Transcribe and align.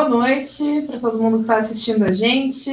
Boa 0.00 0.08
noite 0.08 0.80
para 0.86 0.98
todo 0.98 1.22
mundo 1.22 1.36
que 1.36 1.42
está 1.42 1.58
assistindo 1.58 2.06
a 2.06 2.10
gente. 2.10 2.70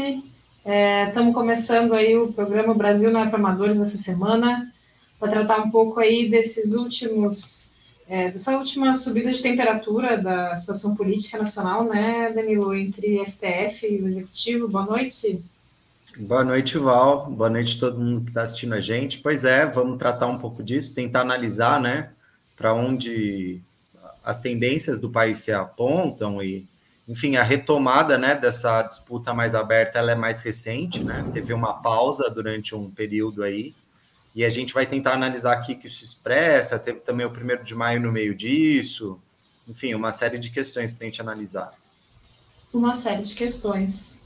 Estamos 1.07 1.31
é, 1.31 1.33
começando 1.33 1.93
aí 1.93 2.17
o 2.17 2.31
programa 2.31 2.73
Brasil 2.73 3.11
não 3.11 3.19
é 3.19 3.27
para 3.27 3.37
amadores 3.37 3.81
essa 3.81 3.97
semana, 3.97 4.71
para 5.19 5.29
tratar 5.31 5.57
um 5.57 5.69
pouco 5.69 5.99
aí 5.99 6.29
desses 6.29 6.73
últimos, 6.73 7.73
é, 8.07 8.31
dessa 8.31 8.57
última 8.57 8.95
subida 8.95 9.29
de 9.29 9.41
temperatura 9.41 10.17
da 10.17 10.55
situação 10.55 10.95
política 10.95 11.37
nacional, 11.37 11.83
né, 11.83 12.31
Danilo, 12.31 12.73
entre 12.73 13.21
STF 13.27 13.85
e 13.85 14.01
o 14.01 14.05
Executivo. 14.07 14.69
Boa 14.69 14.85
noite. 14.85 15.43
Boa 16.17 16.45
noite, 16.45 16.77
Val. 16.77 17.29
Boa 17.29 17.49
noite 17.49 17.75
a 17.75 17.79
todo 17.81 17.99
mundo 17.99 18.21
que 18.21 18.29
está 18.29 18.43
assistindo 18.43 18.73
a 18.73 18.79
gente. 18.79 19.19
Pois 19.19 19.43
é, 19.43 19.65
vamos 19.65 19.99
tratar 19.99 20.27
um 20.27 20.37
pouco 20.37 20.63
disso, 20.63 20.93
tentar 20.93 21.21
analisar, 21.21 21.81
né, 21.81 22.09
para 22.55 22.73
onde 22.73 23.59
as 24.23 24.39
tendências 24.39 24.97
do 24.97 25.09
país 25.09 25.39
se 25.39 25.51
apontam 25.51 26.41
e 26.41 26.65
enfim, 27.07 27.37
a 27.37 27.43
retomada 27.43 28.17
né, 28.17 28.35
dessa 28.35 28.81
disputa 28.81 29.33
mais 29.33 29.55
aberta 29.55 29.97
ela 29.97 30.11
é 30.11 30.15
mais 30.15 30.41
recente, 30.41 31.03
né? 31.03 31.29
Teve 31.33 31.53
uma 31.53 31.73
pausa 31.81 32.29
durante 32.29 32.75
um 32.75 32.91
período 32.91 33.43
aí, 33.43 33.73
e 34.35 34.43
a 34.43 34.49
gente 34.49 34.73
vai 34.73 34.85
tentar 34.85 35.13
analisar 35.13 35.53
aqui 35.53 35.73
que 35.73 35.87
isso 35.87 36.03
expressa, 36.03 36.77
teve 36.77 36.99
também 36.99 37.25
o 37.25 37.31
primeiro 37.31 37.63
de 37.63 37.73
maio 37.73 38.01
no 38.01 38.11
meio 38.11 38.35
disso, 38.35 39.19
enfim, 39.67 39.93
uma 39.93 40.11
série 40.11 40.37
de 40.37 40.49
questões 40.49 40.91
para 40.91 41.05
a 41.05 41.09
gente 41.09 41.21
analisar. 41.21 41.73
Uma 42.73 42.93
série 42.93 43.21
de 43.21 43.33
questões. 43.33 44.23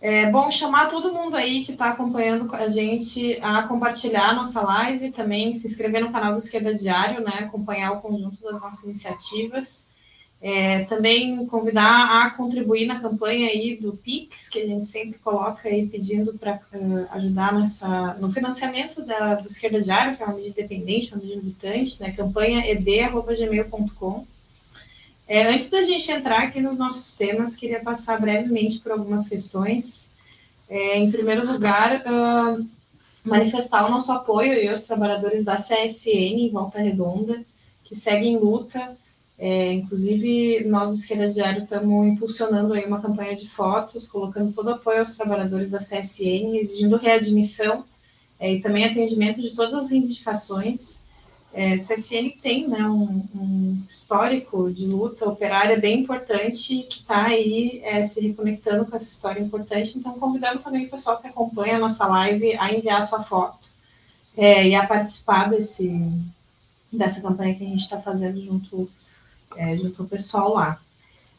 É 0.00 0.28
bom 0.30 0.50
chamar 0.50 0.86
todo 0.86 1.12
mundo 1.12 1.36
aí 1.36 1.64
que 1.64 1.72
está 1.72 1.90
acompanhando 1.90 2.52
a 2.54 2.68
gente 2.68 3.38
a 3.40 3.62
compartilhar 3.62 4.30
a 4.30 4.32
nossa 4.32 4.60
live, 4.60 5.12
também 5.12 5.54
se 5.54 5.66
inscrever 5.66 6.00
no 6.00 6.10
canal 6.10 6.32
do 6.32 6.38
Esquerda 6.38 6.74
Diário, 6.74 7.22
né? 7.22 7.44
Acompanhar 7.44 7.92
o 7.92 8.00
conjunto 8.00 8.42
das 8.42 8.60
nossas 8.60 8.82
iniciativas. 8.84 9.91
É, 10.44 10.80
também 10.86 11.46
convidar 11.46 12.24
a 12.24 12.30
contribuir 12.30 12.84
na 12.84 12.98
campanha 12.98 13.46
aí 13.46 13.76
do 13.76 13.92
Pix, 13.92 14.48
que 14.48 14.58
a 14.58 14.66
gente 14.66 14.88
sempre 14.88 15.16
coloca 15.20 15.68
aí 15.68 15.86
pedindo 15.86 16.34
para 16.34 16.60
uh, 16.74 17.06
ajudar 17.12 17.52
nessa, 17.52 18.14
no 18.14 18.28
financiamento 18.28 19.02
da, 19.02 19.36
do 19.36 19.46
Esquerda 19.46 19.80
Diário, 19.80 20.16
que 20.16 20.22
é 20.22 20.26
uma 20.26 20.34
mídia 20.34 20.50
independente, 20.50 21.14
uma 21.14 21.22
mídia 21.22 21.36
militante, 21.36 22.02
né? 22.02 22.10
campanha 22.10 22.68
ed.gmail.com. 22.68 24.26
É, 25.28 25.44
antes 25.44 25.70
da 25.70 25.84
gente 25.84 26.10
entrar 26.10 26.40
aqui 26.40 26.60
nos 26.60 26.76
nossos 26.76 27.14
temas, 27.14 27.54
queria 27.54 27.78
passar 27.78 28.20
brevemente 28.20 28.80
por 28.80 28.90
algumas 28.90 29.28
questões. 29.28 30.10
É, 30.68 30.98
em 30.98 31.08
primeiro 31.08 31.46
lugar, 31.46 32.02
uh, 32.04 32.68
manifestar 33.24 33.86
o 33.86 33.90
nosso 33.92 34.10
apoio 34.10 34.54
e 34.54 34.68
aos 34.68 34.82
trabalhadores 34.82 35.44
da 35.44 35.54
CSN 35.54 36.40
em 36.40 36.50
Volta 36.50 36.80
Redonda, 36.80 37.44
que 37.84 37.94
seguem 37.94 38.36
luta 38.36 38.96
é, 39.38 39.72
inclusive, 39.72 40.64
nós 40.66 40.90
do 40.90 40.94
Esquerda 40.94 41.28
Diário 41.28 41.64
estamos 41.64 42.06
impulsionando 42.06 42.74
aí 42.74 42.84
uma 42.84 43.00
campanha 43.00 43.34
de 43.34 43.48
fotos, 43.48 44.06
colocando 44.06 44.52
todo 44.52 44.70
apoio 44.70 45.00
aos 45.00 45.16
trabalhadores 45.16 45.70
da 45.70 45.78
CSN, 45.78 46.56
exigindo 46.56 46.96
readmissão 46.96 47.84
é, 48.38 48.52
e 48.52 48.60
também 48.60 48.84
atendimento 48.84 49.40
de 49.40 49.50
todas 49.52 49.74
as 49.74 49.90
reivindicações. 49.90 51.04
É, 51.54 51.76
CSN 51.76 52.30
tem 52.40 52.66
né, 52.66 52.86
um, 52.88 53.24
um, 53.34 53.82
histórico 53.86 54.70
de 54.72 54.86
luta 54.86 55.28
operária 55.28 55.78
bem 55.78 56.00
importante 56.00 56.86
que 56.88 57.00
está 57.00 57.26
aí 57.26 57.80
é, 57.84 58.02
se 58.02 58.20
reconectando 58.20 58.86
com 58.86 58.96
essa 58.96 59.08
história 59.08 59.40
importante. 59.40 59.98
Então, 59.98 60.18
convidamos 60.18 60.64
também 60.64 60.86
o 60.86 60.90
pessoal 60.90 61.20
que 61.20 61.28
acompanha 61.28 61.76
a 61.76 61.80
nossa 61.80 62.06
live 62.06 62.56
a 62.58 62.72
enviar 62.72 63.02
sua 63.02 63.22
foto 63.22 63.70
é, 64.36 64.68
e 64.68 64.74
a 64.74 64.86
participar 64.86 65.50
desse, 65.50 66.00
dessa 66.90 67.20
campanha 67.20 67.54
que 67.54 67.64
a 67.64 67.68
gente 67.68 67.80
está 67.80 68.00
fazendo 68.00 68.42
junto 68.42 68.90
é, 69.56 69.76
junto 69.76 70.02
ao 70.02 70.08
pessoal 70.08 70.54
lá. 70.54 70.80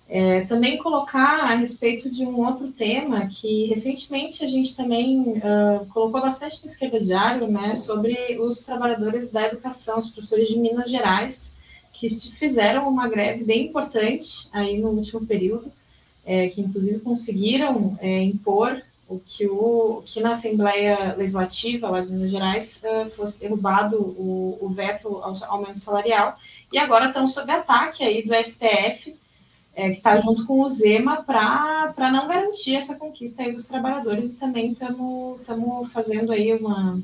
É, 0.07 0.41
também 0.41 0.77
colocar 0.77 1.39
a 1.39 1.55
respeito 1.55 2.09
de 2.09 2.25
um 2.25 2.45
outro 2.45 2.71
tema 2.71 3.25
que 3.25 3.65
recentemente 3.65 4.43
a 4.43 4.47
gente 4.47 4.75
também 4.75 5.21
uh, 5.21 5.85
colocou 5.93 6.21
bastante 6.21 6.59
na 6.61 6.67
esquerda 6.67 6.99
diário, 6.99 7.47
né, 7.47 7.73
sobre 7.73 8.37
os 8.39 8.63
trabalhadores 8.63 9.31
da 9.31 9.47
educação, 9.47 9.97
os 9.97 10.09
professores 10.09 10.49
de 10.49 10.59
Minas 10.59 10.89
Gerais, 10.89 11.55
que 11.91 12.09
fizeram 12.09 12.87
uma 12.87 13.07
greve 13.07 13.43
bem 13.43 13.67
importante 13.67 14.47
aí 14.51 14.77
no 14.77 14.89
último 14.89 15.25
período, 15.25 15.71
é, 16.25 16.47
que 16.47 16.61
inclusive 16.61 16.99
conseguiram 16.99 17.97
é, 17.99 18.21
impor 18.21 18.81
o 19.15 19.21
que, 19.25 19.47
o, 19.47 20.01
que 20.05 20.19
na 20.19 20.31
Assembleia 20.31 21.15
Legislativa 21.15 21.89
lá 21.89 22.01
de 22.01 22.11
Minas 22.11 22.31
Gerais 22.31 22.81
uh, 22.83 23.09
fosse 23.11 23.39
derrubado 23.39 23.97
o, 23.97 24.57
o 24.61 24.69
veto 24.69 25.07
ao 25.17 25.33
aumento 25.49 25.79
salarial, 25.79 26.37
e 26.71 26.77
agora 26.77 27.07
estão 27.07 27.27
sob 27.27 27.51
ataque 27.51 28.03
aí 28.03 28.23
do 28.23 28.33
STF, 28.33 29.15
é, 29.75 29.89
que 29.89 29.97
está 29.97 30.19
junto 30.19 30.45
com 30.45 30.61
o 30.61 30.67
Zema 30.67 31.23
para 31.23 32.11
não 32.11 32.27
garantir 32.27 32.75
essa 32.75 32.95
conquista 32.95 33.43
aí 33.43 33.51
dos 33.51 33.65
trabalhadores, 33.65 34.33
e 34.33 34.37
também 34.37 34.71
estamos 34.71 35.91
fazendo 35.91 36.31
aí 36.31 36.53
uma, 36.53 37.01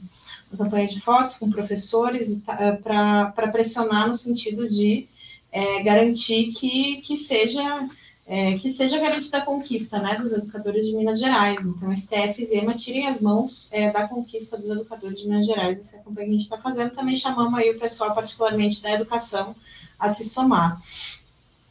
uma, 0.52 0.58
campanha 0.58 0.88
de 0.88 1.02
fotos 1.02 1.36
com 1.36 1.50
professores 1.50 2.42
para 2.84 3.48
pressionar 3.52 4.08
no 4.08 4.14
sentido 4.14 4.68
de 4.68 5.08
é, 5.52 5.82
garantir 5.82 6.50
que, 6.50 6.98
que 6.98 7.18
seja 7.18 7.90
é, 8.32 8.54
que 8.54 8.70
seja 8.70 9.00
garantida 9.00 9.40
a 9.40 9.42
conquista 9.42 9.98
né, 9.98 10.16
dos 10.16 10.32
educadores 10.32 10.86
de 10.86 10.96
Minas 10.96 11.18
Gerais. 11.18 11.66
Então, 11.66 11.92
STF 11.98 12.40
e 12.40 12.46
Zema 12.46 12.76
tirem 12.76 13.08
as 13.08 13.20
mãos 13.20 13.68
é, 13.72 13.92
da 13.92 14.08
conquista 14.08 14.56
dos 14.56 14.70
educadores 14.70 15.20
de 15.20 15.28
Minas 15.28 15.48
Gerais. 15.48 15.80
Essa 15.80 15.96
é 15.96 16.00
a 16.00 16.04
campanha 16.04 16.28
que 16.28 16.30
a 16.30 16.34
gente 16.34 16.44
está 16.44 16.60
fazendo. 16.60 16.92
Também 16.92 17.16
chamamos 17.16 17.60
aí 17.60 17.72
o 17.72 17.80
pessoal, 17.80 18.14
particularmente 18.14 18.84
da 18.84 18.92
educação, 18.92 19.56
a 19.98 20.10
se 20.10 20.24
somar. 20.30 20.80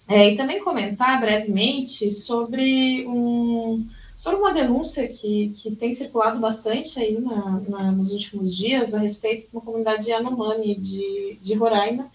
É, 0.08 0.30
e 0.30 0.36
também 0.36 0.64
comentar 0.64 1.20
brevemente 1.20 2.10
sobre, 2.10 3.06
um, 3.06 3.86
sobre 4.16 4.41
uma 4.41 4.52
denúncia 4.52 5.06
que, 5.06 5.50
que 5.50 5.76
tem 5.76 5.92
circulado 5.92 6.41
bastante 6.41 6.98
aí 6.98 7.20
na, 7.20 7.60
na, 7.68 7.92
nos 7.92 8.10
últimos 8.10 8.56
dias 8.56 8.94
a 8.94 8.98
respeito 8.98 9.42
de 9.42 9.50
uma 9.52 9.62
comunidade 9.62 10.10
Yanomami 10.10 10.74
de, 10.74 11.38
de 11.41 11.54
Roraima, 11.54 12.10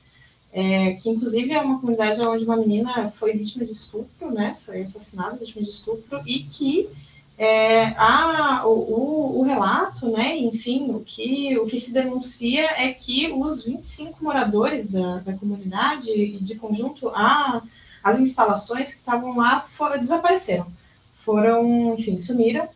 é, 0.53 0.91
que 0.91 1.09
inclusive 1.09 1.51
é 1.51 1.59
uma 1.59 1.79
comunidade 1.79 2.21
onde 2.21 2.45
uma 2.45 2.55
menina 2.55 3.09
foi 3.09 3.33
vítima 3.33 3.65
de 3.65 3.71
estupro, 3.71 4.31
né, 4.31 4.55
foi 4.63 4.83
assassinada, 4.83 5.37
vítima 5.37 5.63
de 5.63 5.69
estupro, 5.69 6.21
e 6.27 6.39
que 6.39 6.87
é, 7.35 7.85
a, 7.97 8.61
o, 8.67 9.39
o, 9.39 9.41
relato, 9.41 10.07
né, 10.11 10.37
enfim, 10.37 10.91
o 10.91 10.99
que, 10.99 11.57
o 11.57 11.65
que 11.65 11.79
se 11.79 11.91
denuncia 11.91 12.63
é 12.77 12.89
que 12.89 13.33
os 13.33 13.63
25 13.63 14.23
moradores 14.23 14.89
da, 14.89 15.17
da 15.17 15.33
comunidade, 15.33 16.11
e 16.11 16.39
de 16.39 16.56
conjunto 16.56 17.09
a, 17.09 17.63
as 18.03 18.19
instalações 18.19 18.91
que 18.91 18.99
estavam 18.99 19.35
lá, 19.35 19.65
desapareceram, 19.99 20.67
foram, 21.15 21.95
enfim, 21.95 22.19
sumiram, 22.19 22.69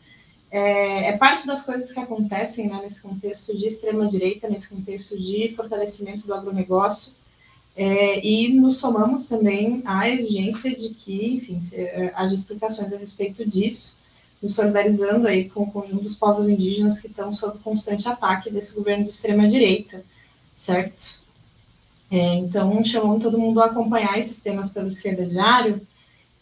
é, 0.50 1.10
é, 1.10 1.18
parte 1.18 1.46
das 1.46 1.62
coisas 1.62 1.92
que 1.92 2.00
acontecem 2.00 2.70
né, 2.70 2.80
nesse 2.82 3.02
contexto 3.02 3.56
de 3.56 3.68
extrema-direita, 3.68 4.50
nesse 4.50 4.70
contexto 4.70 5.16
de 5.16 5.54
fortalecimento 5.56 6.26
do 6.26 6.34
agronegócio, 6.34 7.14
é, 7.78 8.26
e 8.26 8.52
nos 8.54 8.78
somamos 8.78 9.28
também 9.28 9.84
à 9.86 10.10
exigência 10.10 10.74
de 10.76 10.90
que, 10.90 11.36
enfim, 11.36 11.60
é, 11.74 12.12
haja 12.16 12.34
explicações 12.34 12.92
a 12.92 12.98
respeito 12.98 13.48
disso, 13.48 13.96
nos 14.42 14.56
solidarizando 14.56 15.28
aí 15.28 15.48
com 15.48 15.62
o 15.62 15.72
conjunto 15.72 16.02
dos 16.02 16.16
povos 16.16 16.50
indígenas 16.50 17.00
que 17.00 17.06
estão 17.06 17.32
sob 17.32 17.60
constante 17.60 18.10
ataque 18.10 18.50
desse 18.50 18.76
governo 18.76 19.04
de 19.04 19.12
extrema-direita, 19.12 20.04
certo? 20.52 21.20
É, 22.10 22.34
então, 22.34 22.84
chamamos 22.84 23.22
todo 23.22 23.38
mundo 23.38 23.62
a 23.62 23.66
acompanhar 23.66 24.18
esses 24.18 24.42
temas 24.42 24.72
pelo 24.72 24.88
Esquerda 24.88 25.24
Diário, 25.24 25.80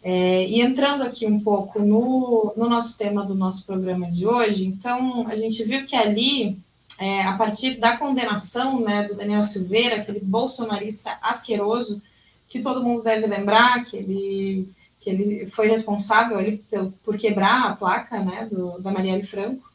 é, 0.02 0.48
e 0.48 0.62
entrando 0.62 1.04
aqui 1.04 1.26
um 1.26 1.42
pouco 1.42 1.82
no, 1.82 2.54
no 2.56 2.70
nosso 2.70 2.98
tema 2.98 3.26
do 3.26 3.36
nosso 3.36 3.66
programa 3.66 4.10
de 4.10 4.26
hoje, 4.26 4.66
então, 4.66 5.28
a 5.28 5.36
gente 5.36 5.62
viu 5.66 5.84
que 5.84 5.98
ali 5.98 6.58
é, 6.98 7.24
a 7.24 7.34
partir 7.34 7.78
da 7.78 7.98
condenação 7.98 8.80
né, 8.80 9.04
do 9.04 9.16
Daniel 9.16 9.44
Silveira, 9.44 9.98
aquele 9.98 10.20
bolsonarista 10.20 11.18
asqueroso, 11.22 12.02
que 12.48 12.62
todo 12.62 12.84
mundo 12.84 13.04
deve 13.04 13.28
lembrar, 13.28 13.84
que 13.84 13.98
ele, 13.98 14.70
que 15.00 15.10
ele 15.10 15.46
foi 15.46 15.68
responsável 15.68 16.38
ali 16.38 16.58
por, 16.58 16.94
por 17.04 17.18
quebrar 17.18 17.66
a 17.66 17.76
placa 17.76 18.20
né, 18.22 18.48
do, 18.50 18.80
da 18.80 18.92
Marielle 18.92 19.24
Franco, 19.24 19.70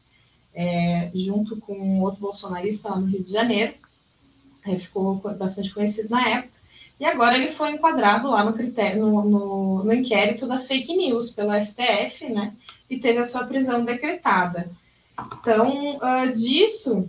é, 0.53 1.11
junto 1.13 1.57
com 1.57 2.01
outro 2.01 2.19
bolsonarista 2.19 2.89
lá 2.89 2.97
no 2.97 3.07
Rio 3.07 3.23
de 3.23 3.31
Janeiro, 3.31 3.73
é, 4.65 4.75
ficou 4.77 5.15
bastante 5.15 5.73
conhecido 5.73 6.09
na 6.09 6.27
época, 6.27 6.59
e 6.99 7.05
agora 7.05 7.35
ele 7.35 7.49
foi 7.49 7.71
enquadrado 7.71 8.29
lá 8.29 8.43
no, 8.43 8.53
critério, 8.53 9.01
no, 9.01 9.23
no, 9.23 9.83
no 9.83 9.93
inquérito 9.93 10.47
das 10.47 10.67
fake 10.67 10.95
news 10.95 11.31
pelo 11.31 11.53
STF, 11.53 12.29
né, 12.29 12.53
e 12.89 12.97
teve 12.97 13.19
a 13.19 13.25
sua 13.25 13.45
prisão 13.45 13.85
decretada. 13.85 14.69
Então, 15.39 15.97
uh, 15.97 16.31
disso, 16.31 17.07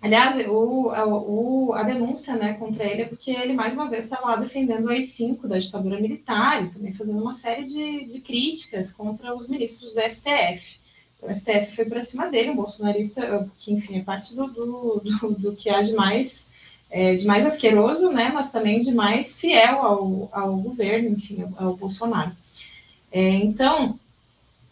aliás, 0.00 0.46
o, 0.48 0.92
o, 0.92 1.72
a 1.74 1.82
denúncia 1.82 2.36
né, 2.36 2.54
contra 2.54 2.84
ele 2.84 3.02
é 3.02 3.06
porque 3.06 3.30
ele, 3.30 3.52
mais 3.52 3.74
uma 3.74 3.88
vez, 3.88 4.04
estava 4.04 4.28
lá 4.28 4.36
defendendo 4.36 4.86
o 4.86 4.90
AI-5 4.90 5.46
da 5.46 5.58
ditadura 5.58 6.00
militar 6.00 6.64
e 6.64 6.70
também 6.70 6.92
fazendo 6.92 7.20
uma 7.20 7.32
série 7.32 7.64
de, 7.64 8.04
de 8.04 8.20
críticas 8.20 8.92
contra 8.92 9.34
os 9.34 9.48
ministros 9.48 9.92
do 9.92 10.00
STF. 10.00 10.78
Então, 11.16 11.28
o 11.28 11.34
STF 11.34 11.74
foi 11.74 11.84
para 11.84 12.02
cima 12.02 12.28
dele, 12.28 12.50
um 12.50 12.56
bolsonarista 12.56 13.50
que, 13.56 13.72
enfim, 13.72 13.98
é 13.98 14.02
parte 14.02 14.34
do, 14.36 14.46
do, 14.46 15.00
do, 15.00 15.30
do 15.34 15.56
que 15.56 15.68
há 15.68 15.82
de 15.82 15.92
mais, 15.92 16.48
é, 16.90 17.14
de 17.16 17.26
mais 17.26 17.44
asqueroso, 17.44 18.10
né, 18.10 18.30
mas 18.32 18.50
também 18.50 18.78
de 18.78 18.92
mais 18.92 19.38
fiel 19.38 19.82
ao, 19.82 20.28
ao 20.30 20.56
governo, 20.56 21.10
enfim, 21.10 21.42
ao, 21.42 21.66
ao 21.66 21.76
Bolsonaro. 21.76 22.32
É, 23.10 23.30
então, 23.30 23.98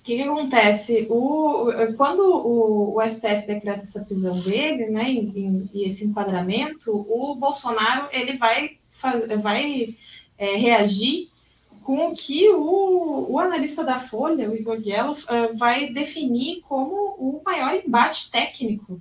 que, 0.06 0.16
que, 0.16 0.22
acontece? 0.22 1.06
O, 1.10 1.66
quando 1.96 2.20
o, 2.20 2.96
o, 2.96 3.08
STF 3.08 3.46
decreta 3.46 3.82
essa 3.82 4.04
prisão 4.04 4.38
dele, 4.40 4.86
né, 4.88 5.10
e 5.10 5.84
esse 5.84 6.06
enquadramento, 6.06 6.92
o 6.92 7.34
Bolsonaro 7.34 8.08
ele 8.12 8.36
vai, 8.36 8.78
faz, 8.88 9.26
vai 9.42 9.96
é, 10.38 10.56
reagir 10.56 11.28
com 11.82 12.08
o 12.08 12.14
que 12.14 12.48
o, 12.50 13.32
o, 13.32 13.38
analista 13.40 13.82
da 13.82 13.98
Folha, 13.98 14.48
o 14.48 14.54
Igor 14.54 14.80
Guello, 14.80 15.12
uh, 15.12 15.56
vai 15.56 15.88
definir 15.88 16.62
como 16.68 16.94
o 17.18 17.40
maior 17.44 17.74
embate 17.74 18.30
técnico 18.30 19.00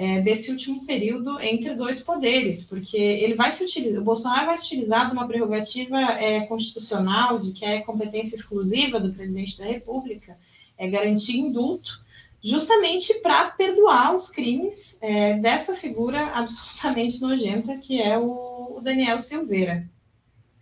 é, 0.00 0.18
desse 0.18 0.50
último 0.50 0.86
período 0.86 1.38
entre 1.42 1.74
dois 1.74 2.00
poderes, 2.00 2.64
porque 2.64 2.96
ele 2.96 3.34
vai 3.34 3.52
se 3.52 3.62
utilizar, 3.62 4.00
o 4.00 4.04
Bolsonaro 4.04 4.46
vai 4.46 4.56
se 4.56 4.64
utilizar 4.64 5.06
de 5.06 5.12
uma 5.12 5.28
prerrogativa 5.28 6.00
é, 6.12 6.40
constitucional 6.46 7.38
de 7.38 7.52
que 7.52 7.66
é 7.66 7.82
competência 7.82 8.34
exclusiva 8.34 8.98
do 8.98 9.12
presidente 9.12 9.58
da 9.58 9.66
República, 9.66 10.38
é 10.78 10.88
garantir 10.88 11.36
indulto, 11.36 12.00
justamente 12.42 13.12
para 13.20 13.50
perdoar 13.50 14.16
os 14.16 14.30
crimes 14.30 14.96
é, 15.02 15.34
dessa 15.34 15.76
figura 15.76 16.28
absolutamente 16.28 17.20
nojenta 17.20 17.76
que 17.76 18.00
é 18.00 18.16
o, 18.16 18.76
o 18.78 18.80
Daniel 18.80 19.20
Silveira. 19.20 19.86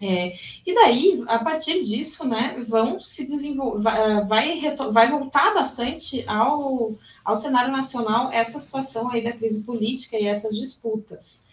É, 0.01 0.33
e 0.65 0.75
daí, 0.75 1.25
a 1.27 1.41
partir 1.41 1.83
disso, 1.83 2.27
né, 2.27 2.65
vão 2.69 3.01
se 3.01 3.27
desenvolver, 3.27 3.91
vai, 4.27 4.61
vai 4.93 5.09
voltar 5.09 5.53
bastante 5.55 6.25
ao, 6.29 6.95
ao 7.29 7.35
cenário 7.35 7.71
nacional 7.71 8.31
essa 8.33 8.59
situação 8.59 9.11
aí 9.11 9.23
da 9.23 9.35
crise 9.35 9.61
política 9.61 10.17
e 10.19 10.27
essas 10.27 10.57
disputas. 10.57 11.45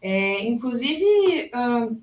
É, 0.00 0.44
inclusive, 0.44 1.50
uh, 1.52 2.00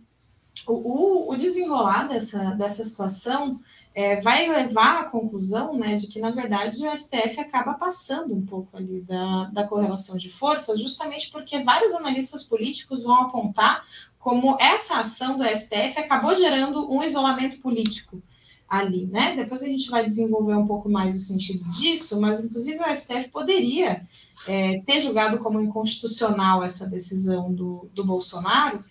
o, 0.68 1.32
o 1.32 1.36
desenrolar 1.38 2.10
dessa, 2.10 2.52
dessa 2.56 2.84
situação 2.84 3.58
é, 3.94 4.20
vai 4.20 4.50
levar 4.50 5.00
à 5.00 5.04
conclusão 5.06 5.74
né, 5.76 5.96
de 5.96 6.08
que, 6.08 6.20
na 6.20 6.32
verdade, 6.32 6.86
o 6.86 6.98
STF 6.98 7.40
acaba 7.40 7.76
passando 7.76 8.36
um 8.36 8.46
pouco 8.46 8.76
ali 8.76 9.00
da, 9.00 9.46
da 9.46 9.66
correlação 9.66 10.18
de 10.18 10.30
forças, 10.30 10.82
justamente 10.82 11.32
porque 11.32 11.64
vários 11.64 11.94
analistas 11.94 12.44
políticos 12.44 13.02
vão 13.02 13.16
apontar 13.22 13.86
como 14.20 14.58
essa 14.60 15.00
ação 15.00 15.38
do 15.38 15.46
STF 15.46 16.00
acabou 16.00 16.36
gerando 16.36 16.92
um 16.92 17.02
isolamento 17.02 17.60
político 17.60 18.22
ali, 18.68 19.06
né? 19.06 19.36
Depois 19.36 19.62
a 19.62 19.68
gente 19.68 19.90
vai 19.90 20.06
desenvolver 20.06 20.56
um 20.56 20.68
pouco 20.68 20.90
mais 20.90 21.16
o 21.16 21.20
sentido 21.20 21.64
disso, 21.70 22.20
mas 22.20 22.44
inclusive 22.44 22.80
o 22.80 22.96
STF 22.96 23.30
poderia 23.30 24.02
é, 24.48 24.80
ter 24.82 25.00
julgado 25.00 25.38
como 25.38 25.62
inconstitucional 25.62 26.64
essa 26.64 26.88
decisão 26.88 27.54
do, 27.54 27.88
do 27.94 28.04
Bolsonaro 28.04 28.84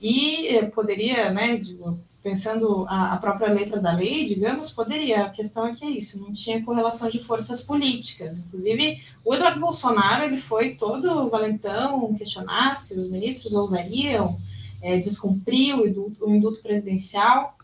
e 0.00 0.48
é, 0.48 0.64
poderia, 0.64 1.30
né, 1.30 1.56
digo, 1.56 1.98
pensando 2.22 2.86
a, 2.88 3.14
a, 3.14 3.16
própria 3.16 3.52
letra 3.52 3.80
da 3.80 3.92
lei, 3.92 4.26
digamos, 4.26 4.70
poderia. 4.70 5.24
A 5.24 5.30
questão 5.30 5.66
é 5.66 5.72
que 5.72 5.84
é 5.84 5.90
isso, 5.90 6.20
não 6.20 6.32
tinha 6.32 6.62
correlação 6.64 7.08
de 7.10 7.18
forças 7.18 7.62
políticas. 7.62 8.38
Inclusive, 8.38 9.02
o 9.24 9.34
Eduardo 9.34 9.60
Bolsonaro 9.60 10.24
ele 10.24 10.36
foi 10.36 10.74
todo 10.74 11.28
valentão, 11.28 12.14
questionar 12.14 12.76
se 12.76 12.98
os 12.98 13.10
ministros 13.10 13.54
ousariam 13.54 14.38
é, 14.80 14.98
descumprir 14.98 15.76
o 15.76 16.12
o 16.20 16.34
indulto 16.34 16.60
presidencial. 16.62 17.56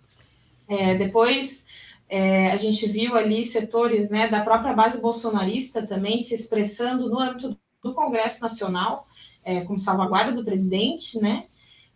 É, 0.68 0.94
depois, 0.94 1.66
é, 2.08 2.50
a 2.50 2.56
gente 2.56 2.86
viu 2.88 3.16
ali 3.16 3.44
setores 3.44 4.10
né, 4.10 4.28
da 4.28 4.40
própria 4.40 4.72
base 4.72 5.00
bolsonarista 5.00 5.86
também 5.86 6.20
se 6.20 6.34
expressando 6.34 7.08
no 7.08 7.18
âmbito 7.18 7.58
do 7.82 7.94
Congresso 7.94 8.42
Nacional, 8.42 9.06
é, 9.44 9.62
como 9.62 9.78
salvaguarda 9.78 10.32
do 10.32 10.44
presidente, 10.44 11.18
né? 11.20 11.44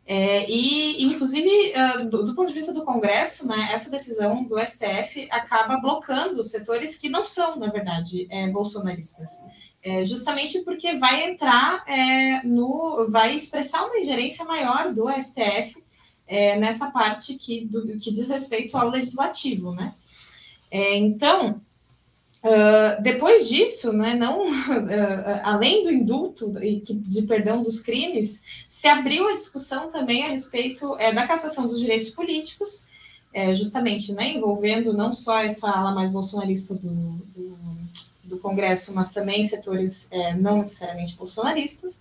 É, 0.05 0.51
e, 0.51 1.05
inclusive, 1.05 1.49
uh, 1.49 2.09
do, 2.09 2.25
do, 2.25 2.35
ponto 2.35 2.49
de 2.49 2.55
vista 2.55 2.73
do 2.73 2.85
Congresso, 2.85 3.47
né, 3.47 3.69
essa 3.73 3.89
decisão 3.89 4.43
do 4.45 4.59
STF 4.59 5.29
acaba 5.31 5.77
blocando 5.77 6.43
setores 6.43 6.97
que 6.97 7.09
não 7.09 7.25
são, 7.25 7.57
na 7.57 7.69
verdade, 7.69 8.27
é, 8.29 8.49
bolsonaristas. 8.49 9.45
É, 9.83 10.05
justamente 10.05 10.61
porque 10.61 10.95
vai 10.95 11.25
entrar 11.25 11.85
é, 11.89 12.43
no. 12.45 13.09
vai 13.11 13.35
expressar 13.35 13.85
uma 13.85 13.99
ingerência 13.99 14.45
maior 14.45 14.93
do 14.93 15.09
STF 15.11 15.82
é, 16.27 16.59
nessa 16.59 16.91
parte 16.91 17.35
que, 17.35 17.65
do, 17.67 17.87
que 17.99 18.11
diz 18.11 18.29
respeito 18.29 18.77
ao 18.77 18.89
legislativo, 18.89 19.73
né? 19.73 19.95
É, 20.71 20.97
então, 20.97 21.61
Uh, 22.43 23.01
depois 23.01 23.49
disso, 23.49 23.93
né, 23.93 24.17
não, 24.17 24.43
uh, 24.51 25.41
além 25.45 25.85
do 25.85 25.93
indulto 25.93 26.53
e 26.61 26.83
de 26.83 27.23
perdão 27.23 27.63
dos 27.63 27.79
crimes, 27.79 28.43
se 28.69 28.89
abriu 28.89 29.29
a 29.29 29.37
discussão 29.37 29.89
também 29.89 30.25
a 30.25 30.29
respeito 30.29 30.97
é, 30.99 31.13
da 31.13 31.25
cassação 31.25 31.69
dos 31.69 31.79
direitos 31.79 32.11
políticos, 32.11 32.87
é, 33.33 33.55
justamente 33.55 34.13
né, 34.13 34.33
envolvendo 34.35 34.93
não 34.93 35.13
só 35.13 35.39
essa 35.39 35.71
ala 35.71 35.93
mais 35.93 36.11
bolsonarista 36.11 36.75
do, 36.75 36.91
do, 37.35 37.59
do 38.25 38.39
Congresso, 38.39 38.93
mas 38.93 39.13
também 39.13 39.45
setores 39.45 40.11
é, 40.11 40.35
não 40.35 40.59
necessariamente 40.59 41.15
bolsonaristas. 41.15 42.01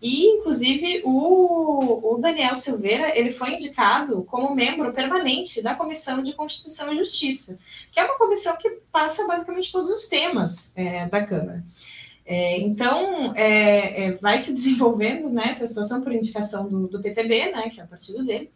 E, 0.00 0.26
inclusive, 0.26 1.02
o, 1.04 2.14
o, 2.14 2.18
Daniel 2.18 2.54
Silveira 2.54 3.18
ele 3.18 3.32
foi 3.32 3.54
indicado 3.54 4.22
como 4.24 4.54
membro 4.54 4.92
permanente 4.92 5.62
da 5.62 5.74
Comissão 5.74 6.22
de 6.22 6.34
Constituição 6.34 6.92
e 6.92 6.96
Justiça, 6.96 7.58
que 7.90 7.98
é 7.98 8.04
uma 8.04 8.18
comissão 8.18 8.56
que 8.56 8.68
passa 8.92 9.26
basicamente 9.26 9.72
todos 9.72 9.90
os 9.90 10.06
temas 10.06 10.72
é, 10.76 11.06
da 11.06 11.24
Câmara. 11.24 11.64
É, 12.26 12.58
então, 12.58 13.32
é, 13.36 14.04
é 14.04 14.12
vai 14.16 14.38
se 14.38 14.52
desenvolvendo 14.54 15.30
né, 15.30 15.44
essa 15.46 15.66
situação 15.66 16.02
por 16.02 16.12
indicação 16.12 16.68
do, 16.68 16.88
do 16.88 17.00
PTB, 17.00 17.52
né, 17.52 17.70
que 17.70 17.80
é 17.80 17.84
o 17.84 17.88
partido 17.88 18.22
dele. 18.22 18.50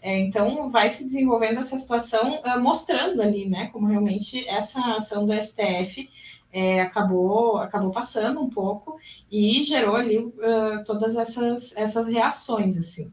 É, 0.00 0.16
então, 0.18 0.70
vai 0.70 0.88
se 0.88 1.04
desenvolvendo 1.04 1.58
essa 1.58 1.76
situação, 1.76 2.40
uh, 2.40 2.60
mostrando 2.60 3.20
ali 3.20 3.46
né, 3.46 3.66
como 3.72 3.86
realmente 3.86 4.48
essa 4.48 4.80
ação 4.94 5.26
do 5.26 5.32
STF 5.32 6.08
é, 6.56 6.80
acabou, 6.80 7.58
acabou 7.58 7.90
passando 7.90 8.40
um 8.40 8.48
pouco 8.48 8.98
e 9.30 9.62
gerou 9.62 9.94
ali 9.94 10.16
uh, 10.16 10.82
todas 10.86 11.14
essas, 11.14 11.76
essas 11.76 12.06
reações, 12.06 12.78
assim. 12.78 13.12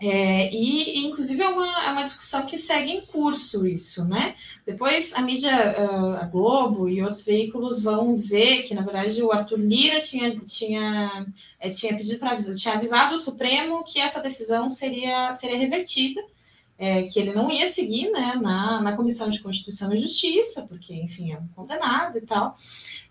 É, 0.00 0.52
e, 0.52 1.04
inclusive, 1.06 1.42
é 1.42 1.48
uma, 1.48 1.84
é 1.84 1.90
uma 1.90 2.04
discussão 2.04 2.46
que 2.46 2.56
segue 2.56 2.92
em 2.92 3.00
curso 3.00 3.66
isso, 3.66 4.04
né? 4.04 4.36
Depois, 4.64 5.14
a 5.14 5.22
mídia, 5.22 5.50
uh, 5.50 6.22
a 6.22 6.24
Globo 6.26 6.88
e 6.88 7.02
outros 7.02 7.24
veículos 7.24 7.82
vão 7.82 8.14
dizer 8.14 8.62
que, 8.62 8.74
na 8.74 8.82
verdade, 8.82 9.20
o 9.20 9.32
Arthur 9.32 9.58
Lira 9.58 10.00
tinha, 10.00 10.30
tinha, 10.40 11.26
é, 11.58 11.70
tinha 11.70 11.96
pedido 11.96 12.20
para 12.20 12.32
avisar, 12.32 12.54
tinha 12.54 12.74
avisado 12.74 13.14
o 13.16 13.18
Supremo 13.18 13.84
que 13.84 13.98
essa 13.98 14.20
decisão 14.20 14.70
seria, 14.70 15.32
seria 15.32 15.58
revertida, 15.58 16.20
é, 16.82 17.04
que 17.04 17.16
ele 17.20 17.32
não 17.32 17.48
ia 17.48 17.68
seguir 17.68 18.10
né, 18.10 18.34
na, 18.42 18.80
na 18.80 18.96
Comissão 18.96 19.30
de 19.30 19.40
Constituição 19.40 19.94
e 19.94 19.98
Justiça, 19.98 20.66
porque, 20.68 20.92
enfim, 20.92 21.30
é 21.30 21.38
um 21.38 21.46
condenado 21.54 22.18
e 22.18 22.22
tal. 22.22 22.56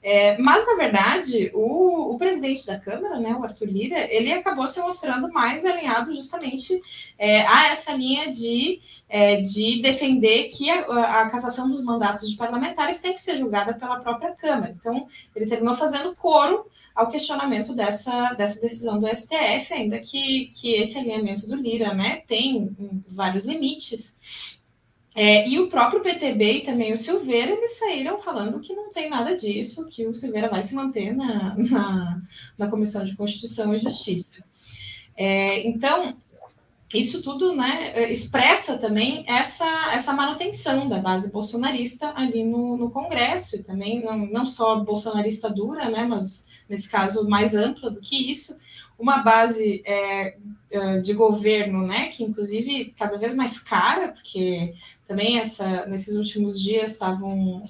É, 0.04 0.38
mas, 0.40 0.66
na 0.66 0.76
verdade, 0.76 1.52
o, 1.54 2.14
o, 2.14 2.18
presidente 2.18 2.66
da 2.66 2.78
Câmara, 2.78 3.20
né, 3.20 3.34
o 3.34 3.44
Arthur 3.44 3.68
Lira, 3.68 4.14
ele 4.14 4.34
acabou 4.34 4.68
se 4.68 4.82
mostrando 4.82 5.32
mais 5.32 5.64
alinhado 5.64 6.12
justamente 6.12 6.82
é, 7.20 7.42
a 7.44 7.68
essa 7.68 7.94
linha 7.94 8.28
de, 8.28 8.82
é, 9.08 9.40
de 9.40 9.80
defender 9.82 10.50
que 10.50 10.70
a, 10.70 11.22
a, 11.22 11.30
cassação 11.30 11.70
dos 11.70 11.84
mandatos 11.84 12.30
de 12.30 12.36
parlamentares 12.36 13.00
tem 13.00 13.14
que 13.14 13.22
ser 13.22 13.38
julgada 13.38 13.76
pela 13.76 14.00
própria 14.00 14.32
Câmara. 14.32 14.76
Então, 14.78 15.08
ele 15.36 15.46
terminou 15.46 15.76
fazendo 15.76 16.16
coro 16.16 16.66
ao 16.96 17.08
questionamento 17.08 17.76
dessa, 17.76 18.34
dessa 18.34 18.60
decisão 18.60 18.98
do 18.98 19.08
STF, 19.08 19.72
ainda 19.72 20.00
que, 20.00 20.48
que 20.48 20.74
esse 20.74 20.98
alinhamento 20.98 21.48
do 21.48 21.56
Lira 21.56 21.94
né, 21.94 22.24
tem 22.28 22.76
vários 23.12 23.46
limites. 23.46 23.61
É, 25.14 25.48
e 25.48 25.60
o 25.60 25.70
próprio 25.70 26.02
PTB 26.02 26.54
e 26.54 26.62
também 26.62 26.94
o 26.94 26.98
Silveira, 26.98 27.52
eles 27.52 27.78
saíram 27.78 28.18
falando 28.20 28.62
que 28.62 28.74
não 28.74 28.92
tem 28.92 29.10
nada 29.10 29.36
disso, 29.36 29.88
que 29.88 30.08
o 30.08 30.16
Silveira 30.16 30.50
vai 30.50 30.64
se 30.64 30.74
manter 30.74 31.14
na, 31.14 31.56
na, 31.58 32.22
na 32.58 32.70
Comissão 32.70 33.04
de 33.04 33.16
Constituição 33.16 33.74
e 33.74 33.78
Justiça. 33.78 34.42
É, 35.18 35.68
então, 35.68 36.16
isso 36.94 37.22
tudo 37.22 37.54
né, 37.54 38.10
expressa 38.10 38.78
também 38.78 39.26
essa, 39.28 39.92
essa 39.94 40.14
manutenção 40.14 40.88
da 40.88 41.00
base 41.00 41.32
bolsonarista 41.32 42.14
ali 42.16 42.46
no, 42.46 42.78
no 42.78 42.90
Congresso, 42.90 43.58
e 43.58 43.64
também 43.64 44.02
não, 44.02 44.18
não 44.18 44.48
só 44.48 44.80
bolsonarista 44.80 45.50
dura, 45.50 45.90
né, 45.90 46.06
mas 46.06 46.48
nesse 46.70 46.90
caso 46.90 47.28
mais 47.28 47.54
ampla 47.54 47.92
do 47.92 48.00
que 48.00 48.32
isso, 48.32 48.58
uma 48.98 49.18
base 49.18 49.82
é, 49.86 50.38
de 51.02 51.14
governo, 51.14 51.86
né, 51.86 52.08
que 52.08 52.24
inclusive 52.24 52.94
cada 52.98 53.18
vez 53.18 53.36
mais 53.36 53.60
cara, 53.60 54.10
porque 54.10 54.74
também 55.06 55.38
essa, 55.38 55.86
nesses 55.86 56.16
últimos 56.16 56.62
dias 56.62 56.92
estavam 56.92 57.68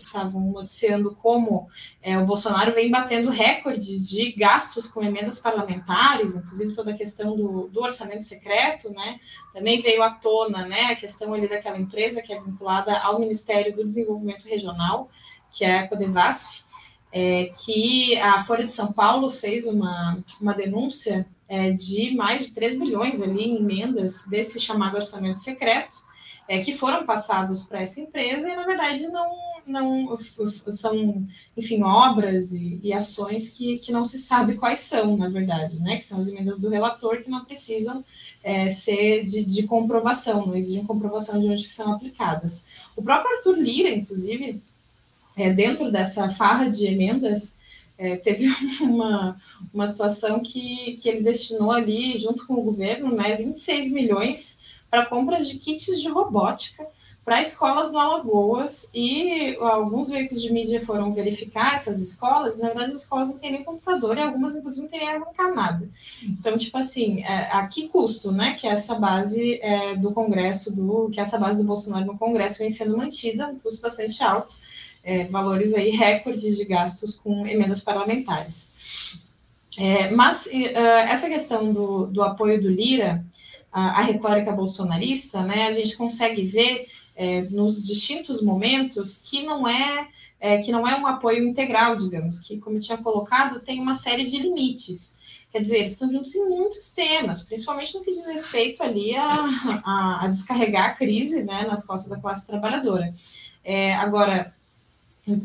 noticiando 0.54 1.12
como 1.16 1.68
é, 2.00 2.16
o 2.20 2.26
Bolsonaro 2.26 2.72
vem 2.74 2.92
batendo 2.92 3.32
recordes 3.32 4.08
de 4.08 4.32
gastos 4.34 4.86
com 4.86 5.02
emendas 5.02 5.40
parlamentares, 5.40 6.36
inclusive 6.36 6.74
toda 6.74 6.92
a 6.92 6.98
questão 6.98 7.36
do, 7.36 7.68
do 7.70 7.82
orçamento 7.82 8.22
secreto, 8.22 8.92
né, 8.92 9.20
também 9.52 9.82
veio 9.82 10.04
à 10.04 10.12
tona, 10.12 10.68
né, 10.68 10.92
a 10.92 10.96
questão 10.96 11.34
ali 11.34 11.50
daquela 11.50 11.80
empresa 11.80 12.22
que 12.22 12.32
é 12.32 12.40
vinculada 12.40 12.96
ao 13.00 13.20
Ministério 13.20 13.76
do 13.76 13.84
Desenvolvimento 13.84 14.48
Regional, 14.48 15.10
que 15.50 15.66
é 15.66 15.80
a 15.80 15.88
Codevasf, 15.88 16.64
é, 17.12 17.50
que 17.66 18.18
a 18.20 18.44
Folha 18.44 18.64
de 18.64 18.70
São 18.70 18.94
Paulo 18.94 19.32
fez 19.32 19.66
uma, 19.66 20.24
uma 20.40 20.54
denúncia 20.54 21.28
é, 21.52 21.70
de 21.70 22.16
mais 22.16 22.46
de 22.46 22.54
3 22.54 22.80
bilhões 22.80 23.20
ali 23.20 23.44
em 23.44 23.58
emendas 23.58 24.26
desse 24.30 24.58
chamado 24.58 24.96
orçamento 24.96 25.38
secreto, 25.38 25.98
é, 26.48 26.60
que 26.60 26.74
foram 26.74 27.06
passados 27.06 27.64
para 27.64 27.82
essa 27.82 28.00
empresa 28.00 28.48
e, 28.48 28.56
na 28.56 28.66
verdade, 28.66 29.06
não, 29.08 29.28
não 29.68 30.18
são, 30.72 31.28
enfim, 31.58 31.84
obras 31.84 32.54
e, 32.54 32.80
e, 32.82 32.94
ações 32.94 33.50
que, 33.50 33.78
que 33.80 33.92
não 33.92 34.06
se 34.06 34.18
sabe 34.18 34.56
quais 34.56 34.80
são, 34.80 35.18
na 35.18 35.28
verdade, 35.28 35.78
né? 35.82 35.98
Que 35.98 36.06
são 36.06 36.22
as 36.22 36.30
emendas 36.30 36.58
do 36.62 36.70
relator 36.70 37.22
que 37.22 37.30
não 37.30 37.44
precisam 37.44 38.02
é, 38.42 38.70
ser 38.70 39.26
de, 39.26 39.44
de, 39.44 39.64
comprovação, 39.64 40.48
não 40.48 40.56
exigem 40.56 40.86
comprovação 40.86 41.38
de 41.38 41.50
onde 41.50 41.66
que 41.66 41.72
são 41.72 41.92
aplicadas. 41.92 42.66
O 42.96 43.04
próprio 43.04 43.36
Arthur 43.36 43.58
Lira, 43.58 43.90
inclusive, 43.90 44.64
é, 45.36 45.50
dentro 45.50 45.92
dessa 45.92 46.30
farra 46.30 46.70
de 46.70 46.86
emendas, 46.86 47.58
é, 48.02 48.16
teve 48.16 48.48
uma, 48.82 49.40
uma 49.72 49.88
situação 49.88 50.40
que, 50.40 50.94
que 50.94 51.08
ele 51.08 51.22
destinou 51.22 51.72
ali, 51.72 52.18
junto 52.18 52.48
com 52.48 52.56
o 52.56 52.64
governo, 52.64 53.16
né, 53.16 53.36
26 53.36 53.92
milhões 53.92 54.58
para 54.90 55.06
compras 55.06 55.48
de 55.48 55.58
kits 55.58 56.02
de 56.02 56.10
robótica 56.10 56.86
para 57.24 57.40
escolas 57.40 57.92
no 57.92 58.00
Alagoas. 58.00 58.90
E 58.94 59.56
alguns 59.62 60.10
veículos 60.10 60.42
de 60.42 60.52
mídia 60.52 60.84
foram 60.84 61.14
verificar 61.14 61.76
essas 61.76 62.02
escolas, 62.02 62.58
e 62.58 62.62
na 62.62 62.70
verdade 62.70 62.92
as 62.92 62.98
escolas 62.98 63.30
não 63.30 63.38
têm 63.38 63.52
nem 63.52 63.64
computador 63.64 64.18
e 64.18 64.22
algumas 64.22 64.56
inclusive 64.56 64.82
não 64.82 64.90
têm 64.90 65.00
nem 65.00 65.56
nada. 65.56 65.88
Então, 66.24 66.58
tipo 66.58 66.78
assim, 66.80 67.22
é, 67.22 67.50
a 67.52 67.68
que 67.68 67.88
custo, 67.88 68.32
né, 68.32 68.56
que 68.56 68.68
essa 68.68 68.96
base 68.96 69.60
é, 69.62 69.96
do 69.96 70.12
Congresso, 70.12 70.76
do 70.76 71.08
que 71.12 71.22
essa 71.22 71.38
base 71.38 71.60
do 71.60 71.68
Bolsonaro 71.68 72.06
no 72.06 72.18
Congresso 72.18 72.58
vem 72.58 72.70
sendo 72.72 72.98
mantida, 72.98 73.48
um 73.48 73.60
custo 73.60 73.80
bastante 73.80 74.24
alto, 74.24 74.58
é, 75.04 75.26
valores 75.26 75.74
aí 75.74 75.90
recordes 75.90 76.58
de 76.58 76.66
gastos 76.66 77.16
com 77.16 77.46
emendas 77.48 77.82
parlamentares. 77.82 79.20
É, 79.78 80.12
mas 80.12 80.48
uh, 80.48 80.78
essa 81.10 81.30
questão 81.30 81.72
do, 81.72 82.08
do 82.08 82.22
apoio 82.22 82.62
do 82.62 82.70
Lira, 82.70 83.26
a 83.72 84.02
retórica 84.02 84.52
bolsonarista, 84.52 85.44
né, 85.44 85.68
a 85.68 85.72
gente 85.72 85.96
consegue 85.96 86.46
ver 86.46 86.86
é, 87.16 87.44
nos 87.44 87.86
distintos 87.86 88.42
momentos 88.42 89.30
que 89.30 89.44
não 89.44 89.68
é, 89.68 90.08
é, 90.40 90.58
que 90.58 90.72
não 90.72 90.88
é 90.88 90.96
um 91.00 91.08
apoio 91.08 91.48
integral, 91.48 91.96
digamos, 91.96 92.40
que, 92.40 92.58
como 92.58 92.78
eu 92.78 92.82
tinha 92.82 92.98
colocado, 92.98 93.60
tem 93.60 93.80
uma 93.80 93.96
série 93.96 94.26
de 94.26 94.38
limites. 94.42 95.18
Quer 95.52 95.62
dizer, 95.62 95.78
eles 95.80 95.92
estão 95.92 96.12
juntos 96.12 96.34
em 96.34 96.50
muitos 96.50 96.92
temas, 96.92 97.44
principalmente 97.44 97.94
no 97.94 98.02
que 98.02 98.12
diz 98.12 98.26
respeito 98.26 98.82
ali 98.82 99.16
a, 99.16 99.30
a, 99.86 100.26
a 100.26 100.28
descarregar 100.28 100.86
a 100.88 100.94
crise 100.94 101.44
né, 101.44 101.66
nas 101.66 101.86
costas 101.86 102.10
da 102.10 102.20
classe 102.20 102.48
trabalhadora. 102.48 103.14
É, 103.64 103.94
agora, 103.96 104.54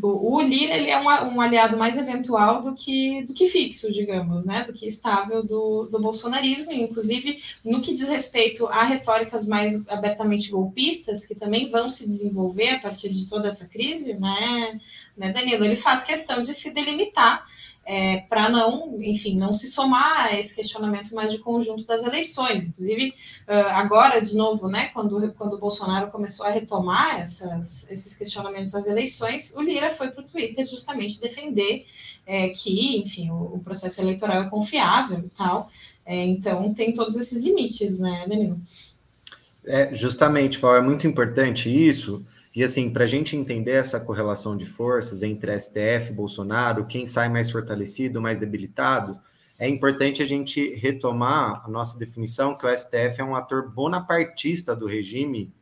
o, 0.01 0.41
Lira 0.41 0.75
ele 0.75 0.89
é 0.89 0.99
um, 0.99 1.35
um, 1.35 1.41
aliado 1.41 1.77
mais 1.77 1.99
eventual 1.99 2.63
do 2.63 2.73
que, 2.73 3.23
do 3.25 3.35
que 3.35 3.47
fixo, 3.47 3.93
digamos, 3.93 4.47
né? 4.47 4.65
Do 4.65 4.73
que 4.73 4.87
estável 4.87 5.43
do, 5.43 5.85
do 5.85 6.01
bolsonarismo, 6.01 6.73
inclusive 6.73 7.43
no 7.63 7.83
que 7.83 7.93
diz 7.93 8.09
respeito 8.09 8.67
a 8.69 8.85
retóricas 8.85 9.47
mais 9.47 9.87
abertamente 9.89 10.51
golpistas, 10.51 11.27
que 11.27 11.35
também 11.35 11.69
vão 11.69 11.91
se 11.91 12.07
desenvolver 12.07 12.71
a 12.71 12.81
partir 12.81 13.11
de 13.11 13.29
toda 13.29 13.49
essa 13.49 13.69
crise, 13.69 14.15
né, 14.15 14.81
né 15.15 15.31
Danilo? 15.31 15.65
Ele 15.65 15.77
faz 15.77 16.03
questão 16.03 16.41
de 16.41 16.55
se 16.55 16.73
delimitar 16.73 17.45
é, 17.87 18.19
para 18.29 18.49
não, 18.49 19.01
enfim, 19.01 19.39
não 19.39 19.55
se 19.55 19.69
somar 19.69 20.27
a 20.27 20.39
esse 20.39 20.55
questionamento 20.55 21.15
mais 21.15 21.31
de 21.31 21.39
conjunto 21.39 21.87
das 21.87 22.03
eleições. 22.03 22.65
Inclusive, 22.65 23.15
agora, 23.47 24.21
de 24.21 24.35
novo, 24.35 24.69
né, 24.69 24.87
quando, 24.93 25.33
quando 25.35 25.55
o 25.55 25.59
Bolsonaro 25.59 26.11
começou 26.11 26.45
a 26.45 26.51
retomar 26.51 27.21
essas, 27.21 27.89
esses 27.91 28.17
questionamentos 28.17 28.73
das 28.73 28.87
eleições, 28.87 29.55
o 29.55 29.63
Lira 29.63 29.93
foi 29.93 30.09
para 30.09 30.25
o 30.25 30.27
Twitter 30.27 30.67
justamente 30.67 31.21
defender 31.21 31.87
é, 32.27 32.49
que, 32.49 32.99
enfim, 32.99 33.31
o, 33.31 33.55
o, 33.55 33.61
processo 33.61 34.01
eleitoral 34.01 34.43
é 34.43 34.51
confiável 34.51 35.19
e 35.19 35.29
tal. 35.29 35.71
É, 36.05 36.25
então, 36.25 36.75
tem 36.75 36.93
todos 36.93 37.17
esses 37.17 37.39
limites, 37.39 38.01
né, 38.01 38.27
Danilo? 38.29 38.61
É, 39.65 39.95
justamente, 39.95 40.59
Paulo, 40.59 40.77
é 40.77 40.83
muito 40.83 41.07
importante 41.07 41.69
isso, 41.69 42.25
e 42.57 42.65
assim, 42.65 42.89
para 42.89 43.05
a 43.05 43.07
gente 43.07 43.37
entender 43.37 43.73
essa 43.73 44.01
correlação 44.01 44.57
de 44.57 44.65
forças 44.65 45.23
entre 45.23 45.61
STF 45.61 46.11
Bolsonaro, 46.11 46.87
quem 46.87 47.05
sai 47.05 47.29
mais 47.29 47.51
fortalecido, 47.51 48.19
mais 48.19 48.39
debilitado, 48.39 49.21
é 49.59 49.69
importante 49.69 50.23
a 50.23 50.25
gente 50.25 50.75
retomar 50.75 51.63
a 51.67 51.69
nossa 51.69 51.99
definição 51.99 52.57
que 52.57 52.65
o 52.65 52.75
STF 52.75 53.21
é 53.21 53.25
um 53.25 53.37
ator 53.37 53.71
bonapartista 53.71 54.75
do 54.75 54.87
regime, 54.87 55.53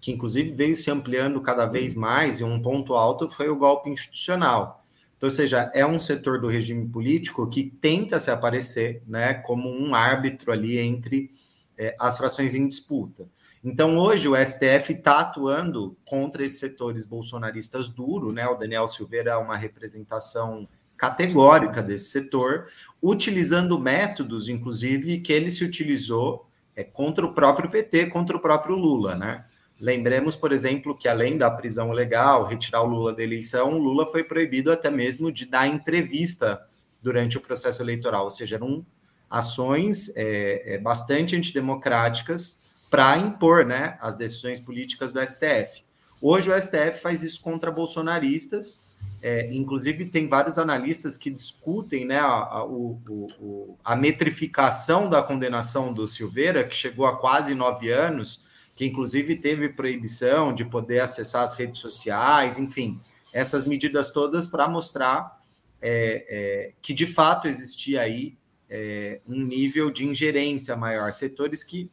que 0.00 0.10
inclusive 0.10 0.52
veio 0.52 0.74
se 0.74 0.90
ampliando 0.90 1.38
cada 1.42 1.66
vez 1.66 1.94
mais, 1.94 2.40
e 2.40 2.44
um 2.44 2.62
ponto 2.62 2.94
alto 2.94 3.28
foi 3.28 3.50
o 3.50 3.56
golpe 3.56 3.90
institucional. 3.90 4.86
Então, 5.18 5.28
ou 5.28 5.34
seja, 5.34 5.70
é 5.74 5.84
um 5.84 5.98
setor 5.98 6.40
do 6.40 6.48
regime 6.48 6.88
político 6.88 7.46
que 7.46 7.64
tenta 7.78 8.18
se 8.18 8.30
aparecer 8.30 9.02
né, 9.06 9.34
como 9.34 9.68
um 9.68 9.94
árbitro 9.94 10.50
ali 10.50 10.78
entre 10.78 11.30
é, 11.76 11.94
as 11.98 12.16
frações 12.16 12.54
em 12.54 12.66
disputa. 12.66 13.28
Então, 13.62 13.98
hoje, 13.98 14.28
o 14.28 14.36
STF 14.36 14.92
está 14.92 15.20
atuando 15.20 15.96
contra 16.04 16.44
esses 16.44 16.60
setores 16.60 17.04
bolsonaristas 17.04 17.88
duro, 17.88 18.32
né? 18.32 18.46
O 18.46 18.54
Daniel 18.54 18.86
Silveira 18.86 19.32
é 19.32 19.36
uma 19.36 19.56
representação 19.56 20.68
categórica 20.96 21.82
desse 21.82 22.10
setor, 22.10 22.66
utilizando 23.02 23.78
métodos, 23.78 24.48
inclusive, 24.48 25.20
que 25.20 25.32
ele 25.32 25.50
se 25.50 25.64
utilizou 25.64 26.48
é, 26.74 26.84
contra 26.84 27.24
o 27.26 27.32
próprio 27.32 27.70
PT, 27.70 28.06
contra 28.06 28.36
o 28.36 28.40
próprio 28.40 28.76
Lula, 28.76 29.14
né? 29.14 29.44
Lembremos, 29.80 30.34
por 30.34 30.50
exemplo, 30.52 30.96
que 30.96 31.08
além 31.08 31.38
da 31.38 31.50
prisão 31.50 31.92
legal, 31.92 32.44
retirar 32.44 32.82
o 32.82 32.86
Lula 32.86 33.14
da 33.14 33.22
eleição, 33.22 33.74
o 33.74 33.78
Lula 33.78 34.06
foi 34.06 34.24
proibido 34.24 34.72
até 34.72 34.90
mesmo 34.90 35.30
de 35.30 35.46
dar 35.46 35.68
entrevista 35.68 36.66
durante 37.00 37.38
o 37.38 37.40
processo 37.40 37.80
eleitoral, 37.80 38.24
ou 38.24 38.30
seja, 38.30 38.56
eram 38.56 38.84
ações 39.30 40.12
é, 40.16 40.74
é, 40.74 40.78
bastante 40.78 41.36
antidemocráticas 41.36 42.60
para 42.90 43.18
impor 43.18 43.64
né, 43.64 43.98
as 44.00 44.16
decisões 44.16 44.58
políticas 44.60 45.12
do 45.12 45.24
STF. 45.24 45.84
Hoje 46.20 46.50
o 46.50 46.60
STF 46.60 47.00
faz 47.00 47.22
isso 47.22 47.40
contra 47.40 47.70
bolsonaristas, 47.70 48.82
é, 49.20 49.52
inclusive 49.52 50.06
tem 50.06 50.28
vários 50.28 50.58
analistas 50.58 51.16
que 51.16 51.30
discutem 51.30 52.04
né, 52.04 52.18
a, 52.18 52.26
a, 52.26 52.64
o, 52.64 53.00
o, 53.40 53.76
a 53.84 53.96
metrificação 53.96 55.08
da 55.08 55.22
condenação 55.22 55.92
do 55.92 56.06
Silveira, 56.06 56.64
que 56.64 56.74
chegou 56.74 57.06
a 57.06 57.16
quase 57.16 57.54
nove 57.54 57.90
anos, 57.90 58.42
que 58.76 58.86
inclusive 58.86 59.36
teve 59.36 59.68
proibição 59.68 60.54
de 60.54 60.64
poder 60.64 61.00
acessar 61.00 61.42
as 61.42 61.54
redes 61.54 61.80
sociais, 61.80 62.58
enfim, 62.58 63.00
essas 63.32 63.66
medidas 63.66 64.08
todas 64.08 64.46
para 64.46 64.68
mostrar 64.68 65.38
é, 65.80 66.26
é, 66.28 66.72
que 66.80 66.94
de 66.94 67.06
fato 67.06 67.48
existia 67.48 68.00
aí 68.00 68.36
é, 68.70 69.20
um 69.26 69.42
nível 69.44 69.90
de 69.90 70.06
ingerência 70.06 70.76
maior, 70.76 71.12
setores 71.12 71.64
que 71.64 71.90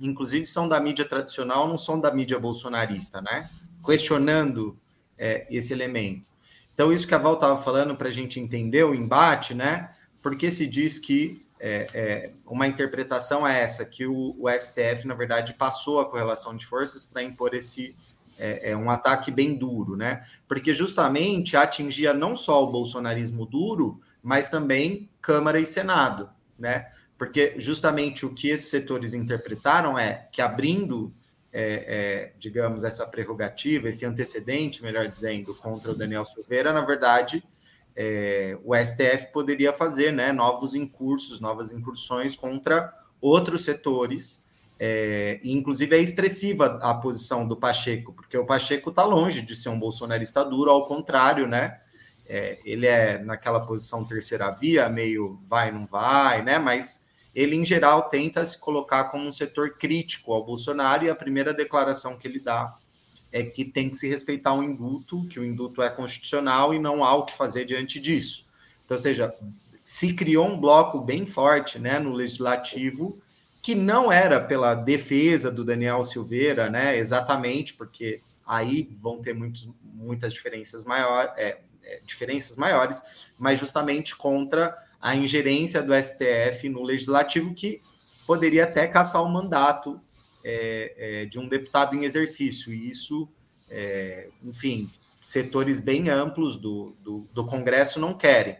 inclusive 0.00 0.46
são 0.46 0.68
da 0.68 0.80
mídia 0.80 1.04
tradicional, 1.04 1.66
não 1.68 1.78
são 1.78 2.00
da 2.00 2.12
mídia 2.12 2.38
bolsonarista, 2.38 3.20
né? 3.20 3.50
Questionando 3.84 4.78
é, 5.16 5.46
esse 5.50 5.72
elemento. 5.72 6.30
Então, 6.72 6.92
isso 6.92 7.08
que 7.08 7.14
a 7.14 7.18
Val 7.18 7.34
estava 7.34 7.60
falando 7.60 7.96
para 7.96 8.08
a 8.08 8.12
gente 8.12 8.38
entender 8.38 8.84
o 8.84 8.94
embate, 8.94 9.54
né? 9.54 9.90
Porque 10.22 10.50
se 10.50 10.66
diz 10.66 10.98
que 10.98 11.44
é, 11.60 11.88
é, 11.92 12.30
uma 12.46 12.66
interpretação 12.66 13.46
é 13.46 13.60
essa, 13.60 13.84
que 13.84 14.06
o, 14.06 14.36
o, 14.38 14.48
STF, 14.48 15.06
na 15.06 15.14
verdade, 15.14 15.54
passou 15.54 16.00
a 16.00 16.08
correlação 16.08 16.56
de 16.56 16.64
forças 16.64 17.04
para 17.04 17.22
impor 17.22 17.54
esse 17.54 17.96
é, 18.38 18.70
é, 18.70 18.76
um 18.76 18.90
ataque 18.90 19.32
bem 19.32 19.56
duro, 19.56 19.96
né? 19.96 20.24
Porque 20.46 20.72
justamente 20.72 21.56
atingia 21.56 22.14
não 22.14 22.36
só 22.36 22.62
o 22.62 22.70
bolsonarismo 22.70 23.44
duro, 23.44 24.00
mas 24.22 24.48
também 24.48 25.08
Câmara 25.20 25.58
e 25.58 25.66
Senado, 25.66 26.30
né? 26.56 26.92
Porque 27.18 27.54
justamente 27.56 28.24
o 28.24 28.32
que 28.32 28.48
esses 28.48 28.70
setores 28.70 29.12
interpretaram 29.12 29.98
é 29.98 30.28
que 30.30 30.40
abrindo, 30.40 31.12
é, 31.52 31.62
é, 31.62 32.32
digamos, 32.38 32.84
essa 32.84 33.04
prerrogativa, 33.04 33.88
esse 33.88 34.06
antecedente, 34.06 34.82
melhor 34.82 35.08
dizendo, 35.08 35.52
contra 35.56 35.90
o 35.90 35.96
Daniel 35.96 36.24
Silveira, 36.24 36.72
na 36.72 36.82
verdade, 36.82 37.42
é, 37.96 38.56
o 38.64 38.72
STF 38.76 39.32
poderia 39.32 39.72
fazer 39.72 40.12
né, 40.12 40.30
novos 40.30 40.76
incursos, 40.76 41.40
novas 41.40 41.72
incursões 41.72 42.36
contra 42.36 42.94
outros 43.20 43.64
setores, 43.64 44.46
é, 44.78 45.40
inclusive 45.42 45.96
é 45.96 45.98
expressiva 45.98 46.78
a 46.80 46.94
posição 46.94 47.48
do 47.48 47.56
Pacheco, 47.56 48.12
porque 48.12 48.38
o 48.38 48.46
Pacheco 48.46 48.90
está 48.90 49.04
longe 49.04 49.42
de 49.42 49.56
ser 49.56 49.70
um 49.70 49.78
bolsonarista 49.80 50.44
duro, 50.44 50.70
ao 50.70 50.86
contrário, 50.86 51.48
né? 51.48 51.80
É, 52.30 52.60
ele 52.64 52.86
é 52.86 53.18
naquela 53.18 53.58
posição 53.58 54.04
terceira 54.04 54.50
via, 54.52 54.88
meio 54.88 55.40
vai, 55.46 55.72
não 55.72 55.84
vai, 55.84 56.44
né? 56.44 56.58
Mas 56.58 57.07
ele, 57.38 57.54
em 57.54 57.64
geral, 57.64 58.08
tenta 58.08 58.44
se 58.44 58.58
colocar 58.58 59.04
como 59.04 59.24
um 59.24 59.30
setor 59.30 59.78
crítico 59.78 60.32
ao 60.32 60.44
Bolsonaro, 60.44 61.04
e 61.04 61.10
a 61.10 61.14
primeira 61.14 61.54
declaração 61.54 62.16
que 62.16 62.26
ele 62.26 62.40
dá 62.40 62.76
é 63.30 63.44
que 63.44 63.64
tem 63.64 63.88
que 63.88 63.96
se 63.96 64.08
respeitar 64.08 64.54
o 64.54 64.62
indulto, 64.62 65.24
que 65.28 65.38
o 65.38 65.44
indulto 65.44 65.80
é 65.80 65.88
constitucional 65.88 66.74
e 66.74 66.80
não 66.80 67.04
há 67.04 67.14
o 67.14 67.24
que 67.24 67.32
fazer 67.32 67.64
diante 67.64 68.00
disso. 68.00 68.44
Então, 68.84 68.96
ou 68.96 69.00
seja, 69.00 69.32
se 69.84 70.14
criou 70.14 70.48
um 70.48 70.58
bloco 70.58 71.00
bem 71.00 71.26
forte 71.26 71.78
né, 71.78 72.00
no 72.00 72.12
legislativo, 72.12 73.22
que 73.62 73.72
não 73.72 74.10
era 74.10 74.40
pela 74.40 74.74
defesa 74.74 75.48
do 75.48 75.64
Daniel 75.64 76.02
Silveira, 76.02 76.68
né, 76.68 76.98
exatamente, 76.98 77.72
porque 77.72 78.20
aí 78.44 78.90
vão 79.00 79.22
ter 79.22 79.32
muitos, 79.32 79.68
muitas 79.84 80.32
diferenças, 80.32 80.84
maior, 80.84 81.32
é, 81.36 81.60
é, 81.84 82.00
diferenças 82.04 82.56
maiores, 82.56 83.00
mas 83.38 83.60
justamente 83.60 84.16
contra 84.16 84.76
a 85.00 85.14
ingerência 85.14 85.82
do 85.82 85.92
STF 85.94 86.68
no 86.68 86.82
legislativo, 86.82 87.54
que 87.54 87.80
poderia 88.26 88.64
até 88.64 88.86
caçar 88.86 89.22
o 89.22 89.28
mandato 89.28 90.00
é, 90.44 90.94
é, 90.96 91.26
de 91.26 91.38
um 91.38 91.48
deputado 91.48 91.94
em 91.94 92.04
exercício, 92.04 92.72
e 92.72 92.90
isso, 92.90 93.28
é, 93.70 94.28
enfim, 94.42 94.90
setores 95.20 95.80
bem 95.80 96.08
amplos 96.08 96.56
do, 96.56 96.96
do, 97.00 97.28
do 97.32 97.44
Congresso 97.46 98.00
não 98.00 98.14
querem. 98.14 98.56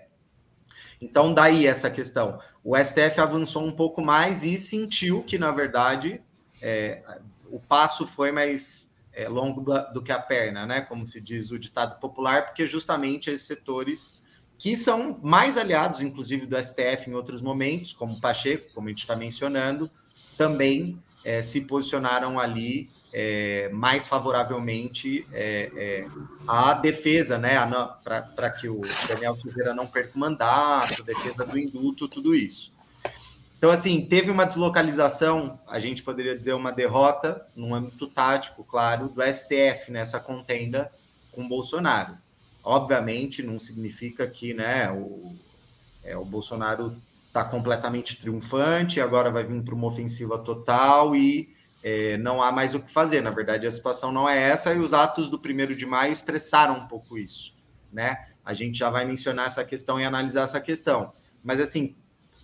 Então, 1.00 1.33
daí 1.33 1.66
essa 1.66 1.90
questão. 1.90 2.40
O 2.62 2.76
STF 2.76 3.21
avançou 3.21 3.64
um 3.64 3.73
pouco 3.73 4.02
mais 4.02 4.42
e 4.42 4.59
sentiu 4.59 5.23
que, 5.23 5.38
na 5.38 5.52
verdade, 5.52 6.21
é, 6.61 7.02
o 7.50 7.61
passo 7.61 8.07
foi 8.07 8.33
mais 8.33 8.92
é, 9.14 9.28
longo 9.28 9.61
do, 9.92 10.02
que 10.02 10.12
a 10.12 10.18
perna, 10.18 10.66
né? 10.66 10.80
Como 10.80 11.04
se 11.04 11.21
diz 11.21 11.50
o 11.50 11.59
ditado 11.59 11.99
popular, 12.00 12.47
porque 12.47 12.66
justamente 12.66 13.30
esses 13.30 13.47
setores 13.47 14.17
que 14.58 14.76
são 14.76 15.18
mais 15.22 15.56
aliados, 15.56 16.02
inclusive, 16.02 16.44
do 16.44 16.56
STF 16.62 17.08
em 17.08 17.14
outros 17.14 17.40
momentos, 17.40 17.92
como 17.92 18.20
Pacheco, 18.20 18.72
como 18.74 18.88
a 18.88 18.90
gente 18.90 19.00
está 19.00 19.14
mencionando, 19.14 19.88
também 20.36 20.98
é, 21.24 21.40
se 21.42 21.60
posicionaram 21.62 22.38
ali 22.38 22.90
é, 23.12 23.70
mais 23.72 24.06
favoravelmente 24.08 25.26
é, 25.32 25.70
é 25.74 26.08
à 26.46 26.74
defesa, 26.74 27.38
né, 27.38 27.54
para 28.04 28.50
que 28.50 28.68
o 28.68 28.80
Daniel 29.08 29.34
Silveira 29.36 29.72
não 29.72 29.86
perca 29.86 30.12
o 30.14 30.18
mandato, 30.18 31.04
defesa 31.04 31.46
do 31.46 31.58
indulto, 31.58 32.08
tudo 32.08 32.34
isso. 32.34 32.72
Então, 33.56 33.70
assim, 33.70 34.04
teve 34.04 34.30
uma 34.30 34.44
deslocalização, 34.44 35.58
a 35.66 35.80
gente 35.80 36.02
poderia 36.02 36.36
dizer 36.36 36.52
uma 36.52 36.70
derrota, 36.70 37.44
no 37.56 37.74
âmbito 37.74 38.06
tático, 38.06 38.62
claro, 38.62 39.08
do 39.08 39.20
STF 39.22 39.90
nessa 39.90 40.20
contenda 40.20 40.92
com 41.32 41.48
Bolsonaro. 41.48 42.16
Obviamente, 42.70 43.42
não 43.42 43.58
significa 43.58 44.26
que 44.26 44.52
né, 44.52 44.92
o, 44.92 45.34
é, 46.04 46.14
o 46.18 46.22
Bolsonaro 46.22 46.94
está 47.26 47.42
completamente 47.42 48.20
triunfante, 48.20 49.00
agora 49.00 49.30
vai 49.30 49.42
vir 49.42 49.62
para 49.62 49.75
uma 49.75 49.87
ofensiva 49.87 50.37
total 50.37 51.16
e 51.16 51.48
é, 51.82 52.18
não 52.18 52.42
há 52.42 52.52
mais 52.52 52.75
o 52.75 52.80
que 52.80 52.92
fazer. 52.92 53.22
Na 53.22 53.30
verdade, 53.30 53.66
a 53.66 53.70
situação 53.70 54.12
não 54.12 54.28
é 54.28 54.38
essa 54.38 54.75
e 54.75 54.78
os 54.78 54.92
atos 54.92 55.30
do 55.30 55.38
primeiro 55.38 55.75
de 55.75 55.87
maio 55.87 56.12
expressaram 56.12 56.75
um 56.75 56.87
pouco 56.87 57.16
isso, 57.16 57.54
né? 57.90 58.26
A 58.44 58.52
gente 58.52 58.76
já 58.76 58.90
vai 58.90 59.06
mencionar 59.06 59.46
essa 59.46 59.64
questão 59.64 59.98
e 59.98 60.04
analisar 60.04 60.42
essa 60.42 60.60
questão. 60.60 61.14
Mas, 61.42 61.62
assim, 61.62 61.96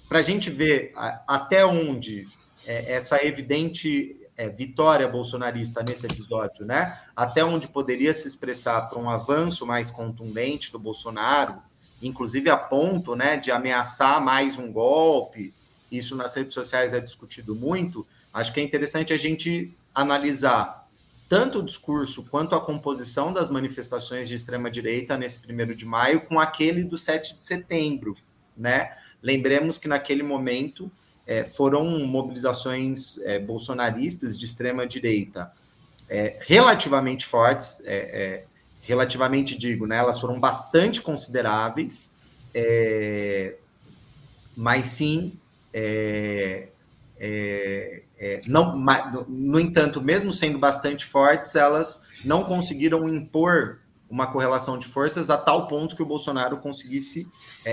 para 0.09 0.21
a 0.21 0.23
gente 0.23 0.49
ver 0.49 0.95
até 1.29 1.67
onde 1.67 2.25
é, 2.67 2.95
essa 2.95 3.23
evidente 3.23 4.24
é, 4.37 4.49
vitória 4.49 5.07
bolsonarista 5.09 5.85
nesse 5.87 6.07
episódio, 6.07 6.65
né? 6.65 6.99
Até 7.15 7.45
onde 7.45 7.69
poderia 7.69 8.13
se 8.13 8.27
expressar 8.27 8.89
para 8.89 8.99
um 8.99 9.09
avanço 9.09 9.67
mais 9.67 9.91
contundente 9.91 10.73
do 10.73 10.79
Bolsonaro, 10.79 11.63
inclusive 12.03 12.51
a 12.51 12.57
ponto 12.57 13.15
né, 13.15 13.37
de 13.37 13.51
ameaçar 13.51 14.21
mais 14.21 14.59
um 14.59 14.73
golpe, 14.73 15.55
isso 15.91 16.17
nas 16.17 16.35
redes 16.35 16.55
sociais 16.55 16.93
é 16.93 17.01
discutido 17.01 17.55
muito, 17.55 18.07
acho 18.33 18.53
que 18.53 18.61
é 18.61 18.63
interessante 18.63 19.13
a 19.13 19.17
gente 19.17 19.73
analisar 19.95 20.85
tanto 21.29 21.61
o 21.61 21.63
discurso 21.63 22.25
quanto 22.25 22.55
a 22.55 22.61
composição 22.61 23.33
das 23.33 23.49
manifestações 23.49 24.29
de 24.29 24.35
extrema-direita 24.35 25.17
nesse 25.17 25.41
primeiro 25.41 25.75
de 25.75 25.85
maio 25.85 26.21
com 26.23 26.39
aquele 26.39 26.85
do 26.85 26.99
7 26.99 27.37
de 27.37 27.45
setembro, 27.45 28.15
né? 28.57 28.97
Lembremos 29.23 29.79
que 29.79 29.89
naquele 29.89 30.23
momento 30.23 30.91
é, 31.27 31.45
foram 31.45 31.85
mobilizações 32.07 33.19
é, 33.19 33.39
bolsonaristas 33.39 34.39
de 34.39 34.45
extrema-direita 34.45 35.53
é, 36.09 36.39
relativamente 36.41 37.27
fortes, 37.27 37.81
é, 37.85 37.97
é, 37.97 38.45
relativamente 38.83 39.57
digo, 39.57 39.87
né? 39.87 39.97
Elas 39.97 40.21
foram 40.21 40.39
bastante 40.39 41.01
consideráveis, 41.01 42.15
é, 42.53 43.57
mas 44.57 44.87
sim, 44.87 45.33
não, 48.47 48.77
no 49.29 49.59
entanto, 49.59 50.01
mesmo 50.01 50.33
sendo 50.33 50.59
bastante 50.59 51.05
fortes, 51.05 51.55
elas 51.55 52.05
não 52.25 52.45
conseguiram 52.45 53.09
impor 53.09 53.81
uma 54.09 54.27
correlação 54.27 54.79
de 54.79 54.87
forças 54.87 55.31
a 55.31 55.37
tal 55.37 55.67
ponto 55.67 55.97
que 55.97 56.03
o 56.03 56.07
Bolsonaro 56.07 56.59
conseguisse 56.59 57.27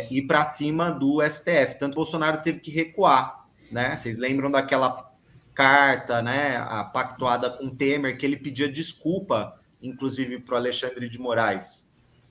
ir 0.09 0.23
para 0.23 0.45
cima 0.45 0.89
do 0.89 1.21
STF. 1.21 1.77
Tanto 1.77 1.95
Bolsonaro 1.95 2.41
teve 2.41 2.59
que 2.59 2.71
recuar, 2.71 3.40
né? 3.71 3.95
Vocês 3.95 4.17
lembram 4.17 4.51
daquela 4.51 5.11
carta, 5.53 6.21
né, 6.21 6.57
a 6.57 6.83
pactuada 6.83 7.49
com 7.49 7.69
Temer, 7.69 8.17
que 8.17 8.25
ele 8.25 8.37
pedia 8.37 8.71
desculpa 8.71 9.59
inclusive 9.81 10.39
para 10.39 10.53
o 10.53 10.57
Alexandre 10.57 11.09
de 11.09 11.19
Moraes. 11.19 11.89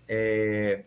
É... 0.09 0.85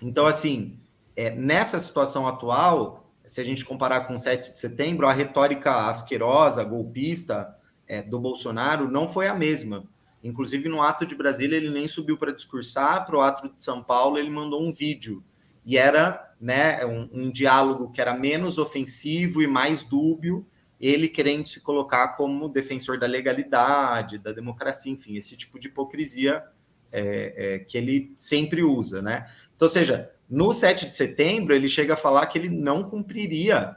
Então, 0.00 0.24
assim, 0.26 0.78
é, 1.16 1.30
nessa 1.30 1.78
situação 1.80 2.26
atual, 2.26 3.10
se 3.26 3.40
a 3.40 3.44
gente 3.44 3.64
comparar 3.64 4.02
com 4.02 4.16
7 4.16 4.52
de 4.52 4.58
setembro, 4.58 5.06
a 5.06 5.12
retórica 5.12 5.88
asquerosa, 5.88 6.64
golpista 6.64 7.54
é, 7.86 8.00
do 8.00 8.18
Bolsonaro 8.18 8.90
não 8.90 9.08
foi 9.08 9.28
a 9.28 9.34
mesma. 9.34 9.84
Inclusive, 10.22 10.68
no 10.68 10.82
ato 10.82 11.04
de 11.04 11.14
Brasília, 11.14 11.56
ele 11.56 11.70
nem 11.70 11.88
subiu 11.88 12.16
para 12.16 12.32
discursar, 12.32 13.04
para 13.06 13.16
o 13.16 13.20
ato 13.20 13.48
de 13.48 13.62
São 13.62 13.82
Paulo, 13.82 14.18
ele 14.18 14.30
mandou 14.30 14.62
um 14.62 14.72
vídeo. 14.72 15.22
E 15.70 15.78
era 15.78 16.34
né, 16.40 16.84
um, 16.84 17.08
um 17.12 17.30
diálogo 17.30 17.92
que 17.92 18.00
era 18.00 18.12
menos 18.12 18.58
ofensivo 18.58 19.40
e 19.40 19.46
mais 19.46 19.84
dúbio, 19.84 20.44
ele 20.80 21.08
querendo 21.08 21.46
se 21.46 21.60
colocar 21.60 22.16
como 22.16 22.48
defensor 22.48 22.98
da 22.98 23.06
legalidade, 23.06 24.18
da 24.18 24.32
democracia, 24.32 24.90
enfim, 24.90 25.16
esse 25.16 25.36
tipo 25.36 25.60
de 25.60 25.68
hipocrisia 25.68 26.42
é, 26.90 27.34
é, 27.36 27.58
que 27.60 27.78
ele 27.78 28.12
sempre 28.16 28.64
usa, 28.64 29.00
né? 29.00 29.30
Então, 29.54 29.66
ou 29.66 29.72
seja, 29.72 30.10
no 30.28 30.52
7 30.52 30.90
de 30.90 30.96
setembro, 30.96 31.54
ele 31.54 31.68
chega 31.68 31.94
a 31.94 31.96
falar 31.96 32.26
que 32.26 32.36
ele 32.36 32.48
não 32.48 32.82
cumpriria 32.82 33.76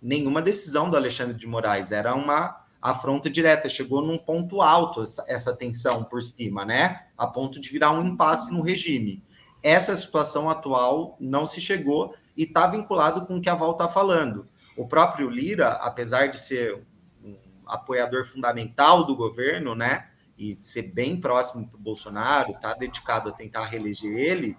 nenhuma 0.00 0.40
decisão 0.40 0.88
do 0.88 0.96
Alexandre 0.96 1.36
de 1.36 1.46
Moraes, 1.46 1.92
era 1.92 2.14
uma 2.14 2.64
afronta 2.80 3.28
direta, 3.28 3.68
chegou 3.68 4.00
num 4.00 4.16
ponto 4.16 4.62
alto 4.62 5.02
essa, 5.02 5.22
essa 5.28 5.54
tensão 5.54 6.04
por 6.04 6.22
cima, 6.22 6.64
né? 6.64 7.04
A 7.18 7.26
ponto 7.26 7.60
de 7.60 7.68
virar 7.68 7.90
um 7.90 8.06
impasse 8.06 8.50
no 8.50 8.62
regime. 8.62 9.22
Essa 9.64 9.96
situação 9.96 10.48
atual 10.48 11.16
não 11.18 11.44
se 11.44 11.60
chegou 11.60 12.14
e 12.36 12.44
está 12.44 12.68
vinculado 12.68 13.26
com 13.26 13.38
o 13.38 13.40
que 13.40 13.48
a 13.48 13.56
Val 13.56 13.72
está 13.72 13.88
falando 13.88 14.46
o 14.76 14.86
próprio 14.86 15.28
Lira, 15.30 15.68
apesar 15.72 16.28
de 16.28 16.40
ser 16.40 16.84
um 17.22 17.36
apoiador 17.66 18.24
fundamental 18.24 19.04
do 19.04 19.14
governo, 19.14 19.74
né, 19.74 20.08
e 20.36 20.56
ser 20.56 20.82
bem 20.82 21.20
próximo 21.20 21.66
do 21.66 21.78
Bolsonaro, 21.78 22.52
está 22.52 22.74
dedicado 22.74 23.28
a 23.28 23.32
tentar 23.32 23.66
reeleger 23.66 24.12
ele, 24.12 24.56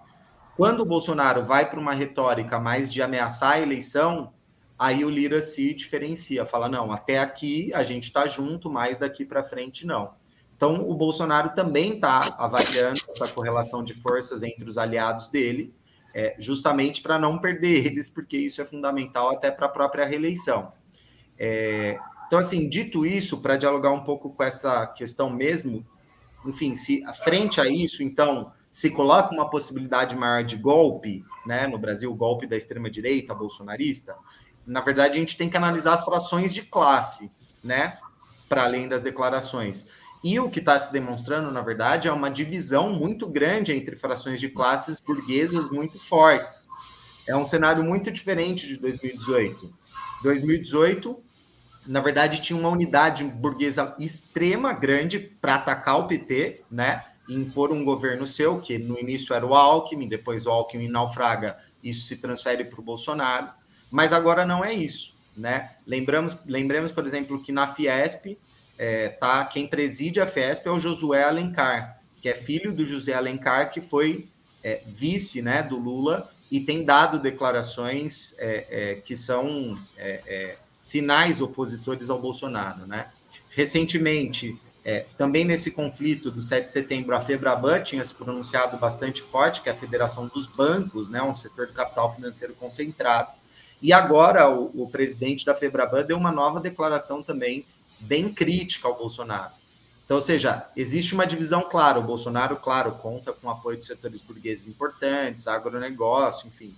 quando 0.56 0.80
o 0.80 0.86
Bolsonaro 0.86 1.44
vai 1.44 1.68
para 1.68 1.78
uma 1.78 1.92
retórica 1.92 2.58
mais 2.58 2.90
de 2.90 3.02
ameaçar 3.02 3.52
a 3.52 3.60
eleição, 3.60 4.32
aí 4.78 5.04
o 5.04 5.10
Lira 5.10 5.42
se 5.42 5.74
diferencia, 5.74 6.46
fala 6.46 6.68
não, 6.68 6.90
até 6.90 7.18
aqui 7.18 7.70
a 7.74 7.82
gente 7.82 8.04
está 8.04 8.26
junto, 8.26 8.70
mas 8.70 8.96
daqui 8.96 9.24
para 9.24 9.44
frente 9.44 9.86
não. 9.86 10.14
Então 10.56 10.88
o 10.88 10.94
Bolsonaro 10.94 11.50
também 11.54 11.94
está 11.94 12.18
avaliando 12.38 13.00
essa 13.08 13.28
correlação 13.28 13.84
de 13.84 13.94
forças 13.94 14.42
entre 14.42 14.68
os 14.68 14.78
aliados 14.78 15.28
dele 15.28 15.74
é, 16.16 16.34
justamente 16.38 17.02
para 17.02 17.18
não 17.18 17.36
perder 17.38 17.84
eles, 17.86 18.08
porque 18.08 18.38
isso 18.38 18.62
é 18.62 18.64
fundamental 18.64 19.32
até 19.32 19.50
para 19.50 19.66
a 19.66 19.68
própria 19.68 20.06
reeleição. 20.06 20.72
É, 21.38 21.98
então, 22.26 22.38
assim, 22.38 22.66
dito 22.70 23.04
isso, 23.04 23.42
para 23.42 23.58
dialogar 23.58 23.92
um 23.92 24.02
pouco 24.02 24.30
com 24.30 24.42
essa 24.42 24.86
questão 24.86 25.28
mesmo, 25.28 25.86
enfim, 26.46 26.74
se 26.74 27.04
frente 27.22 27.60
a 27.60 27.68
isso, 27.68 28.02
então, 28.02 28.50
se 28.70 28.90
coloca 28.90 29.34
uma 29.34 29.50
possibilidade 29.50 30.16
maior 30.16 30.42
de 30.42 30.56
golpe, 30.56 31.22
né, 31.44 31.66
no 31.66 31.76
Brasil, 31.76 32.12
golpe 32.14 32.46
da 32.46 32.56
extrema-direita 32.56 33.34
bolsonarista, 33.34 34.16
na 34.66 34.80
verdade, 34.80 35.18
a 35.18 35.20
gente 35.20 35.36
tem 35.36 35.50
que 35.50 35.56
analisar 35.58 35.92
as 35.92 36.04
frações 36.04 36.54
de 36.54 36.62
classe, 36.62 37.30
né, 37.62 37.98
para 38.48 38.64
além 38.64 38.88
das 38.88 39.02
declarações. 39.02 39.86
E 40.24 40.40
o 40.40 40.50
que 40.50 40.58
está 40.58 40.78
se 40.78 40.92
demonstrando, 40.92 41.50
na 41.50 41.60
verdade, 41.60 42.08
é 42.08 42.12
uma 42.12 42.30
divisão 42.30 42.92
muito 42.92 43.26
grande 43.28 43.72
entre 43.72 43.96
frações 43.96 44.40
de 44.40 44.48
classes 44.48 45.00
burguesas 45.00 45.70
muito 45.70 45.98
fortes. 45.98 46.68
É 47.28 47.36
um 47.36 47.46
cenário 47.46 47.82
muito 47.82 48.10
diferente 48.10 48.66
de 48.66 48.76
2018. 48.78 49.74
2018, 50.22 51.22
na 51.86 52.00
verdade, 52.00 52.40
tinha 52.40 52.58
uma 52.58 52.68
unidade 52.68 53.24
burguesa 53.24 53.94
extrema 53.98 54.72
grande 54.72 55.18
para 55.18 55.56
atacar 55.56 55.98
o 55.98 56.06
PT, 56.06 56.62
né? 56.70 57.04
E 57.28 57.34
impor 57.34 57.72
um 57.72 57.84
governo 57.84 58.26
seu, 58.26 58.60
que 58.60 58.78
no 58.78 58.98
início 58.98 59.34
era 59.34 59.44
o 59.44 59.54
Alckmin, 59.54 60.08
depois 60.08 60.46
o 60.46 60.50
Alckmin 60.50 60.88
naufraga, 60.88 61.58
isso 61.82 62.06
se 62.06 62.16
transfere 62.16 62.64
para 62.64 62.80
o 62.80 62.84
Bolsonaro. 62.84 63.48
Mas 63.90 64.12
agora 64.12 64.44
não 64.44 64.64
é 64.64 64.72
isso, 64.72 65.14
né? 65.36 65.76
Lembramos, 65.86 66.36
lembremos, 66.46 66.90
por 66.90 67.04
exemplo, 67.04 67.42
que 67.42 67.52
na 67.52 67.66
Fiesp 67.66 68.38
é, 68.78 69.08
tá, 69.08 69.44
quem 69.44 69.66
preside 69.66 70.20
a 70.20 70.26
FESP 70.26 70.68
é 70.68 70.70
o 70.70 70.78
Josué 70.78 71.24
Alencar, 71.24 72.00
que 72.20 72.28
é 72.28 72.34
filho 72.34 72.72
do 72.72 72.84
José 72.84 73.14
Alencar, 73.14 73.72
que 73.72 73.80
foi 73.80 74.28
é, 74.62 74.82
vice 74.86 75.40
né, 75.40 75.62
do 75.62 75.78
Lula 75.78 76.30
e 76.50 76.60
tem 76.60 76.84
dado 76.84 77.18
declarações 77.18 78.34
é, 78.38 78.66
é 78.68 78.94
que 78.96 79.16
são 79.16 79.78
é, 79.96 80.20
é, 80.26 80.56
sinais 80.78 81.40
opositores 81.40 82.10
ao 82.10 82.20
Bolsonaro. 82.20 82.86
Né? 82.86 83.08
Recentemente, 83.50 84.56
também 85.18 85.44
nesse 85.44 85.72
conflito 85.72 86.30
do 86.30 86.40
7 86.40 86.66
de 86.66 86.72
setembro, 86.72 87.16
a 87.16 87.20
Febraban 87.20 87.82
tinha 87.82 88.04
se 88.04 88.14
pronunciado 88.14 88.76
bastante 88.76 89.20
forte, 89.20 89.60
que 89.60 89.68
é 89.68 89.72
a 89.72 89.76
Federação 89.76 90.28
dos 90.28 90.46
Bancos, 90.46 91.08
né, 91.08 91.20
um 91.20 91.34
setor 91.34 91.66
do 91.66 91.72
capital 91.72 92.14
financeiro 92.14 92.54
concentrado. 92.54 93.32
E 93.82 93.92
agora 93.92 94.48
o, 94.48 94.70
o 94.84 94.88
presidente 94.88 95.44
da 95.44 95.56
Febraban 95.56 96.04
deu 96.04 96.16
uma 96.16 96.30
nova 96.30 96.60
declaração 96.60 97.20
também 97.20 97.66
bem 97.98 98.32
crítica 98.32 98.88
ao 98.88 98.96
Bolsonaro. 98.96 99.52
Então, 100.04 100.16
ou 100.16 100.20
seja, 100.20 100.66
existe 100.76 101.14
uma 101.14 101.26
divisão 101.26 101.62
clara. 101.62 101.98
O 101.98 102.02
Bolsonaro, 102.02 102.56
claro, 102.56 102.92
conta 102.92 103.32
com 103.32 103.48
o 103.48 103.50
apoio 103.50 103.76
de 103.76 103.86
setores 103.86 104.20
burgueses 104.20 104.68
importantes, 104.68 105.48
agronegócio, 105.48 106.46
enfim, 106.46 106.72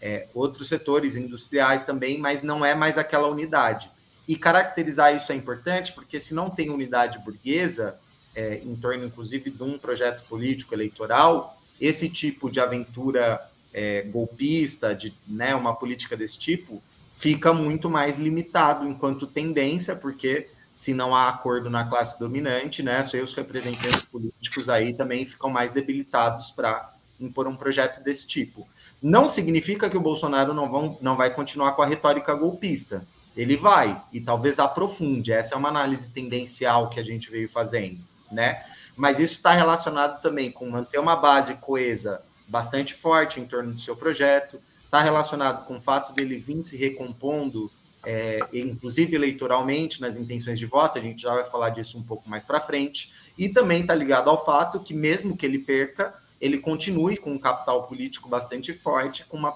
é, 0.00 0.26
outros 0.34 0.68
setores 0.68 1.14
industriais 1.14 1.84
também, 1.84 2.18
mas 2.18 2.42
não 2.42 2.64
é 2.64 2.74
mais 2.74 2.96
aquela 2.96 3.28
unidade. 3.28 3.90
E 4.26 4.34
caracterizar 4.34 5.14
isso 5.14 5.30
é 5.30 5.34
importante, 5.34 5.92
porque 5.92 6.18
se 6.18 6.32
não 6.32 6.48
tem 6.48 6.70
unidade 6.70 7.18
burguesa, 7.18 7.98
é, 8.34 8.60
em 8.64 8.74
torno, 8.76 9.04
inclusive, 9.04 9.50
de 9.50 9.62
um 9.62 9.76
projeto 9.76 10.22
político 10.28 10.74
eleitoral, 10.74 11.60
esse 11.78 12.08
tipo 12.08 12.50
de 12.50 12.60
aventura 12.60 13.40
é, 13.74 14.02
golpista, 14.02 14.94
de 14.94 15.12
né, 15.26 15.54
uma 15.54 15.74
política 15.74 16.16
desse 16.16 16.38
tipo, 16.38 16.82
fica 17.18 17.52
muito 17.52 17.90
mais 17.90 18.18
limitado 18.18 18.86
enquanto 18.88 19.26
tendência, 19.26 19.94
porque 19.94 20.48
se 20.80 20.94
não 20.94 21.14
há 21.14 21.28
acordo 21.28 21.68
na 21.68 21.84
classe 21.84 22.18
dominante, 22.18 22.82
né, 22.82 23.02
os 23.22 23.34
representantes 23.34 24.02
políticos 24.06 24.66
aí 24.70 24.94
também 24.94 25.26
ficam 25.26 25.50
mais 25.50 25.70
debilitados 25.70 26.50
para 26.50 26.94
impor 27.20 27.46
um 27.46 27.54
projeto 27.54 28.02
desse 28.02 28.26
tipo. 28.26 28.66
Não 29.02 29.28
significa 29.28 29.90
que 29.90 29.96
o 29.98 30.00
Bolsonaro 30.00 30.54
não, 30.54 30.70
vão, 30.70 30.96
não 31.02 31.16
vai 31.16 31.34
continuar 31.34 31.72
com 31.72 31.82
a 31.82 31.86
retórica 31.86 32.32
golpista. 32.32 33.06
Ele 33.36 33.58
vai, 33.58 34.00
e 34.10 34.22
talvez 34.22 34.58
aprofunde. 34.58 35.34
Essa 35.34 35.54
é 35.54 35.58
uma 35.58 35.68
análise 35.68 36.08
tendencial 36.08 36.88
que 36.88 36.98
a 36.98 37.04
gente 37.04 37.30
veio 37.30 37.50
fazendo, 37.50 38.00
né? 38.32 38.64
Mas 38.96 39.18
isso 39.18 39.34
está 39.34 39.50
relacionado 39.50 40.22
também 40.22 40.50
com 40.50 40.70
manter 40.70 40.98
uma 40.98 41.14
base 41.14 41.56
coesa 41.56 42.22
bastante 42.48 42.94
forte 42.94 43.38
em 43.38 43.44
torno 43.44 43.74
do 43.74 43.80
seu 43.80 43.94
projeto, 43.94 44.58
está 44.82 45.02
relacionado 45.02 45.66
com 45.66 45.76
o 45.76 45.82
fato 45.82 46.14
dele 46.14 46.38
vir 46.38 46.62
se 46.62 46.78
recompondo 46.78 47.70
é, 48.04 48.40
inclusive 48.52 49.14
eleitoralmente, 49.14 50.00
nas 50.00 50.16
intenções 50.16 50.58
de 50.58 50.66
voto, 50.66 50.98
a 50.98 51.02
gente 51.02 51.22
já 51.22 51.34
vai 51.34 51.44
falar 51.44 51.70
disso 51.70 51.98
um 51.98 52.02
pouco 52.02 52.28
mais 52.28 52.44
para 52.44 52.60
frente, 52.60 53.12
e 53.38 53.48
também 53.48 53.82
está 53.82 53.94
ligado 53.94 54.30
ao 54.30 54.42
fato 54.42 54.80
que, 54.80 54.94
mesmo 54.94 55.36
que 55.36 55.44
ele 55.44 55.58
perca, 55.58 56.14
ele 56.40 56.58
continue 56.58 57.16
com 57.16 57.32
um 57.32 57.38
capital 57.38 57.86
político 57.86 58.28
bastante 58.28 58.72
forte, 58.72 59.24
com, 59.26 59.36
uma, 59.36 59.54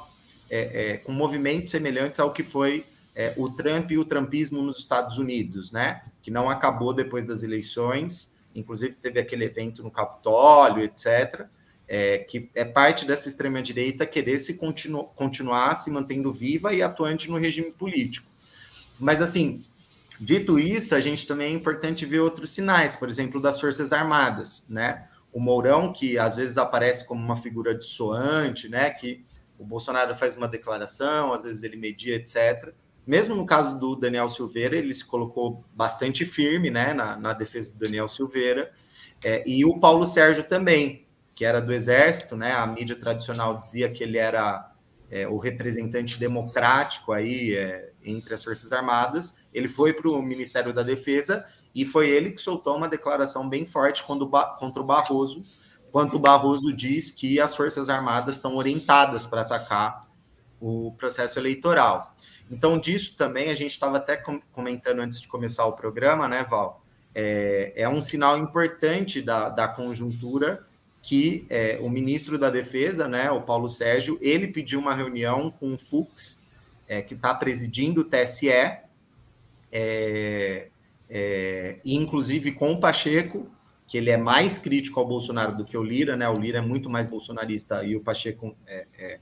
é, 0.50 0.92
é, 0.92 0.96
com 0.98 1.12
movimentos 1.12 1.70
semelhantes 1.70 2.20
ao 2.20 2.32
que 2.32 2.44
foi 2.44 2.84
é, 3.14 3.32
o 3.36 3.48
Trump 3.48 3.90
e 3.90 3.98
o 3.98 4.04
Trumpismo 4.04 4.60
nos 4.60 4.78
Estados 4.78 5.16
Unidos, 5.16 5.72
né? 5.72 6.02
que 6.22 6.30
não 6.30 6.50
acabou 6.50 6.92
depois 6.92 7.24
das 7.24 7.42
eleições, 7.42 8.32
inclusive 8.54 8.94
teve 8.94 9.20
aquele 9.20 9.44
evento 9.44 9.82
no 9.82 9.90
Capitólio, 9.90 10.82
etc., 10.82 11.46
é, 11.86 12.18
que 12.18 12.48
é 12.54 12.64
parte 12.64 13.04
dessa 13.04 13.28
extrema-direita 13.28 14.06
querer 14.06 14.38
se 14.38 14.54
continu 14.54 15.04
continuar 15.14 15.74
se 15.74 15.90
mantendo 15.90 16.32
viva 16.32 16.72
e 16.72 16.80
atuante 16.80 17.30
no 17.30 17.36
regime 17.36 17.70
político. 17.72 18.26
Mas, 18.98 19.20
assim, 19.20 19.64
dito 20.20 20.58
isso, 20.58 20.94
a 20.94 21.00
gente 21.00 21.26
também 21.26 21.52
é 21.52 21.56
importante 21.56 22.06
ver 22.06 22.20
outros 22.20 22.50
sinais, 22.52 22.96
por 22.96 23.08
exemplo, 23.08 23.40
das 23.40 23.60
Forças 23.60 23.92
Armadas, 23.92 24.64
né? 24.68 25.08
O 25.32 25.40
Mourão, 25.40 25.92
que 25.92 26.16
às 26.18 26.36
vezes 26.36 26.56
aparece 26.56 27.06
como 27.06 27.22
uma 27.22 27.36
figura 27.36 27.74
dissoante, 27.74 28.68
né? 28.68 28.90
Que 28.90 29.24
o 29.58 29.64
Bolsonaro 29.64 30.14
faz 30.14 30.36
uma 30.36 30.48
declaração, 30.48 31.32
às 31.32 31.44
vezes 31.44 31.62
ele 31.62 31.76
media, 31.76 32.16
etc. 32.16 32.72
Mesmo 33.06 33.34
no 33.34 33.44
caso 33.44 33.78
do 33.78 33.96
Daniel 33.96 34.28
Silveira, 34.28 34.76
ele 34.76 34.94
se 34.94 35.04
colocou 35.04 35.64
bastante 35.74 36.24
firme, 36.24 36.70
né? 36.70 36.94
Na, 36.94 37.16
na 37.16 37.32
defesa 37.32 37.72
do 37.72 37.78
Daniel 37.78 38.08
Silveira. 38.08 38.72
É, 39.24 39.42
e 39.48 39.64
o 39.64 39.78
Paulo 39.78 40.06
Sérgio 40.06 40.44
também, 40.44 41.06
que 41.34 41.44
era 41.44 41.60
do 41.60 41.72
Exército, 41.72 42.36
né? 42.36 42.52
A 42.52 42.66
mídia 42.66 42.96
tradicional 42.96 43.58
dizia 43.58 43.90
que 43.90 44.02
ele 44.02 44.18
era 44.18 44.72
é, 45.10 45.28
o 45.28 45.38
representante 45.38 46.18
democrático 46.18 47.12
aí 47.12 47.54
é, 47.54 47.92
entre 48.04 48.34
as 48.34 48.44
Forças 48.44 48.72
Armadas. 48.72 49.36
Ele 49.52 49.68
foi 49.68 49.92
para 49.92 50.08
o 50.08 50.22
Ministério 50.22 50.72
da 50.72 50.82
Defesa 50.82 51.46
e 51.74 51.84
foi 51.84 52.08
ele 52.10 52.30
que 52.30 52.40
soltou 52.40 52.76
uma 52.76 52.88
declaração 52.88 53.48
bem 53.48 53.64
forte 53.64 54.02
quando, 54.04 54.28
contra 54.58 54.82
o 54.82 54.84
Barroso, 54.84 55.42
quando 55.90 56.14
o 56.14 56.18
Barroso 56.18 56.72
diz 56.72 57.10
que 57.10 57.40
as 57.40 57.56
Forças 57.56 57.88
Armadas 57.88 58.36
estão 58.36 58.56
orientadas 58.56 59.26
para 59.26 59.40
atacar 59.40 60.08
o 60.60 60.92
processo 60.98 61.38
eleitoral. 61.38 62.14
Então, 62.50 62.78
disso 62.78 63.14
também 63.16 63.50
a 63.50 63.54
gente 63.54 63.72
estava 63.72 63.96
até 63.96 64.16
comentando 64.52 65.00
antes 65.00 65.20
de 65.20 65.28
começar 65.28 65.64
o 65.66 65.72
programa, 65.72 66.28
né, 66.28 66.44
Val? 66.44 66.84
É, 67.14 67.72
é 67.76 67.88
um 67.88 68.02
sinal 68.02 68.38
importante 68.38 69.22
da, 69.22 69.48
da 69.48 69.68
conjuntura 69.68 70.58
que 71.04 71.46
é, 71.50 71.78
o 71.82 71.90
ministro 71.90 72.38
da 72.38 72.48
Defesa, 72.48 73.06
né, 73.06 73.30
o 73.30 73.42
Paulo 73.42 73.68
Sérgio, 73.68 74.18
ele 74.22 74.48
pediu 74.48 74.80
uma 74.80 74.94
reunião 74.94 75.50
com 75.50 75.74
o 75.74 75.78
Fux, 75.78 76.42
é, 76.88 77.02
que 77.02 77.14
está 77.14 77.34
presidindo 77.34 78.02
o 78.02 78.04
TSE, 78.04 78.50
é, 78.50 80.68
é, 81.10 81.78
inclusive 81.84 82.52
com 82.52 82.72
o 82.72 82.80
Pacheco, 82.80 83.50
que 83.86 83.98
ele 83.98 84.10
é 84.10 84.16
mais 84.16 84.58
crítico 84.58 84.98
ao 84.98 85.06
Bolsonaro 85.06 85.56
do 85.56 85.64
que 85.64 85.76
o 85.76 85.82
Lira, 85.82 86.16
né? 86.16 86.28
O 86.28 86.38
Lira 86.38 86.58
é 86.58 86.62
muito 86.62 86.88
mais 86.88 87.06
bolsonarista 87.06 87.84
e 87.84 87.96
o 87.96 88.00
Pacheco 88.00 88.56
é, 88.66 88.86
é, 88.98 89.20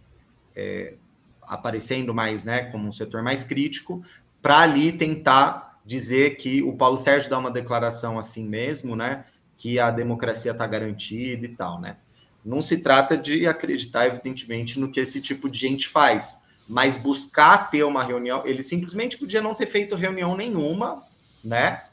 é 0.54 0.94
aparecendo 1.42 2.14
mais, 2.14 2.44
né, 2.44 2.70
como 2.70 2.88
um 2.88 2.92
setor 2.92 3.22
mais 3.22 3.44
crítico, 3.44 4.02
para 4.40 4.60
ali 4.60 4.92
tentar 4.92 5.80
dizer 5.84 6.36
que 6.36 6.62
o 6.62 6.76
Paulo 6.76 6.96
Sérgio 6.96 7.28
dá 7.28 7.36
uma 7.36 7.50
declaração 7.50 8.18
assim 8.18 8.48
mesmo, 8.48 8.94
né? 8.94 9.24
que 9.62 9.78
a 9.78 9.92
democracia 9.92 10.50
está 10.50 10.66
garantida 10.66 11.46
e 11.46 11.50
tal, 11.50 11.80
né? 11.80 11.96
Não 12.44 12.60
se 12.60 12.78
trata 12.78 13.16
de 13.16 13.46
acreditar, 13.46 14.08
evidentemente, 14.08 14.80
no 14.80 14.90
que 14.90 14.98
esse 14.98 15.20
tipo 15.20 15.48
de 15.48 15.56
gente 15.56 15.86
faz, 15.86 16.42
mas 16.72 16.96
buscar 16.96 17.70
ter 17.70 17.84
uma 17.84 18.02
reunião. 18.02 18.46
Ele 18.46 18.62
simplesmente 18.62 19.18
podia 19.18 19.42
não 19.42 19.54
ter 19.54 19.66
feito 19.66 19.94
reunião 19.94 20.34
nenhuma, 20.34 21.02
né? 21.44 21.84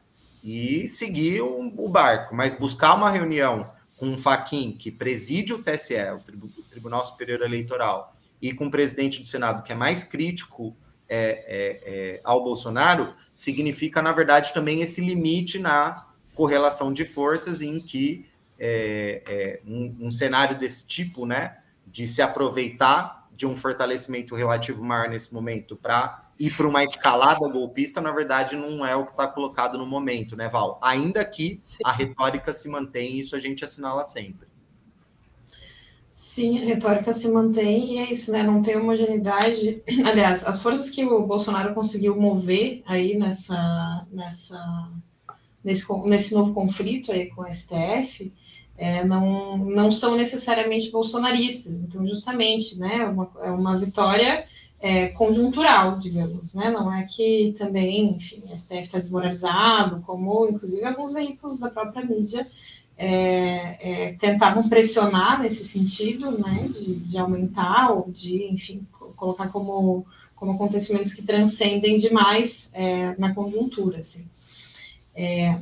E 0.41 0.87
seguir 0.87 1.41
o, 1.41 1.73
o 1.75 1.89
barco, 1.89 2.33
mas 2.33 2.55
buscar 2.55 2.95
uma 2.95 3.09
reunião 3.09 3.69
com 3.97 4.07
um 4.07 4.17
Faquin 4.17 4.71
que 4.71 4.89
preside 4.89 5.53
o 5.53 5.61
TSE, 5.61 5.95
o, 6.13 6.63
Tribunal 6.69 7.03
Superior 7.03 7.41
Eleitoral, 7.41 8.15
e 8.41 8.53
com 8.53 8.67
o 8.67 8.71
presidente 8.71 9.21
do 9.21 9.27
Senado, 9.27 9.63
que 9.63 9.73
é 9.73 9.75
mais 9.75 10.05
crítico 10.05 10.73
é, 11.09 11.17
é, 11.19 11.79
é, 11.83 12.21
ao 12.23 12.41
Bolsonaro, 12.41 13.13
significa, 13.35 14.01
na 14.01 14.13
verdade, 14.13 14.53
também 14.53 14.81
esse 14.81 15.01
limite 15.01 15.59
na 15.59 16.07
correlação 16.33 16.93
de 16.93 17.03
forças 17.03 17.61
em 17.61 17.81
que 17.81 18.25
é, 18.57 19.23
é, 19.27 19.59
um, 19.67 20.07
um, 20.07 20.11
cenário 20.11 20.57
desse 20.57 20.87
tipo, 20.87 21.25
né, 21.25 21.57
de 21.85 22.07
se 22.07 22.21
aproveitar 22.21 23.18
de 23.39 23.47
um 23.47 23.55
fortalecimento 23.55 24.35
relativo 24.35 24.83
maior 24.83 25.07
nesse 25.07 25.33
momento 25.33 25.77
para 25.77 26.29
ir 26.37 26.53
para 26.57 26.67
uma 26.67 26.83
escalada 26.83 27.47
golpista, 27.47 28.01
na 28.01 28.11
verdade, 28.11 28.57
não 28.57 28.85
é 28.85 28.93
o 28.97 29.05
que 29.05 29.11
está 29.11 29.25
colocado 29.29 29.77
no 29.77 29.85
momento, 29.85 30.35
né, 30.35 30.49
Val? 30.49 30.77
Ainda 30.83 31.23
que 31.23 31.57
Sim. 31.63 31.77
a 31.85 31.93
retórica 31.93 32.51
se 32.51 32.67
mantém, 32.67 33.17
isso 33.17 33.37
a 33.37 33.39
gente 33.39 33.63
assinala 33.63 34.03
sempre. 34.03 34.49
Sim, 36.11 36.61
a 36.61 36.65
retórica 36.65 37.13
se 37.13 37.29
mantém 37.29 37.93
e 37.93 37.97
é 37.99 38.11
isso, 38.11 38.29
né? 38.33 38.43
Não 38.43 38.61
tem 38.61 38.75
homogeneidade. 38.75 39.81
Aliás, 40.05 40.45
as 40.45 40.61
forças 40.61 40.89
que 40.89 41.05
o 41.05 41.25
Bolsonaro 41.25 41.73
conseguiu 41.73 42.19
mover 42.19 42.83
aí 42.85 43.17
nessa, 43.17 44.05
nessa 44.11 44.91
nesse, 45.63 45.85
nesse 46.05 46.33
novo 46.33 46.53
conflito 46.53 47.09
aí 47.09 47.27
com 47.27 47.43
o 47.43 47.53
STF, 47.53 48.33
é, 48.79 49.03
não, 49.03 49.57
não 49.57 49.91
são 49.91 50.15
necessariamente 50.15 50.89
bolsonaristas. 50.89 51.81
Então, 51.81 52.07
justamente, 52.07 52.79
né, 52.79 52.99
é 53.01 53.05
uma, 53.05 53.29
é 53.43 53.51
uma 53.51 53.77
vitória 53.77 54.45
é, 54.79 55.09
conjuntural, 55.09 55.99
digamos, 55.99 56.53
né? 56.53 56.71
Não 56.71 56.91
é 56.91 57.03
que 57.03 57.53
também, 57.57 58.11
enfim, 58.11 58.41
o 58.45 58.57
STF 58.57 58.81
está 58.81 58.97
desmoralizado, 58.97 60.01
como 60.05 60.47
inclusive 60.47 60.85
alguns 60.85 61.11
veículos 61.11 61.59
da 61.59 61.69
própria 61.69 62.05
mídia 62.05 62.47
é, 62.97 64.05
é, 64.07 64.13
tentavam 64.13 64.69
pressionar 64.69 65.41
nesse 65.41 65.65
sentido, 65.65 66.31
né? 66.31 66.69
De, 66.71 66.95
de 66.95 67.17
aumentar 67.17 67.91
ou 67.91 68.09
de, 68.09 68.45
enfim, 68.45 68.87
colocar 69.17 69.49
como, 69.49 70.05
como 70.33 70.53
acontecimentos 70.53 71.13
que 71.13 71.23
transcendem 71.23 71.97
demais 71.97 72.71
é, 72.73 73.13
na 73.17 73.35
conjuntura, 73.35 73.99
assim. 73.99 74.25
É, 75.13 75.59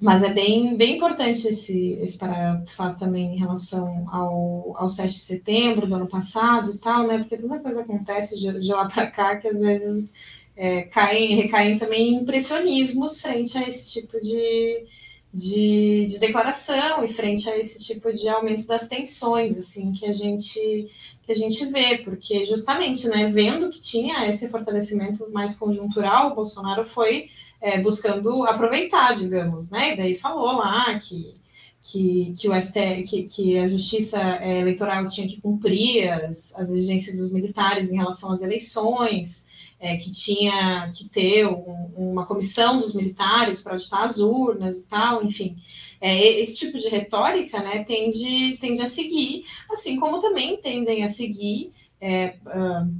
mas 0.00 0.22
é 0.22 0.32
bem, 0.32 0.76
bem 0.76 0.96
importante 0.96 1.48
esse, 1.48 1.92
esse 1.94 2.18
paralelo 2.18 2.58
que 2.58 2.66
tu 2.66 2.76
faz 2.76 2.96
também 2.96 3.34
em 3.34 3.38
relação 3.38 4.04
ao, 4.12 4.74
ao 4.76 4.88
7 4.88 5.10
de 5.10 5.18
setembro 5.18 5.86
do 5.86 5.94
ano 5.94 6.06
passado 6.06 6.72
e 6.72 6.78
tal, 6.78 7.06
né? 7.06 7.18
Porque 7.18 7.36
tanta 7.36 7.58
coisa 7.60 7.80
acontece 7.80 8.38
de, 8.38 8.60
de 8.60 8.72
lá 8.72 8.86
para 8.86 9.06
cá 9.06 9.36
que 9.36 9.48
às 9.48 9.58
vezes 9.58 10.10
é, 10.54 10.82
caem, 10.82 11.34
recaem 11.36 11.78
também 11.78 12.14
impressionismos 12.14 13.20
frente 13.20 13.56
a 13.56 13.66
esse 13.66 13.90
tipo 13.90 14.20
de, 14.20 14.86
de, 15.32 16.06
de, 16.06 16.18
declaração 16.18 17.02
e 17.02 17.08
frente 17.08 17.48
a 17.48 17.56
esse 17.56 17.78
tipo 17.78 18.12
de 18.12 18.28
aumento 18.28 18.66
das 18.66 18.88
tensões, 18.88 19.56
assim, 19.56 19.92
que 19.92 20.06
a 20.06 20.12
gente 20.12 20.90
que 21.26 21.32
a 21.32 21.34
gente 21.34 21.66
vê, 21.66 21.98
porque 21.98 22.44
justamente, 22.44 23.08
né, 23.08 23.28
vendo 23.28 23.68
que 23.68 23.80
tinha 23.80 24.28
esse 24.28 24.48
fortalecimento 24.48 25.28
mais 25.32 25.56
conjuntural, 25.56 26.30
o 26.30 26.34
Bolsonaro 26.36 26.84
foi 26.84 27.28
é, 27.60 27.80
buscando 27.80 28.44
aproveitar, 28.44 29.14
digamos, 29.14 29.70
né? 29.70 29.92
E 29.92 29.96
daí 29.96 30.14
falou 30.14 30.56
lá 30.56 30.98
que, 30.98 31.34
que, 31.82 32.34
que, 32.38 32.48
o 32.48 32.54
ST, 32.60 33.02
que, 33.02 33.22
que 33.24 33.58
a 33.58 33.68
justiça 33.68 34.18
é, 34.40 34.60
eleitoral 34.60 35.06
tinha 35.06 35.26
que 35.26 35.40
cumprir 35.40 36.08
as, 36.08 36.54
as 36.56 36.68
exigências 36.68 37.16
dos 37.16 37.32
militares 37.32 37.90
em 37.90 37.96
relação 37.96 38.30
às 38.30 38.42
eleições. 38.42 39.46
é, 39.78 39.96
que 39.96 40.10
tinha 40.10 40.90
que 40.94 41.08
ter 41.08 41.46
um, 41.46 41.90
uma 41.96 42.24
comissão 42.24 42.78
dos 42.78 42.94
militares 42.94 43.60
para 43.60 43.72
auditar 43.72 44.04
as 44.04 44.18
urnas 44.18 44.78
e 44.78 44.86
tal, 44.86 45.22
enfim. 45.24 45.56
É, 46.00 46.40
esse 46.40 46.58
tipo 46.58 46.78
de 46.78 46.88
retórica 46.88 47.60
né, 47.62 47.84
tende, 47.84 48.56
tende 48.60 48.80
a 48.82 48.86
seguir, 48.86 49.44
assim 49.70 49.98
como 49.98 50.20
também 50.20 50.56
tendem 50.58 51.04
a 51.04 51.08
seguir 51.08 51.70
uh, 52.00 52.94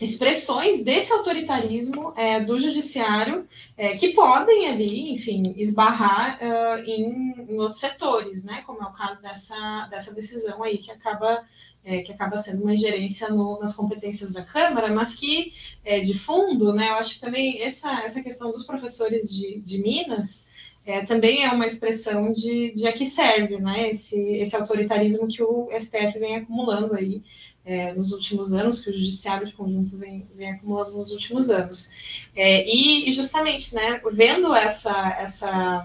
expressões 0.00 0.82
desse 0.82 1.12
autoritarismo 1.12 2.12
é, 2.16 2.40
do 2.40 2.58
judiciário 2.58 3.46
é, 3.76 3.94
que 3.94 4.08
podem 4.12 4.68
ali, 4.68 5.12
enfim, 5.12 5.54
esbarrar 5.56 6.38
uh, 6.40 6.78
em, 6.84 7.46
em, 7.48 7.60
outros 7.60 7.80
setores, 7.80 8.44
né? 8.44 8.62
Como 8.66 8.82
é 8.82 8.86
o 8.86 8.92
caso 8.92 9.22
dessa, 9.22 9.86
dessa 9.90 10.14
decisão 10.14 10.62
aí 10.62 10.78
que 10.78 10.90
acaba 10.90 11.44
é, 11.84 12.02
que 12.02 12.12
acaba 12.12 12.36
sendo 12.36 12.62
uma 12.62 12.74
ingerência 12.74 13.28
no, 13.28 13.58
nas 13.60 13.72
competências 13.72 14.32
da 14.32 14.42
Câmara, 14.42 14.92
mas 14.92 15.14
que 15.14 15.52
é, 15.84 16.00
de 16.00 16.18
fundo, 16.18 16.72
né? 16.72 16.88
Eu 16.90 16.94
acho 16.94 17.14
que 17.14 17.20
também 17.20 17.62
essa, 17.62 18.00
essa 18.00 18.22
questão 18.22 18.50
dos 18.50 18.64
professores 18.64 19.32
de, 19.32 19.60
de 19.60 19.78
Minas 19.78 20.48
é, 20.86 21.04
também 21.04 21.44
é 21.44 21.50
uma 21.50 21.66
expressão 21.66 22.32
de, 22.32 22.70
de 22.70 22.86
a 22.86 22.92
que 22.92 23.04
serve, 23.04 23.58
né? 23.58 23.90
Esse, 23.90 24.18
esse 24.36 24.54
autoritarismo 24.54 25.26
que 25.26 25.42
o 25.42 25.68
STF 25.72 26.18
vem 26.20 26.36
acumulando 26.36 26.94
aí 26.94 27.20
é, 27.64 27.92
nos 27.92 28.12
últimos 28.12 28.52
anos, 28.52 28.80
que 28.80 28.90
o 28.90 28.92
judiciário 28.92 29.44
de 29.44 29.52
conjunto 29.52 29.98
vem, 29.98 30.24
vem 30.36 30.52
acumulando 30.52 30.92
nos 30.96 31.10
últimos 31.10 31.50
anos. 31.50 31.90
É, 32.36 32.64
e, 32.64 33.12
justamente, 33.12 33.74
né, 33.74 34.00
vendo 34.12 34.54
essa, 34.54 35.16
essa, 35.18 35.84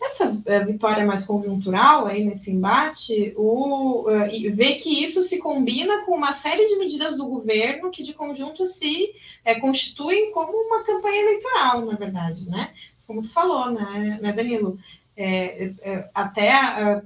essa 0.00 0.42
é, 0.46 0.64
vitória 0.64 1.04
mais 1.04 1.24
conjuntural 1.24 2.06
aí 2.06 2.24
nesse 2.24 2.50
embate, 2.50 3.34
o, 3.36 4.06
e 4.32 4.48
ver 4.48 4.76
que 4.76 5.04
isso 5.04 5.22
se 5.22 5.40
combina 5.40 6.06
com 6.06 6.14
uma 6.14 6.32
série 6.32 6.64
de 6.64 6.76
medidas 6.76 7.18
do 7.18 7.26
governo 7.26 7.90
que, 7.90 8.02
de 8.02 8.14
conjunto, 8.14 8.64
se 8.64 9.14
é, 9.44 9.60
constituem 9.60 10.32
como 10.32 10.56
uma 10.56 10.82
campanha 10.82 11.20
eleitoral, 11.20 11.84
na 11.84 11.96
verdade, 11.96 12.48
né? 12.48 12.70
Como 13.06 13.22
tu 13.22 13.30
falou, 13.30 13.70
né, 13.70 14.18
né 14.20 14.32
Danilo? 14.32 14.78
É, 15.16 15.72
é, 15.82 16.10
até 16.14 16.50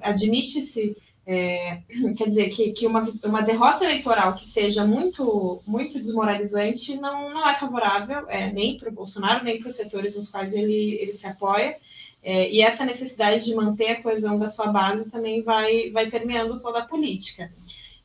admite-se 0.02 0.96
é, 1.26 1.82
quer 2.16 2.24
dizer, 2.24 2.48
que, 2.50 2.70
que 2.70 2.86
uma, 2.86 3.04
uma 3.24 3.42
derrota 3.42 3.84
eleitoral 3.84 4.34
que 4.34 4.46
seja 4.46 4.84
muito, 4.86 5.60
muito 5.66 5.98
desmoralizante 5.98 6.96
não, 6.96 7.34
não 7.34 7.48
é 7.48 7.54
favorável 7.56 8.28
é, 8.28 8.52
nem 8.52 8.78
para 8.78 8.88
o 8.88 8.92
Bolsonaro, 8.92 9.42
nem 9.42 9.58
para 9.58 9.66
os 9.66 9.74
setores 9.74 10.14
nos 10.14 10.28
quais 10.28 10.52
ele, 10.52 10.94
ele 11.00 11.12
se 11.12 11.26
apoia. 11.26 11.76
É, 12.22 12.50
e 12.50 12.60
essa 12.60 12.84
necessidade 12.84 13.44
de 13.44 13.54
manter 13.54 13.90
a 13.90 14.02
coesão 14.02 14.38
da 14.38 14.46
sua 14.46 14.68
base 14.68 15.10
também 15.10 15.42
vai, 15.42 15.90
vai 15.90 16.08
permeando 16.08 16.58
toda 16.60 16.78
a 16.78 16.86
política. 16.86 17.52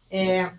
É, 0.09 0.51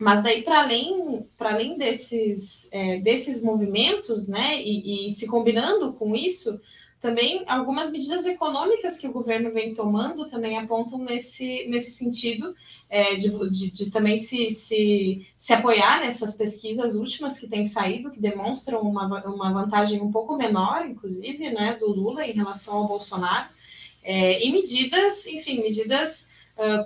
mas 0.00 0.22
daí, 0.22 0.42
para 0.42 0.62
além, 0.62 1.26
para 1.36 1.52
além 1.52 1.76
desses, 1.76 2.70
é, 2.72 3.00
desses 3.00 3.42
movimentos, 3.42 4.26
né, 4.26 4.58
e, 4.58 5.08
e 5.08 5.12
se 5.12 5.26
combinando 5.26 5.92
com 5.92 6.16
isso, 6.16 6.58
também 6.98 7.44
algumas 7.46 7.90
medidas 7.90 8.24
econômicas 8.24 8.96
que 8.96 9.06
o 9.06 9.12
governo 9.12 9.52
vem 9.52 9.74
tomando 9.74 10.24
também 10.24 10.56
apontam 10.56 10.98
nesse, 11.00 11.66
nesse 11.68 11.90
sentido, 11.90 12.54
é, 12.88 13.14
de, 13.14 13.28
de, 13.50 13.70
de, 13.70 13.90
também 13.90 14.16
se, 14.16 14.50
se, 14.52 15.26
se 15.36 15.52
apoiar 15.52 16.00
nessas 16.00 16.34
pesquisas 16.34 16.96
últimas 16.96 17.38
que 17.38 17.46
têm 17.46 17.66
saído, 17.66 18.10
que 18.10 18.20
demonstram 18.20 18.80
uma, 18.80 19.22
uma 19.26 19.52
vantagem 19.52 20.00
um 20.00 20.10
pouco 20.10 20.34
menor, 20.34 20.86
inclusive, 20.88 21.50
né, 21.50 21.76
do 21.78 21.90
Lula 21.90 22.26
em 22.26 22.32
relação 22.32 22.74
ao 22.74 22.88
Bolsonaro, 22.88 23.50
é, 24.02 24.42
e 24.42 24.50
medidas, 24.50 25.26
enfim, 25.26 25.60
medidas 25.60 26.29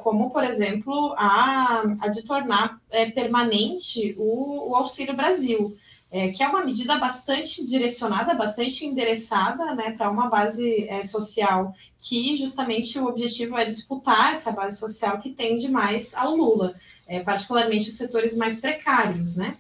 como, 0.03 0.31
por 0.31 0.45
exemplo, 0.45 1.15
a, 1.17 1.83
a 2.01 2.09
de 2.09 2.23
tornar 2.23 2.81
é, 2.91 3.11
permanente 3.11 4.15
o, 4.19 4.71
o 4.71 4.77
Auxílio 4.77 5.15
Brasil 5.15 5.77
é, 6.15 6.29
que 6.29 6.45
é 6.45 6.49
uma 6.49 6.65
medida 6.65 6.97
bastante 6.97 7.65
direcionada, 7.65 8.35
bastante 8.35 8.87
endereçada 8.87 9.75
né, 9.75 9.91
para 9.99 10.09
uma 10.09 10.29
base 10.29 10.87
é, 10.89 11.03
social 11.03 11.75
que 11.99 12.37
justamente 12.37 12.97
o 13.01 13.07
objetivo 13.07 13.59
é 13.59 13.65
disputar 13.65 14.33
essa 14.33 14.53
base 14.53 14.79
social 14.79 15.19
que 15.19 15.31
tende 15.31 15.69
mais 15.69 16.15
ao 16.15 16.37
Lula, 16.37 16.73
é, 17.09 17.19
particularmente 17.19 17.89
os 17.89 17.97
setores 17.97 18.37
mais 18.37 18.61
precários, 18.61 19.35
né? 19.35 19.57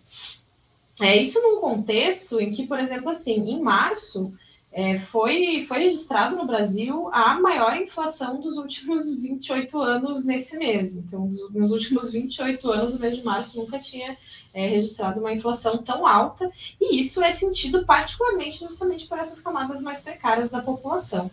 É 1.00 1.16
isso 1.16 1.42
num 1.42 1.60
contexto 1.60 2.40
em 2.40 2.52
que, 2.52 2.68
por 2.68 2.78
exemplo, 2.78 3.10
assim, 3.10 3.50
em 3.50 3.60
março 3.60 4.32
é, 4.76 4.98
foi, 4.98 5.64
foi 5.68 5.78
registrado 5.78 6.34
no 6.34 6.44
Brasil 6.44 7.08
a 7.12 7.38
maior 7.40 7.76
inflação 7.76 8.40
dos 8.40 8.56
últimos 8.56 9.16
28 9.20 9.78
anos 9.78 10.24
nesse 10.24 10.58
mês. 10.58 10.94
Então, 10.96 11.30
nos 11.52 11.70
últimos 11.70 12.10
28 12.10 12.72
anos, 12.72 12.92
o 12.92 12.98
mês 12.98 13.16
de 13.16 13.22
março 13.22 13.56
nunca 13.56 13.78
tinha 13.78 14.18
é, 14.52 14.66
registrado 14.66 15.20
uma 15.20 15.32
inflação 15.32 15.78
tão 15.78 16.04
alta, 16.04 16.50
e 16.80 17.00
isso 17.00 17.22
é 17.22 17.30
sentido 17.30 17.86
particularmente 17.86 18.58
justamente 18.58 19.06
por 19.06 19.16
essas 19.16 19.40
camadas 19.40 19.80
mais 19.80 20.00
precárias 20.00 20.50
da 20.50 20.60
população. 20.60 21.30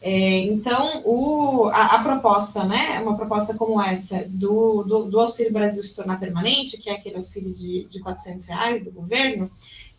É, 0.00 0.38
então, 0.42 1.02
o, 1.04 1.68
a, 1.70 1.96
a, 1.96 2.02
proposta, 2.04 2.62
né, 2.62 3.00
uma 3.00 3.16
proposta 3.16 3.54
como 3.54 3.82
essa 3.82 4.24
do, 4.28 4.84
do, 4.84 5.04
do, 5.06 5.18
Auxílio 5.18 5.52
Brasil 5.52 5.82
se 5.82 5.96
tornar 5.96 6.20
permanente, 6.20 6.78
que 6.78 6.88
é 6.88 6.92
aquele 6.92 7.16
auxílio 7.16 7.52
de, 7.52 7.84
de 7.86 7.98
400 7.98 8.46
reais 8.46 8.84
do 8.84 8.92
governo, 8.92 9.50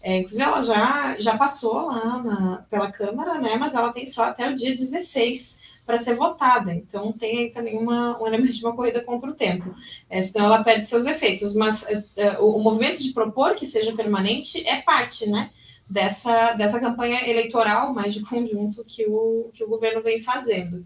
é, 0.02 0.18
inclusive 0.18 0.44
ela 0.44 0.62
já, 0.62 1.16
já 1.20 1.38
passou 1.38 1.88
lá 1.88 2.22
na, 2.24 2.66
pela 2.70 2.92
Câmara, 2.92 3.40
né, 3.40 3.56
mas 3.56 3.74
ela 3.74 3.92
tem 3.92 4.06
só 4.08 4.26
até 4.26 4.50
o 4.50 4.56
dia 4.56 4.74
16 4.74 5.68
para 5.88 5.98
ser 5.98 6.16
votada. 6.16 6.74
Então, 6.74 7.14
tem 7.14 7.40
aí 7.40 7.50
também 7.50 7.78
uma, 7.78 8.22
um 8.22 8.28
elemento 8.28 8.54
de 8.54 8.64
uma 8.64 8.76
corrida 8.76 9.02
contra 9.02 9.30
o 9.30 9.34
tempo, 9.34 9.74
é, 10.10 10.22
senão 10.22 10.46
ela 10.46 10.64
perde 10.64 10.86
seus 10.86 11.06
efeitos. 11.06 11.54
Mas 11.56 11.88
é, 11.88 12.04
é, 12.18 12.40
o, 12.40 12.58
o, 12.58 12.62
movimento 12.62 13.02
de 13.02 13.14
propor 13.14 13.56
que 13.56 13.66
seja 13.66 13.96
permanente 13.96 14.68
é 14.68 14.82
parte, 14.82 15.28
né? 15.30 15.50
Dessa, 15.90 16.52
dessa 16.52 16.82
campanha 16.82 17.30
eleitoral 17.30 17.94
mais 17.94 18.14
de 18.14 18.20
conjunto 18.20 18.84
que 18.84 19.06
o, 19.06 19.50
que 19.54 19.64
o 19.64 19.70
governo 19.70 20.04
vem 20.04 20.22
fazendo. 20.22 20.84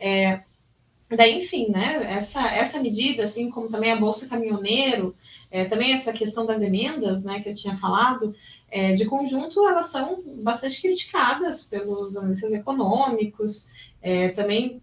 É, 0.00 0.40
daí, 1.16 1.40
enfim, 1.40 1.70
né, 1.70 2.06
essa, 2.10 2.46
essa 2.54 2.80
medida, 2.80 3.24
assim 3.24 3.50
como 3.50 3.68
também 3.68 3.90
a 3.90 3.96
Bolsa 3.96 4.28
Caminhoneiro, 4.28 5.16
é, 5.50 5.64
também 5.64 5.92
essa 5.92 6.12
questão 6.12 6.44
das 6.44 6.60
emendas, 6.60 7.22
né, 7.22 7.40
que 7.40 7.48
eu 7.48 7.54
tinha 7.54 7.76
falado, 7.76 8.34
é, 8.70 8.92
de 8.92 9.06
conjunto, 9.06 9.66
elas 9.66 9.86
são 9.86 10.22
bastante 10.42 10.82
criticadas 10.82 11.64
pelos 11.64 12.16
analistas 12.16 12.52
econômicos, 12.52 13.88
é, 14.02 14.28
também 14.28 14.80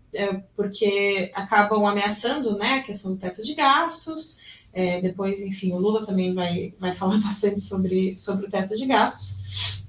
porque 0.55 1.31
acabam 1.33 1.85
ameaçando 1.85 2.57
né, 2.57 2.75
a 2.75 2.83
questão 2.83 3.11
do 3.11 3.19
teto 3.19 3.41
de 3.41 3.53
gastos. 3.53 4.63
Depois, 5.01 5.41
enfim, 5.41 5.71
o 5.71 5.77
Lula 5.77 6.05
também 6.05 6.33
vai, 6.33 6.73
vai 6.79 6.93
falar 6.93 7.17
bastante 7.23 7.61
sobre, 7.61 8.15
sobre 8.17 8.45
o 8.45 8.49
teto 8.49 8.75
de 8.75 8.85
gastos. 8.85 9.84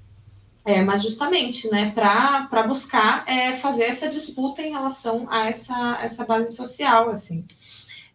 É, 0.67 0.81
mas 0.81 1.01
justamente 1.01 1.69
né, 1.69 1.91
para 1.91 2.63
buscar 2.63 3.23
é, 3.25 3.53
fazer 3.53 3.85
essa 3.85 4.09
disputa 4.09 4.61
em 4.61 4.71
relação 4.71 5.25
a 5.29 5.47
essa, 5.47 5.97
essa 6.01 6.25
base 6.25 6.53
social. 6.53 7.09
assim. 7.09 7.45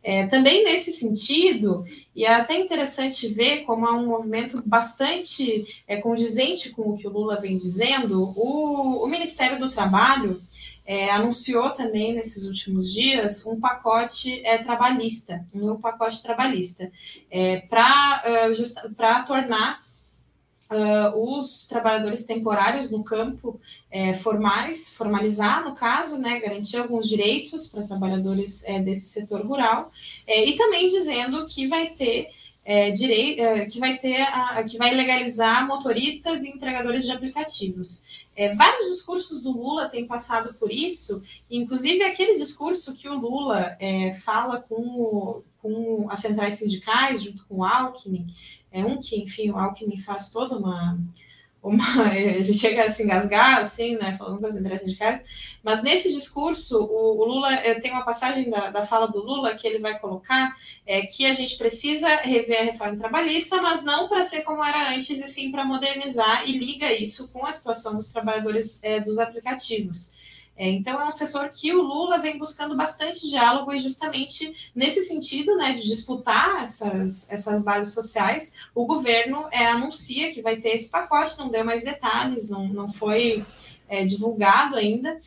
É, 0.04 0.26
também 0.26 0.62
nesse 0.62 0.92
sentido, 0.92 1.82
e 2.14 2.26
é 2.26 2.34
até 2.34 2.58
interessante 2.58 3.26
ver 3.26 3.62
como 3.62 3.86
há 3.86 3.92
um 3.92 4.06
movimento 4.06 4.62
bastante 4.66 5.64
é, 5.88 5.96
condizente 5.96 6.70
com 6.70 6.90
o 6.90 6.96
que 6.98 7.06
o 7.06 7.10
Lula 7.10 7.40
vem 7.40 7.56
dizendo, 7.56 8.34
o, 8.36 9.02
o 9.02 9.06
Ministério 9.06 9.58
do 9.58 9.70
Trabalho 9.70 10.42
é, 10.84 11.10
anunciou 11.10 11.70
também 11.70 12.12
nesses 12.12 12.44
últimos 12.44 12.92
dias 12.92 13.46
um 13.46 13.58
pacote 13.58 14.42
é, 14.44 14.58
trabalhista, 14.58 15.42
um 15.54 15.60
novo 15.60 15.80
pacote 15.80 16.22
trabalhista, 16.22 16.92
é, 17.30 17.60
para 17.60 18.22
uh, 18.50 19.24
tornar 19.24 19.80
uh, 20.72 21.38
os 21.38 21.66
trabalhadores 21.66 22.24
temporários 22.24 22.90
no 22.90 23.04
campo 23.04 23.60
é, 23.90 24.14
formais, 24.14 24.90
formalizar, 24.90 25.64
no 25.64 25.74
caso, 25.74 26.18
né, 26.18 26.40
garantir 26.40 26.76
alguns 26.76 27.08
direitos 27.08 27.68
para 27.68 27.82
trabalhadores 27.82 28.64
é, 28.64 28.80
desse 28.80 29.06
setor 29.06 29.44
rural, 29.46 29.90
é, 30.26 30.44
e 30.44 30.56
também 30.56 30.88
dizendo 30.88 31.46
que 31.46 31.68
vai 31.68 31.90
ter 31.90 32.28
é, 32.64 32.90
direito, 32.90 33.40
é, 33.40 33.66
que 33.66 33.78
vai 33.80 33.96
ter 33.96 34.20
a, 34.20 34.62
que 34.64 34.78
vai 34.78 34.94
legalizar 34.94 35.66
motoristas 35.66 36.44
e 36.44 36.50
entregadores 36.50 37.04
de 37.04 37.10
aplicativos. 37.10 38.26
É, 38.36 38.54
vários 38.54 38.88
discursos 38.88 39.40
do 39.40 39.50
Lula 39.50 39.88
têm 39.88 40.06
passado 40.06 40.54
por 40.54 40.70
isso, 40.70 41.22
inclusive 41.50 42.02
aquele 42.04 42.34
discurso 42.34 42.94
que 42.94 43.08
o 43.08 43.18
Lula 43.18 43.76
é, 43.80 44.14
fala 44.14 44.60
com, 44.60 44.80
o, 44.80 45.44
com 45.60 46.06
as 46.08 46.20
centrais 46.20 46.54
sindicais, 46.54 47.22
junto 47.22 47.44
com 47.46 47.56
o 47.56 47.64
Alckmin, 47.64 48.26
é 48.72 48.84
um 48.84 48.98
que, 48.98 49.20
enfim, 49.20 49.50
o 49.50 49.58
Alckmin 49.58 49.98
faz 49.98 50.30
toda 50.30 50.56
uma, 50.56 50.98
uma 51.62 51.84
ele 52.16 52.52
chega 52.52 52.84
a 52.84 52.88
se 52.88 53.04
engasgar, 53.04 53.58
assim, 53.58 53.94
né, 53.96 54.16
falando 54.18 54.40
com 54.40 54.46
as 54.46 54.54
centrais 54.54 54.80
sindicais, 54.80 55.22
mas 55.62 55.82
nesse 55.82 56.12
discurso, 56.12 56.82
o, 56.82 57.20
o 57.20 57.24
Lula, 57.24 57.52
eh, 57.54 57.78
tem 57.80 57.92
uma 57.92 58.04
passagem 58.04 58.50
da, 58.50 58.70
da 58.70 58.84
fala 58.84 59.06
do 59.06 59.22
Lula 59.22 59.54
que 59.54 59.66
ele 59.66 59.78
vai 59.78 59.98
colocar, 59.98 60.52
é, 60.84 61.02
que 61.02 61.24
a 61.26 61.32
gente 61.32 61.56
precisa 61.56 62.08
rever 62.16 62.60
a 62.60 62.64
reforma 62.64 62.96
trabalhista, 62.96 63.62
mas 63.62 63.84
não 63.84 64.08
para 64.08 64.24
ser 64.24 64.42
como 64.42 64.64
era 64.64 64.90
antes, 64.90 65.20
e 65.20 65.28
sim 65.28 65.52
para 65.52 65.64
modernizar, 65.64 66.48
e 66.48 66.58
liga 66.58 66.92
isso 66.92 67.28
com 67.28 67.46
a 67.46 67.52
situação 67.52 67.94
dos 67.94 68.08
trabalhadores 68.08 68.80
é, 68.82 68.98
dos 68.98 69.18
aplicativos. 69.18 70.21
É, 70.56 70.68
então, 70.68 71.00
é 71.00 71.06
um 71.06 71.10
setor 71.10 71.48
que 71.48 71.74
o 71.74 71.82
Lula 71.82 72.18
vem 72.18 72.38
buscando 72.38 72.76
bastante 72.76 73.28
diálogo 73.28 73.72
e 73.72 73.80
justamente 73.80 74.70
nesse 74.74 75.02
sentido, 75.02 75.56
né, 75.56 75.72
de 75.72 75.82
disputar 75.82 76.62
essas, 76.62 77.26
essas 77.30 77.62
bases 77.62 77.94
sociais, 77.94 78.66
o 78.74 78.84
governo 78.84 79.48
é, 79.50 79.66
anuncia 79.66 80.30
que 80.30 80.42
vai 80.42 80.56
ter 80.56 80.70
esse 80.70 80.88
pacote, 80.88 81.38
não 81.38 81.50
deu 81.50 81.64
mais 81.64 81.84
detalhes, 81.84 82.48
não, 82.48 82.68
não 82.68 82.90
foi 82.90 83.44
é, 83.88 84.04
divulgado 84.04 84.76
ainda, 84.76 85.18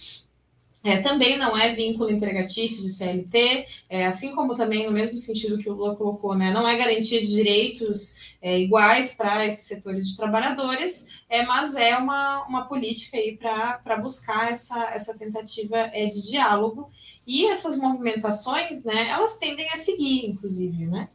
é, 0.86 0.98
também 0.98 1.36
não 1.36 1.58
é 1.58 1.74
vínculo 1.74 2.12
empregatício 2.12 2.84
de 2.84 2.89
CLT, 2.91 3.65
é, 3.89 4.06
assim 4.06 4.36
como 4.36 4.56
também 4.56 4.86
no 4.86 4.91
mesmo 4.91 5.17
sentido 5.17 5.58
que 5.58 5.67
o 5.67 5.74
Lula 5.74 5.95
colocou, 5.95 6.36
né, 6.36 6.52
não 6.52 6.67
é 6.67 6.76
garantia 6.76 7.19
de 7.19 7.26
direitos 7.26 8.36
é, 8.39 8.60
iguais 8.60 9.15
para 9.15 9.48
esses 9.48 9.65
setores 9.65 10.08
de 10.08 10.15
trabalhadores, 10.15 11.08
é, 11.28 11.41
mas 11.41 11.76
é 11.76 11.98
uma, 11.98 12.45
uma 12.45 12.65
política 12.67 13.17
aí 13.17 13.36
para 13.36 13.98
buscar 13.98 14.52
essa, 14.52 14.91
essa 14.91 15.17
tentativa 15.17 15.76
é, 15.91 16.06
de 16.06 16.21
diálogo. 16.21 16.91
E 17.26 17.48
essas 17.48 17.76
movimentações, 17.76 18.84
né, 18.84 19.10
elas 19.10 19.39
tendem 19.39 19.67
a 19.69 19.78
seguir, 19.78 20.28
inclusive, 20.28 20.86
né? 20.86 21.10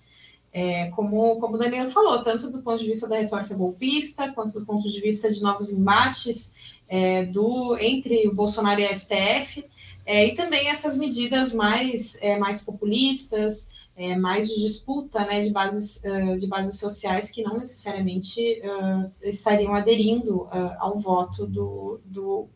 É, 0.53 0.87
como, 0.91 1.37
como 1.37 1.55
o 1.55 1.59
Daniel 1.59 1.89
falou, 1.89 2.23
tanto 2.23 2.51
do 2.51 2.61
ponto 2.63 2.81
de 2.81 2.89
vista 2.89 3.09
da 3.09 3.17
retórica 3.17 3.55
golpista, 3.55 4.33
quanto 4.33 4.59
do 4.59 4.67
ponto 4.67 4.89
de 4.89 5.01
vista 5.01 5.31
de 5.31 5.41
novos 5.41 5.71
embates 5.71 6.55
é, 6.89 7.25
do, 7.25 7.77
entre 7.79 8.27
o 8.27 8.35
Bolsonaro 8.35 8.81
e 8.81 8.85
a 8.85 8.95
STF, 8.95 9.65
é, 10.05 10.27
e 10.27 10.35
também 10.35 10.67
essas 10.69 10.97
medidas 10.97 11.53
mais, 11.53 12.19
é, 12.21 12.37
mais 12.37 12.61
populistas, 12.61 13.81
é, 14.01 14.17
mais 14.17 14.49
de 14.49 14.61
disputa 14.61 15.25
né, 15.27 15.41
de, 15.43 15.51
bases, 15.51 16.03
uh, 16.05 16.37
de 16.37 16.47
bases 16.47 16.79
sociais 16.79 17.31
que 17.31 17.43
não 17.43 17.59
necessariamente 17.59 18.63
uh, 18.65 19.11
estariam 19.23 19.75
aderindo 19.75 20.45
uh, 20.45 20.75
ao 20.79 20.99
voto 20.99 21.47
do, 21.47 22.01
do 22.05 22.49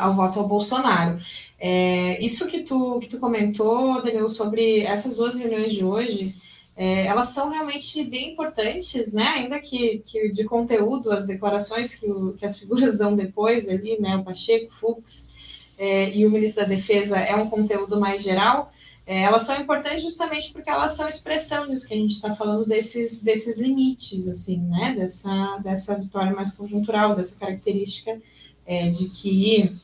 ao 0.00 0.14
voto 0.14 0.38
ao 0.38 0.48
Bolsonaro. 0.48 1.18
É, 1.58 2.24
isso 2.24 2.46
que 2.46 2.60
tu, 2.60 2.98
que 3.00 3.08
tu 3.08 3.18
comentou, 3.18 4.00
Daniel, 4.02 4.26
sobre 4.26 4.80
essas 4.80 5.14
duas 5.14 5.34
reuniões 5.34 5.74
de 5.74 5.84
hoje, 5.84 6.34
é, 6.80 7.06
elas 7.06 7.30
são 7.30 7.50
realmente 7.50 8.04
bem 8.04 8.34
importantes, 8.34 9.12
né? 9.12 9.26
Ainda 9.30 9.58
que, 9.58 9.98
que 9.98 10.30
de 10.30 10.44
conteúdo, 10.44 11.10
as 11.10 11.26
declarações 11.26 11.92
que, 11.96 12.08
o, 12.08 12.34
que, 12.34 12.46
as 12.46 12.56
figuras 12.56 12.96
dão 12.96 13.16
depois 13.16 13.68
ali, 13.68 14.00
né? 14.00 14.14
O 14.14 14.22
Pacheco, 14.22 14.70
Fux 14.70 15.26
é, 15.76 16.16
e 16.16 16.24
o 16.24 16.30
ministro 16.30 16.62
da 16.62 16.68
Defesa 16.68 17.18
é 17.18 17.34
um 17.34 17.50
conteúdo 17.50 17.98
mais 17.98 18.22
geral. 18.22 18.72
É, 19.04 19.24
elas 19.24 19.42
são 19.42 19.60
importantes 19.60 20.02
justamente 20.02 20.52
porque 20.52 20.70
elas 20.70 20.92
são 20.92 21.08
expressão 21.08 21.66
disso 21.66 21.88
que 21.88 21.94
a 21.94 21.96
gente 21.96 22.12
está 22.12 22.32
falando 22.36 22.64
desses, 22.64 23.20
desses 23.20 23.56
limites, 23.56 24.28
assim, 24.28 24.58
né? 24.58 24.94
Dessa, 24.96 25.58
dessa 25.58 25.98
vitória 25.98 26.32
mais 26.32 26.52
conjuntural, 26.52 27.16
dessa 27.16 27.34
característica 27.34 28.22
é, 28.64 28.88
de 28.88 29.08
que 29.08 29.76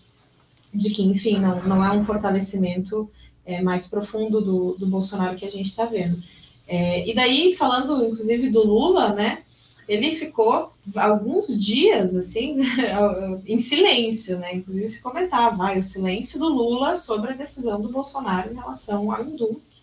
de 0.72 0.90
que, 0.90 1.02
enfim, 1.02 1.38
não, 1.40 1.62
não 1.64 1.84
é 1.84 1.92
um 1.92 2.04
fortalecimento 2.04 3.08
é, 3.44 3.62
mais 3.62 3.86
profundo 3.86 4.40
do, 4.40 4.74
do 4.74 4.86
Bolsonaro 4.86 5.36
que 5.36 5.44
a 5.44 5.50
gente 5.50 5.66
está 5.66 5.86
vendo. 5.86 6.20
É, 6.66 7.08
e 7.08 7.14
daí, 7.14 7.54
falando 7.54 8.04
inclusive 8.04 8.50
do 8.50 8.66
Lula, 8.66 9.12
né? 9.12 9.42
Ele 9.86 10.12
ficou 10.12 10.72
alguns 10.96 11.58
dias 11.62 12.16
assim 12.16 12.56
em 13.46 13.58
silêncio, 13.58 14.38
né? 14.38 14.54
Inclusive 14.54 14.88
se 14.88 15.02
comentava 15.02 15.68
ah, 15.68 15.78
o 15.78 15.82
silêncio 15.82 16.38
do 16.38 16.48
Lula 16.48 16.96
sobre 16.96 17.32
a 17.32 17.36
decisão 17.36 17.80
do 17.80 17.90
Bolsonaro 17.90 18.50
em 18.50 18.56
relação 18.56 19.12
ao 19.12 19.24
indulto. 19.24 19.74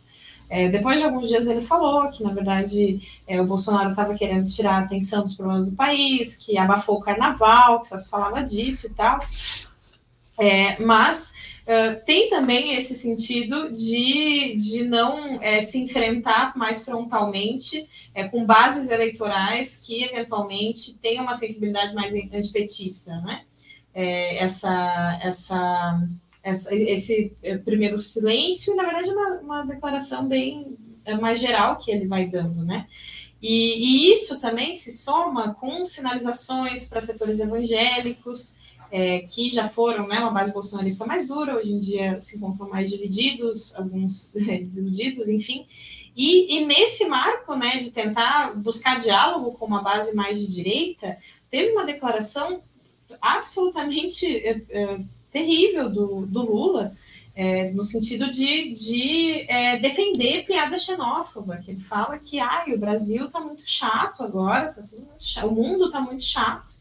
É, 0.49 0.67
depois 0.67 0.97
de 0.97 1.05
alguns 1.05 1.29
dias 1.29 1.47
ele 1.47 1.61
falou 1.61 2.09
que, 2.09 2.23
na 2.23 2.33
verdade, 2.33 3.21
é, 3.25 3.39
o 3.39 3.45
Bolsonaro 3.45 3.91
estava 3.91 4.13
querendo 4.15 4.51
tirar 4.51 4.75
a 4.75 4.79
atenção 4.79 5.23
dos 5.23 5.33
problemas 5.33 5.69
do 5.69 5.75
país, 5.77 6.35
que 6.35 6.57
abafou 6.57 6.97
o 6.97 6.99
carnaval, 6.99 7.79
que 7.79 7.87
só 7.87 7.97
se 7.97 8.09
falava 8.09 8.43
disso 8.43 8.87
e 8.87 8.89
tal. 8.89 9.19
É, 10.37 10.81
mas 10.83 11.33
uh, 11.63 12.05
tem 12.05 12.29
também 12.29 12.73
esse 12.73 12.95
sentido 12.95 13.71
de, 13.71 14.55
de 14.55 14.83
não 14.83 15.41
é, 15.41 15.61
se 15.61 15.79
enfrentar 15.79 16.57
mais 16.57 16.83
frontalmente 16.83 17.87
é, 18.13 18.27
com 18.27 18.45
bases 18.45 18.89
eleitorais 18.89 19.77
que 19.77 20.03
eventualmente 20.03 20.97
tenham 21.01 21.23
uma 21.23 21.35
sensibilidade 21.35 21.93
mais 21.93 22.13
antipetista, 22.33 23.11
né? 23.21 23.43
É, 23.93 24.37
essa, 24.37 25.19
essa, 25.21 26.07
essa, 26.41 26.73
esse 26.73 27.33
primeiro 27.65 27.99
silêncio, 27.99 28.75
na 28.75 28.83
verdade, 28.83 29.09
é 29.09 29.13
uma, 29.13 29.39
uma 29.39 29.65
declaração 29.65 30.27
bem 30.27 30.77
mais 31.19 31.39
geral 31.39 31.77
que 31.77 31.91
ele 31.91 32.07
vai 32.07 32.27
dando, 32.27 32.63
né? 32.63 32.87
E, 33.41 34.09
e, 34.09 34.13
isso 34.13 34.39
também 34.39 34.75
se 34.75 34.91
soma 34.91 35.55
com 35.55 35.83
sinalizações 35.85 36.85
para 36.85 37.01
setores 37.01 37.39
evangélicos, 37.39 38.57
é, 38.91 39.19
que 39.19 39.49
já 39.49 39.69
foram 39.69 40.07
né, 40.07 40.19
uma 40.19 40.31
base 40.31 40.51
bolsonarista 40.51 41.05
mais 41.05 41.27
dura, 41.27 41.55
hoje 41.55 41.73
em 41.73 41.79
dia 41.79 42.19
se 42.19 42.37
encontram 42.37 42.69
mais 42.69 42.89
divididos, 42.89 43.73
alguns 43.75 44.31
é, 44.47 44.57
desiludidos, 44.59 45.29
enfim. 45.29 45.65
E, 46.15 46.57
e, 46.57 46.65
nesse 46.65 47.05
marco 47.05 47.55
né, 47.55 47.77
de 47.77 47.91
tentar 47.91 48.53
buscar 48.55 48.99
diálogo 48.99 49.53
com 49.53 49.65
uma 49.65 49.81
base 49.81 50.13
mais 50.13 50.39
de 50.39 50.53
direita, 50.53 51.17
teve 51.49 51.71
uma 51.71 51.85
declaração 51.85 52.61
absolutamente 53.21 54.25
é, 54.25 54.61
é, 54.69 54.99
terrível 55.31 55.89
do, 55.89 56.25
do 56.25 56.41
Lula, 56.41 56.93
é, 57.33 57.71
no 57.71 57.83
sentido 57.83 58.29
de, 58.29 58.71
de 58.71 59.45
é, 59.49 59.77
defender 59.77 60.45
piada 60.45 60.77
xenófoba, 60.77 61.57
que 61.57 61.71
ele 61.71 61.79
fala 61.79 62.17
que 62.17 62.39
ah, 62.39 62.65
o 62.67 62.77
Brasil 62.77 63.25
está 63.25 63.39
muito 63.39 63.63
chato 63.65 64.21
agora, 64.21 64.73
tá 64.73 64.81
tudo 64.81 65.07
chato, 65.17 65.47
o 65.47 65.51
mundo 65.51 65.85
está 65.85 66.01
muito 66.01 66.23
chato, 66.23 66.73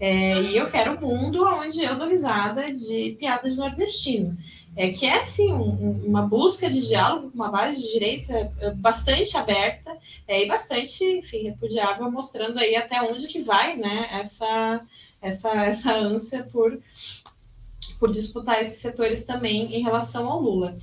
é, 0.00 0.40
e 0.42 0.56
eu 0.56 0.70
quero 0.70 0.92
um 0.92 1.00
mundo 1.00 1.42
onde 1.44 1.82
eu 1.82 1.96
dou 1.96 2.08
risada 2.08 2.72
de 2.72 3.16
piada 3.18 3.50
de 3.50 3.56
nordestino. 3.56 4.36
É, 4.76 4.90
que 4.90 5.06
é, 5.06 5.24
sim, 5.24 5.52
um, 5.52 6.04
uma 6.06 6.22
busca 6.22 6.70
de 6.70 6.86
diálogo 6.86 7.30
com 7.30 7.34
uma 7.34 7.48
base 7.48 7.76
de 7.76 7.92
direita 7.94 8.52
é, 8.60 8.70
bastante 8.70 9.36
aberta 9.36 9.96
é, 10.26 10.44
e 10.44 10.46
bastante, 10.46 11.02
enfim, 11.02 11.42
repudiável, 11.42 12.08
mostrando 12.08 12.60
aí 12.60 12.76
até 12.76 13.02
onde 13.02 13.26
que 13.26 13.42
vai, 13.42 13.76
né, 13.76 14.08
essa, 14.12 14.80
essa, 15.20 15.50
essa 15.66 15.92
ânsia 15.92 16.44
por, 16.52 16.80
por 17.98 18.12
disputar 18.12 18.62
esses 18.62 18.78
setores 18.78 19.24
também 19.24 19.74
em 19.74 19.82
relação 19.82 20.28
ao 20.28 20.40
Lula. 20.40 20.76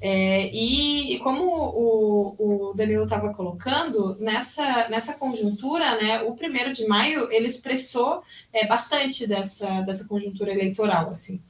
É, 0.00 0.48
e, 0.52 1.14
e, 1.14 1.18
como 1.18 1.44
o, 1.44 2.68
o 2.70 2.74
Danilo 2.74 3.04
estava 3.04 3.32
colocando, 3.32 4.16
nessa, 4.20 4.88
nessa 4.88 5.14
conjuntura, 5.14 5.96
né, 6.00 6.22
o 6.22 6.34
primeiro 6.34 6.72
de 6.72 6.86
maio 6.86 7.28
ele 7.32 7.48
expressou 7.48 8.22
é, 8.52 8.66
bastante 8.66 9.26
dessa, 9.26 9.80
dessa 9.82 10.06
conjuntura 10.06 10.52
eleitoral, 10.52 11.10
assim. 11.10 11.40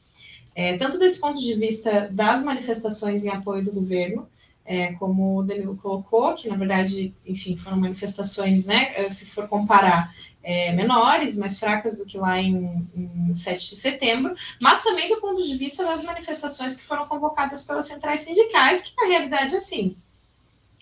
É, 0.54 0.76
tanto 0.76 0.98
desse 0.98 1.20
ponto 1.20 1.38
de 1.38 1.54
vista 1.54 2.08
das 2.10 2.42
manifestações 2.42 3.24
em 3.24 3.28
apoio 3.28 3.64
do 3.64 3.70
governo, 3.70 4.28
é, 4.68 4.92
como 4.92 5.38
o 5.38 5.42
Danilo 5.42 5.74
colocou, 5.78 6.34
que 6.34 6.46
na 6.46 6.54
verdade, 6.54 7.14
enfim, 7.24 7.56
foram 7.56 7.78
manifestações, 7.78 8.66
né, 8.66 8.92
eh, 8.96 9.08
se 9.08 9.24
for 9.24 9.48
comparar, 9.48 10.14
é, 10.42 10.72
menores, 10.72 11.38
mais 11.38 11.58
fracas 11.58 11.96
do 11.96 12.04
que 12.04 12.18
lá 12.18 12.38
em, 12.38 12.86
em 12.94 13.32
7 13.32 13.70
de 13.70 13.76
setembro, 13.76 14.34
mas 14.60 14.82
também 14.82 15.08
do 15.08 15.20
ponto 15.22 15.42
de 15.42 15.56
vista 15.56 15.82
das 15.84 16.04
manifestações 16.04 16.74
que 16.74 16.82
foram 16.82 17.06
convocadas 17.06 17.62
pelas 17.62 17.86
centrais 17.86 18.20
sindicais, 18.20 18.82
que 18.82 18.92
na 18.96 19.08
realidade, 19.08 19.56
assim, 19.56 19.96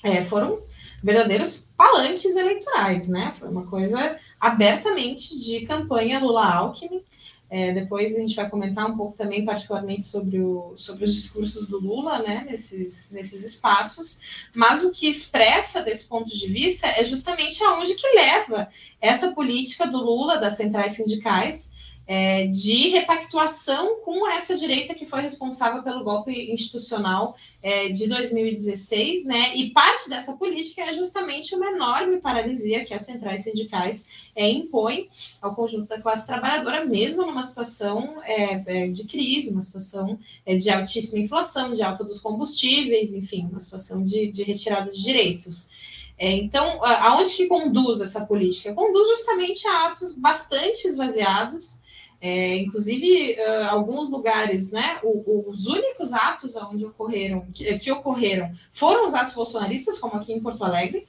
é, 0.03 0.21
foram 0.25 0.59
verdadeiros 1.03 1.69
palanques 1.77 2.35
eleitorais, 2.37 3.07
né? 3.07 3.33
Foi 3.39 3.49
uma 3.49 3.67
coisa 3.67 4.17
abertamente 4.41 5.39
de 5.39 5.65
campanha 5.65 6.19
Lula-Alckmin, 6.19 7.03
é, 7.49 7.73
depois 7.73 8.15
a 8.15 8.19
gente 8.19 8.35
vai 8.35 8.49
comentar 8.51 8.91
um 8.91 8.97
pouco 8.97 9.17
também, 9.17 9.45
particularmente, 9.45 10.05
sobre, 10.05 10.41
o, 10.41 10.73
sobre 10.75 11.05
os 11.05 11.15
discursos 11.15 11.69
do 11.69 11.79
Lula, 11.79 12.19
né, 12.19 12.45
nesses, 12.49 13.11
nesses 13.11 13.45
espaços, 13.45 14.49
mas 14.55 14.83
o 14.83 14.91
que 14.91 15.09
expressa 15.09 15.81
desse 15.83 16.09
ponto 16.09 16.37
de 16.37 16.49
vista 16.49 16.87
é 16.89 17.05
justamente 17.05 17.63
aonde 17.63 17.95
que 17.95 18.17
leva 18.17 18.69
essa 19.01 19.33
política 19.33 19.87
do 19.87 19.99
Lula, 19.99 20.39
das 20.39 20.57
centrais 20.57 20.93
sindicais, 20.93 21.73
é, 22.07 22.47
de 22.47 22.91
repactuação 22.91 23.97
com 24.05 24.29
essa 24.29 24.57
direita 24.57 24.95
que 24.95 25.05
foi 25.05 25.21
responsável 25.21 25.83
pelo 25.83 26.05
golpe 26.05 26.53
institucional 26.53 27.37
é, 27.63 27.89
de 27.89 28.07
2016, 28.07 29.25
né? 29.25 29.57
E 29.57 29.71
parte 29.71 30.09
dessa 30.09 30.37
política 30.37 30.83
é 30.83 30.93
justamente 30.93 31.55
uma 31.55 31.67
enorme 31.67 32.19
paralisia 32.19 32.85
que 32.85 32.95
as 32.95 33.05
centrais 33.05 33.43
sindicais 33.43 34.07
é, 34.37 34.49
impõem 34.49 35.09
ao 35.43 35.55
conjunto 35.55 35.89
da 35.89 36.01
classe 36.01 36.27
trabalhadora, 36.27 36.85
mesmo 36.85 37.27
numa 37.27 37.43
situação 37.43 38.23
é, 38.23 38.85
é 38.85 38.89
de 38.89 39.05
crise, 39.05 39.51
uma 39.51 39.63
situação 39.63 40.19
é, 40.45 40.55
de 40.55 40.71
altíssima 40.71 41.19
inflação, 41.19 41.73
de 41.73 41.83
alta 41.83 42.05
dos 42.05 42.21
combustíveis, 42.21 43.13
enfim, 43.13 43.49
uma 43.51 43.61
situação 43.61 44.05
de, 44.05 44.31
de 44.31 44.45
retirada 44.45 44.91
de 44.91 45.03
direitos. 45.03 45.71
É, 46.19 46.33
então, 46.33 46.83
aonde 46.83 47.35
que 47.35 47.47
conduz 47.47 48.01
essa 48.01 48.25
política? 48.25 48.73
Conduz 48.73 49.09
justamente 49.09 49.67
a 49.67 49.89
atos 49.89 50.13
bastante 50.13 50.87
esvaziados, 50.87 51.83
é, 52.21 52.57
inclusive, 52.57 53.37
uh, 53.39 53.69
alguns 53.71 54.11
lugares, 54.11 54.71
né, 54.71 54.99
o, 55.03 55.45
os 55.49 55.67
únicos 55.67 56.13
atos 56.13 56.57
onde 56.57 56.85
ocorreram, 56.85 57.47
que, 57.53 57.79
que, 57.79 57.93
ocorreram, 57.93 58.51
foram 58.73 59.05
os 59.05 59.15
atos 59.15 59.35
bolsonaristas, 59.35 59.99
como 59.99 60.17
aqui 60.17 60.33
em 60.33 60.41
Porto 60.41 60.65
Alegre, 60.65 61.07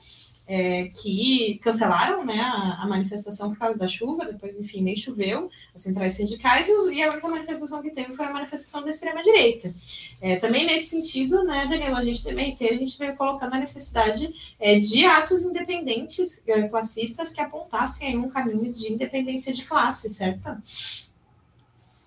é, 0.48 0.86
que 0.86 1.60
cancelaram 1.62 2.26
né, 2.26 2.40
a, 2.40 2.84
a, 2.84 2.88
manifestação 2.88 3.50
por 3.50 3.60
causa 3.60 3.78
da 3.78 3.88
chuva, 3.88 4.26
depois, 4.26 4.56
enfim, 4.56 4.82
nem 4.82 4.96
choveu, 4.96 5.50
as 5.76 5.82
centrais 5.82 6.14
sindicais, 6.14 6.68
e, 6.70 6.94
e 6.94 7.04
a 7.04 7.12
única 7.12 7.28
manifestação 7.28 7.82
que 7.82 7.92
teve 7.92 8.14
foi 8.14 8.26
a 8.26 8.32
manifestação 8.32 8.82
da 8.82 8.90
extrema-direita. 8.90 9.74
É, 10.22 10.38
também 10.38 10.66
nesse 10.66 10.90
sentido, 10.90 11.44
né, 11.44 11.68
a 11.94 12.04
gente 12.04 12.24
também 12.24 12.56
a 12.60 12.74
gente 12.74 12.98
veio 12.98 13.16
colocando 13.16 13.56
a 13.56 13.60
necessidade 13.60 14.56
é, 14.60 14.80
de 14.80 15.06
atos 15.06 15.44
independentes 15.44 16.42
é, 16.48 16.64
classistas 16.64 17.34
que 17.34 17.42
apontassem 17.42 18.08
aí 18.08 18.18
um 18.18 18.30
caminho 18.30 18.72
de 18.72 18.92
independência 18.92 19.54
de 19.54 19.66
classe, 19.66 20.10
certo? 20.10 20.50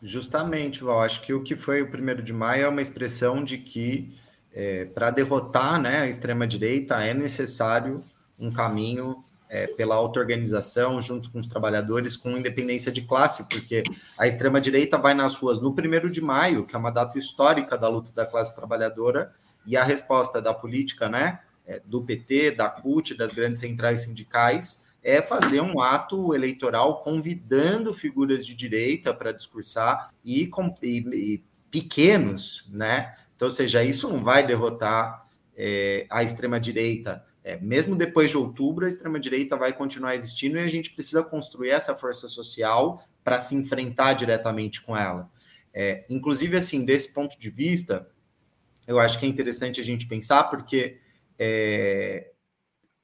Justamente, 0.02 0.82
Val, 0.82 1.02
acho 1.02 1.20
que 1.20 1.34
o 1.34 1.42
que 1.42 1.54
foi 1.54 1.82
o 1.82 1.90
primeiro 1.90 2.22
de 2.22 2.32
maio 2.32 2.64
é 2.64 2.68
uma 2.68 2.80
expressão 2.80 3.44
de 3.44 3.58
que 3.58 4.10
é, 4.52 4.86
para 4.86 5.10
derrotar 5.10 5.80
né, 5.80 6.00
a 6.00 6.08
extrema-direita 6.08 6.94
é 7.04 7.12
necessário 7.12 8.02
um 8.40 8.50
caminho 8.50 9.22
é, 9.50 9.66
pela 9.66 9.96
auto-organização 9.96 11.02
junto 11.02 11.30
com 11.30 11.40
os 11.40 11.48
trabalhadores 11.48 12.16
com 12.16 12.30
independência 12.30 12.92
de 12.92 13.02
classe, 13.02 13.48
porque 13.48 13.82
a 14.16 14.26
extrema-direita 14.26 14.96
vai 14.96 15.12
nas 15.12 15.34
ruas 15.36 15.60
no 15.60 15.74
primeiro 15.74 16.08
de 16.08 16.20
maio, 16.20 16.64
que 16.64 16.74
é 16.74 16.78
uma 16.78 16.90
data 16.90 17.18
histórica 17.18 17.76
da 17.76 17.88
luta 17.88 18.12
da 18.12 18.24
classe 18.24 18.54
trabalhadora, 18.54 19.32
e 19.66 19.76
a 19.76 19.84
resposta 19.84 20.40
da 20.40 20.54
política, 20.54 21.08
né, 21.08 21.40
é, 21.66 21.82
do 21.84 22.02
PT, 22.02 22.52
da 22.52 22.70
CUT, 22.70 23.14
das 23.14 23.32
grandes 23.32 23.60
centrais 23.60 24.02
sindicais, 24.02 24.86
é 25.02 25.20
fazer 25.20 25.60
um 25.60 25.80
ato 25.80 26.34
eleitoral 26.34 27.02
convidando 27.02 27.92
figuras 27.92 28.44
de 28.46 28.54
direita 28.54 29.12
para 29.14 29.32
discursar 29.32 30.12
e, 30.24 30.50
e, 30.82 30.98
e, 30.98 31.44
pequenos, 31.70 32.68
né? 32.70 33.14
Então, 33.34 33.46
ou 33.46 33.50
seja, 33.50 33.82
isso 33.82 34.08
não 34.08 34.22
vai 34.22 34.46
derrotar 34.46 35.26
é, 35.56 36.06
a 36.10 36.22
extrema-direita, 36.22 37.24
é, 37.42 37.58
mesmo 37.58 37.96
depois 37.96 38.30
de 38.30 38.36
outubro, 38.36 38.84
a 38.84 38.88
extrema-direita 38.88 39.56
vai 39.56 39.72
continuar 39.72 40.14
existindo 40.14 40.58
e 40.58 40.60
a 40.60 40.68
gente 40.68 40.90
precisa 40.90 41.22
construir 41.22 41.70
essa 41.70 41.96
força 41.96 42.28
social 42.28 43.02
para 43.24 43.40
se 43.40 43.54
enfrentar 43.54 44.12
diretamente 44.14 44.80
com 44.82 44.96
ela. 44.96 45.30
É, 45.72 46.04
inclusive, 46.10 46.56
assim, 46.56 46.84
desse 46.84 47.12
ponto 47.12 47.38
de 47.38 47.48
vista, 47.48 48.08
eu 48.86 48.98
acho 48.98 49.18
que 49.18 49.26
é 49.26 49.28
interessante 49.28 49.80
a 49.80 49.84
gente 49.84 50.06
pensar, 50.06 50.44
porque 50.44 50.98
é, 51.38 52.32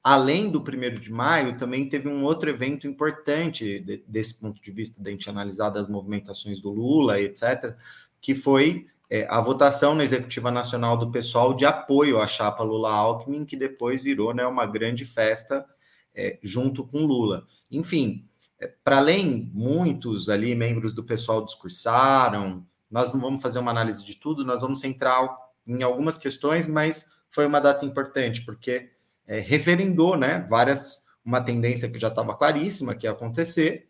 além 0.03 0.49
do 0.49 0.63
primeiro 0.63 0.99
de 0.99 1.11
maio, 1.11 1.57
também 1.57 1.89
teve 1.89 2.07
um 2.07 2.23
outro 2.23 2.49
evento 2.49 2.87
importante 2.87 3.79
de, 3.79 4.03
desse 4.07 4.39
ponto 4.39 4.61
de 4.61 4.71
vista, 4.71 5.01
da 5.01 5.09
gente 5.09 5.29
analisar 5.29 5.69
das 5.69 5.87
movimentações 5.87 6.61
do 6.61 6.69
Lula, 6.69 7.19
etc., 7.19 7.75
que 8.21 8.35
foi 8.35 8.87
é, 9.09 9.25
a 9.29 9.39
votação 9.39 9.95
na 9.95 10.03
Executiva 10.03 10.51
Nacional 10.51 10.97
do 10.97 11.11
pessoal 11.11 11.53
de 11.53 11.65
apoio 11.65 12.19
à 12.19 12.27
chapa 12.27 12.63
Lula-Alckmin, 12.63 13.45
que 13.45 13.55
depois 13.55 14.03
virou 14.03 14.33
né, 14.33 14.45
uma 14.45 14.65
grande 14.65 15.05
festa 15.05 15.65
é, 16.13 16.37
junto 16.41 16.85
com 16.85 17.05
Lula. 17.05 17.47
Enfim, 17.71 18.27
é, 18.59 18.67
para 18.83 18.97
além, 18.97 19.49
muitos 19.53 20.29
ali, 20.29 20.53
membros 20.55 20.93
do 20.93 21.03
pessoal 21.03 21.45
discursaram, 21.45 22.65
nós 22.89 23.13
não 23.13 23.21
vamos 23.21 23.41
fazer 23.41 23.59
uma 23.59 23.71
análise 23.71 24.03
de 24.03 24.15
tudo, 24.15 24.45
nós 24.45 24.61
vamos 24.61 24.79
centrar 24.79 25.29
em 25.65 25.83
algumas 25.83 26.17
questões, 26.17 26.67
mas 26.67 27.11
foi 27.29 27.45
uma 27.45 27.61
data 27.61 27.85
importante, 27.85 28.43
porque 28.43 28.89
é, 29.25 29.39
referendou 29.39 30.17
né, 30.17 30.45
várias, 30.49 31.05
uma 31.23 31.41
tendência 31.41 31.89
que 31.89 31.99
já 31.99 32.07
estava 32.07 32.35
claríssima 32.35 32.95
que 32.95 33.05
ia 33.05 33.11
acontecer, 33.11 33.89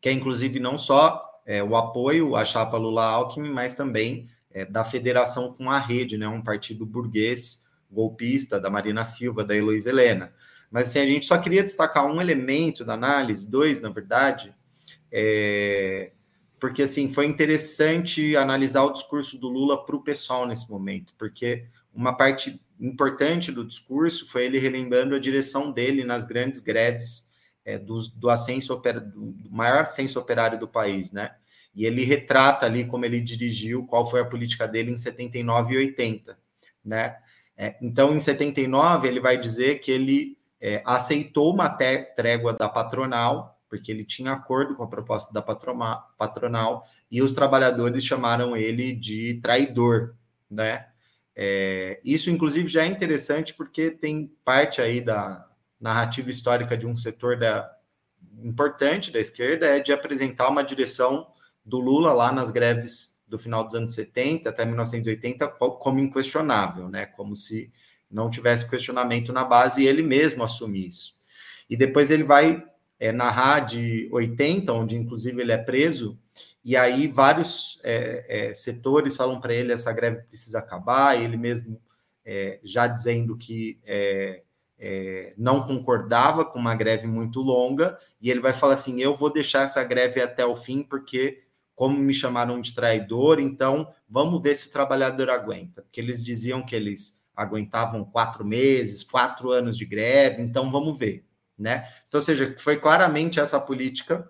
que 0.00 0.08
é 0.08 0.12
inclusive 0.12 0.60
não 0.60 0.76
só 0.76 1.27
é, 1.48 1.62
o 1.64 1.74
apoio 1.74 2.36
à 2.36 2.44
chapa 2.44 2.76
Lula-Alckmin, 2.76 3.50
mas 3.50 3.72
também 3.72 4.28
é, 4.50 4.66
da 4.66 4.84
federação 4.84 5.54
com 5.54 5.70
a 5.70 5.78
rede, 5.78 6.18
né, 6.18 6.28
um 6.28 6.42
partido 6.42 6.84
burguês 6.84 7.66
golpista 7.90 8.60
da 8.60 8.68
Marina 8.68 9.02
Silva, 9.02 9.42
da 9.42 9.56
Heloísa 9.56 9.88
Helena. 9.88 10.30
Mas 10.70 10.88
assim, 10.88 10.98
a 10.98 11.06
gente 11.06 11.24
só 11.24 11.38
queria 11.38 11.64
destacar 11.64 12.04
um 12.04 12.20
elemento 12.20 12.84
da 12.84 12.92
análise, 12.92 13.48
dois, 13.48 13.80
na 13.80 13.88
verdade, 13.88 14.54
é, 15.10 16.12
porque 16.60 16.82
assim 16.82 17.10
foi 17.10 17.24
interessante 17.24 18.36
analisar 18.36 18.82
o 18.82 18.92
discurso 18.92 19.38
do 19.38 19.48
Lula 19.48 19.86
para 19.86 19.96
o 19.96 20.02
pessoal 20.02 20.46
nesse 20.46 20.70
momento, 20.70 21.14
porque 21.16 21.64
uma 21.94 22.12
parte 22.12 22.60
importante 22.78 23.50
do 23.50 23.64
discurso 23.64 24.28
foi 24.28 24.44
ele 24.44 24.58
relembrando 24.58 25.14
a 25.14 25.18
direção 25.18 25.72
dele 25.72 26.04
nas 26.04 26.26
grandes 26.26 26.60
greves 26.60 27.26
é, 27.64 27.78
do, 27.78 27.96
do 28.14 28.28
ascenso 28.28 28.76
do 28.76 29.50
maior 29.50 29.80
ascenso 29.82 30.18
operário 30.18 30.60
do 30.60 30.68
país, 30.68 31.10
né? 31.10 31.34
E 31.74 31.84
ele 31.84 32.04
retrata 32.04 32.66
ali 32.66 32.84
como 32.84 33.04
ele 33.04 33.20
dirigiu, 33.20 33.86
qual 33.86 34.06
foi 34.06 34.20
a 34.20 34.24
política 34.24 34.66
dele 34.66 34.90
em 34.90 34.96
79 34.96 35.74
e 35.74 35.78
80, 35.78 36.38
né? 36.84 37.16
É, 37.56 37.76
então, 37.82 38.14
em 38.14 38.20
79, 38.20 39.08
ele 39.08 39.20
vai 39.20 39.36
dizer 39.36 39.80
que 39.80 39.90
ele 39.90 40.38
é, 40.60 40.82
aceitou 40.84 41.52
uma 41.52 41.68
trégua 41.68 42.52
da 42.52 42.68
patronal, 42.68 43.60
porque 43.68 43.90
ele 43.90 44.04
tinha 44.04 44.32
acordo 44.32 44.74
com 44.76 44.82
a 44.82 44.88
proposta 44.88 45.32
da 45.32 45.42
patronal, 45.42 46.82
e 47.10 47.20
os 47.20 47.32
trabalhadores 47.32 48.04
chamaram 48.04 48.56
ele 48.56 48.92
de 48.92 49.40
traidor, 49.42 50.14
né? 50.50 50.86
É, 51.34 52.00
isso, 52.04 52.30
inclusive, 52.30 52.68
já 52.68 52.84
é 52.84 52.86
interessante 52.86 53.54
porque 53.54 53.90
tem 53.90 54.32
parte 54.44 54.80
aí 54.80 55.00
da, 55.00 55.48
narrativa 55.80 56.30
histórica 56.30 56.76
de 56.76 56.86
um 56.86 56.96
setor 56.96 57.38
da, 57.38 57.70
importante 58.42 59.10
da 59.10 59.20
esquerda 59.20 59.66
é 59.66 59.80
de 59.80 59.92
apresentar 59.92 60.48
uma 60.48 60.62
direção 60.62 61.26
do 61.68 61.78
Lula 61.78 62.12
lá 62.12 62.32
nas 62.32 62.50
greves 62.50 63.20
do 63.26 63.38
final 63.38 63.62
dos 63.62 63.74
anos 63.74 63.94
70 63.94 64.48
até 64.48 64.64
1980 64.64 65.46
como 65.48 65.98
inquestionável, 66.00 66.88
né? 66.88 67.06
Como 67.06 67.36
se 67.36 67.70
não 68.10 68.30
tivesse 68.30 68.68
questionamento 68.68 69.32
na 69.32 69.44
base 69.44 69.82
e 69.82 69.86
ele 69.86 70.02
mesmo 70.02 70.42
assumir 70.42 70.86
isso. 70.86 71.14
E 71.68 71.76
depois 71.76 72.10
ele 72.10 72.24
vai 72.24 72.64
é, 72.98 73.12
narrar 73.12 73.60
de 73.60 74.08
80, 74.10 74.72
onde 74.72 74.96
inclusive 74.96 75.40
ele 75.40 75.52
é 75.52 75.58
preso, 75.58 76.18
e 76.64 76.76
aí 76.76 77.06
vários 77.06 77.78
é, 77.84 78.48
é, 78.48 78.54
setores 78.54 79.16
falam 79.16 79.40
para 79.40 79.54
ele 79.54 79.72
essa 79.72 79.92
greve 79.92 80.22
precisa 80.22 80.58
acabar, 80.58 81.20
ele 81.20 81.36
mesmo 81.36 81.80
já 82.62 82.86
dizendo 82.86 83.38
que 83.38 83.78
não 85.38 85.66
concordava 85.66 86.44
com 86.44 86.58
uma 86.58 86.74
greve 86.74 87.06
muito 87.06 87.40
longa, 87.40 87.98
e 88.20 88.30
ele 88.30 88.40
vai 88.40 88.52
falar 88.52 88.74
assim: 88.74 89.00
eu 89.00 89.14
vou 89.14 89.32
deixar 89.32 89.62
essa 89.62 89.82
greve 89.82 90.20
até 90.20 90.44
o 90.44 90.54
fim, 90.54 90.82
porque, 90.82 91.42
como 91.78 91.96
me 91.96 92.12
chamaram 92.12 92.60
de 92.60 92.74
traidor, 92.74 93.38
então 93.38 93.94
vamos 94.08 94.42
ver 94.42 94.56
se 94.56 94.66
o 94.66 94.72
trabalhador 94.72 95.30
aguenta. 95.30 95.80
Porque 95.80 96.00
eles 96.00 96.24
diziam 96.24 96.60
que 96.60 96.74
eles 96.74 97.22
aguentavam 97.36 98.04
quatro 98.04 98.44
meses, 98.44 99.04
quatro 99.04 99.52
anos 99.52 99.78
de 99.78 99.84
greve, 99.84 100.42
então 100.42 100.72
vamos 100.72 100.98
ver. 100.98 101.24
Né? 101.56 101.88
Então, 102.08 102.18
ou 102.18 102.22
seja, 102.22 102.52
foi 102.58 102.78
claramente 102.78 103.38
essa 103.38 103.60
política 103.60 104.28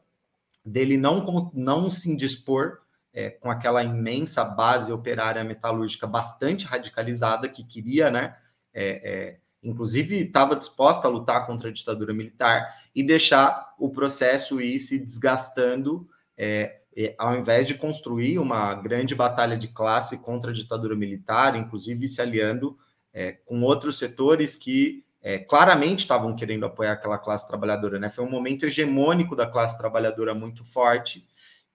dele 0.62 0.98
não, 0.98 1.50
não 1.54 1.90
se 1.90 2.10
indispor 2.10 2.80
é, 3.14 3.30
com 3.30 3.50
aquela 3.50 3.82
imensa 3.82 4.44
base 4.44 4.92
operária 4.92 5.42
metalúrgica 5.42 6.06
bastante 6.06 6.66
radicalizada 6.66 7.48
que 7.48 7.64
queria, 7.64 8.10
né? 8.10 8.36
É, 8.74 9.10
é, 9.10 9.38
inclusive 9.62 10.18
estava 10.18 10.54
disposta 10.54 11.08
a 11.08 11.10
lutar 11.10 11.46
contra 11.46 11.70
a 11.70 11.72
ditadura 11.72 12.12
militar 12.12 12.76
e 12.94 13.02
deixar 13.02 13.74
o 13.78 13.88
processo 13.88 14.60
ir 14.60 14.78
se 14.78 14.98
desgastando, 14.98 16.06
é, 17.00 17.14
ao 17.16 17.38
invés 17.38 17.64
de 17.64 17.74
construir 17.74 18.40
uma 18.40 18.74
grande 18.74 19.14
batalha 19.14 19.56
de 19.56 19.68
classe 19.68 20.18
contra 20.18 20.50
a 20.50 20.54
ditadura 20.54 20.96
militar, 20.96 21.54
inclusive 21.54 22.08
se 22.08 22.20
aliando 22.20 22.76
é, 23.14 23.32
com 23.32 23.62
outros 23.62 23.98
setores 23.98 24.56
que 24.56 25.04
é, 25.22 25.38
claramente 25.38 26.00
estavam 26.00 26.34
querendo 26.34 26.66
apoiar 26.66 26.92
aquela 26.92 27.16
classe 27.16 27.46
trabalhadora. 27.46 28.00
Né? 28.00 28.08
Foi 28.08 28.24
um 28.24 28.30
momento 28.30 28.66
hegemônico 28.66 29.36
da 29.36 29.46
classe 29.46 29.78
trabalhadora 29.78 30.34
muito 30.34 30.64
forte, 30.64 31.24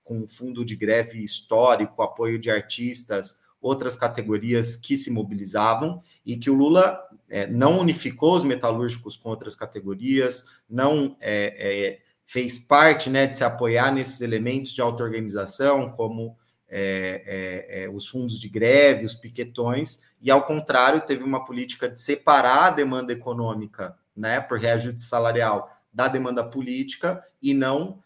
com 0.04 0.28
fundo 0.28 0.66
de 0.66 0.76
greve 0.76 1.24
histórico, 1.24 2.04
apoio 2.04 2.38
de 2.38 2.52
artistas, 2.52 3.42
outras 3.62 3.96
categorias 3.96 4.76
que 4.76 4.98
se 4.98 5.10
mobilizavam 5.10 6.04
e 6.26 6.36
que 6.36 6.50
o 6.50 6.54
Lula 6.54 7.02
é, 7.30 7.48
não 7.48 7.80
unificou 7.80 8.36
os 8.36 8.44
metalúrgicos 8.44 9.16
com 9.16 9.30
outras 9.30 9.56
categorias, 9.56 10.46
não 10.70 11.16
é, 11.22 11.56
é, 11.58 12.00
fez 12.26 12.58
parte 12.58 13.10
né, 13.10 13.28
de 13.28 13.38
se 13.38 13.44
apoiar 13.44 13.92
nesses 13.92 14.22
elementos 14.22 14.74
de 14.74 14.82
auto-organização, 14.82 15.92
como 15.92 16.38
é, 16.70 17.24
é, 17.26 17.84
é, 17.84 17.90
os 17.90 18.08
fundos 18.08 18.40
de 18.40 18.50
greve, 18.50 19.06
os 19.06 19.14
piquetões, 19.14 20.02
e 20.22 20.32
ao 20.32 20.46
contrário, 20.46 21.02
teve 21.02 21.24
uma 21.24 21.46
política 21.46 21.88
de 21.88 22.00
separar 22.00 22.66
a 22.66 22.72
demanda 22.72 23.14
econômica 23.14 23.96
né, 24.16 24.40
por 24.40 24.58
reajuste 24.58 25.02
salarial 25.02 25.70
da 25.94 26.08
demanda 26.08 26.44
política 26.44 27.24
e 27.42 27.54
não 27.54 28.02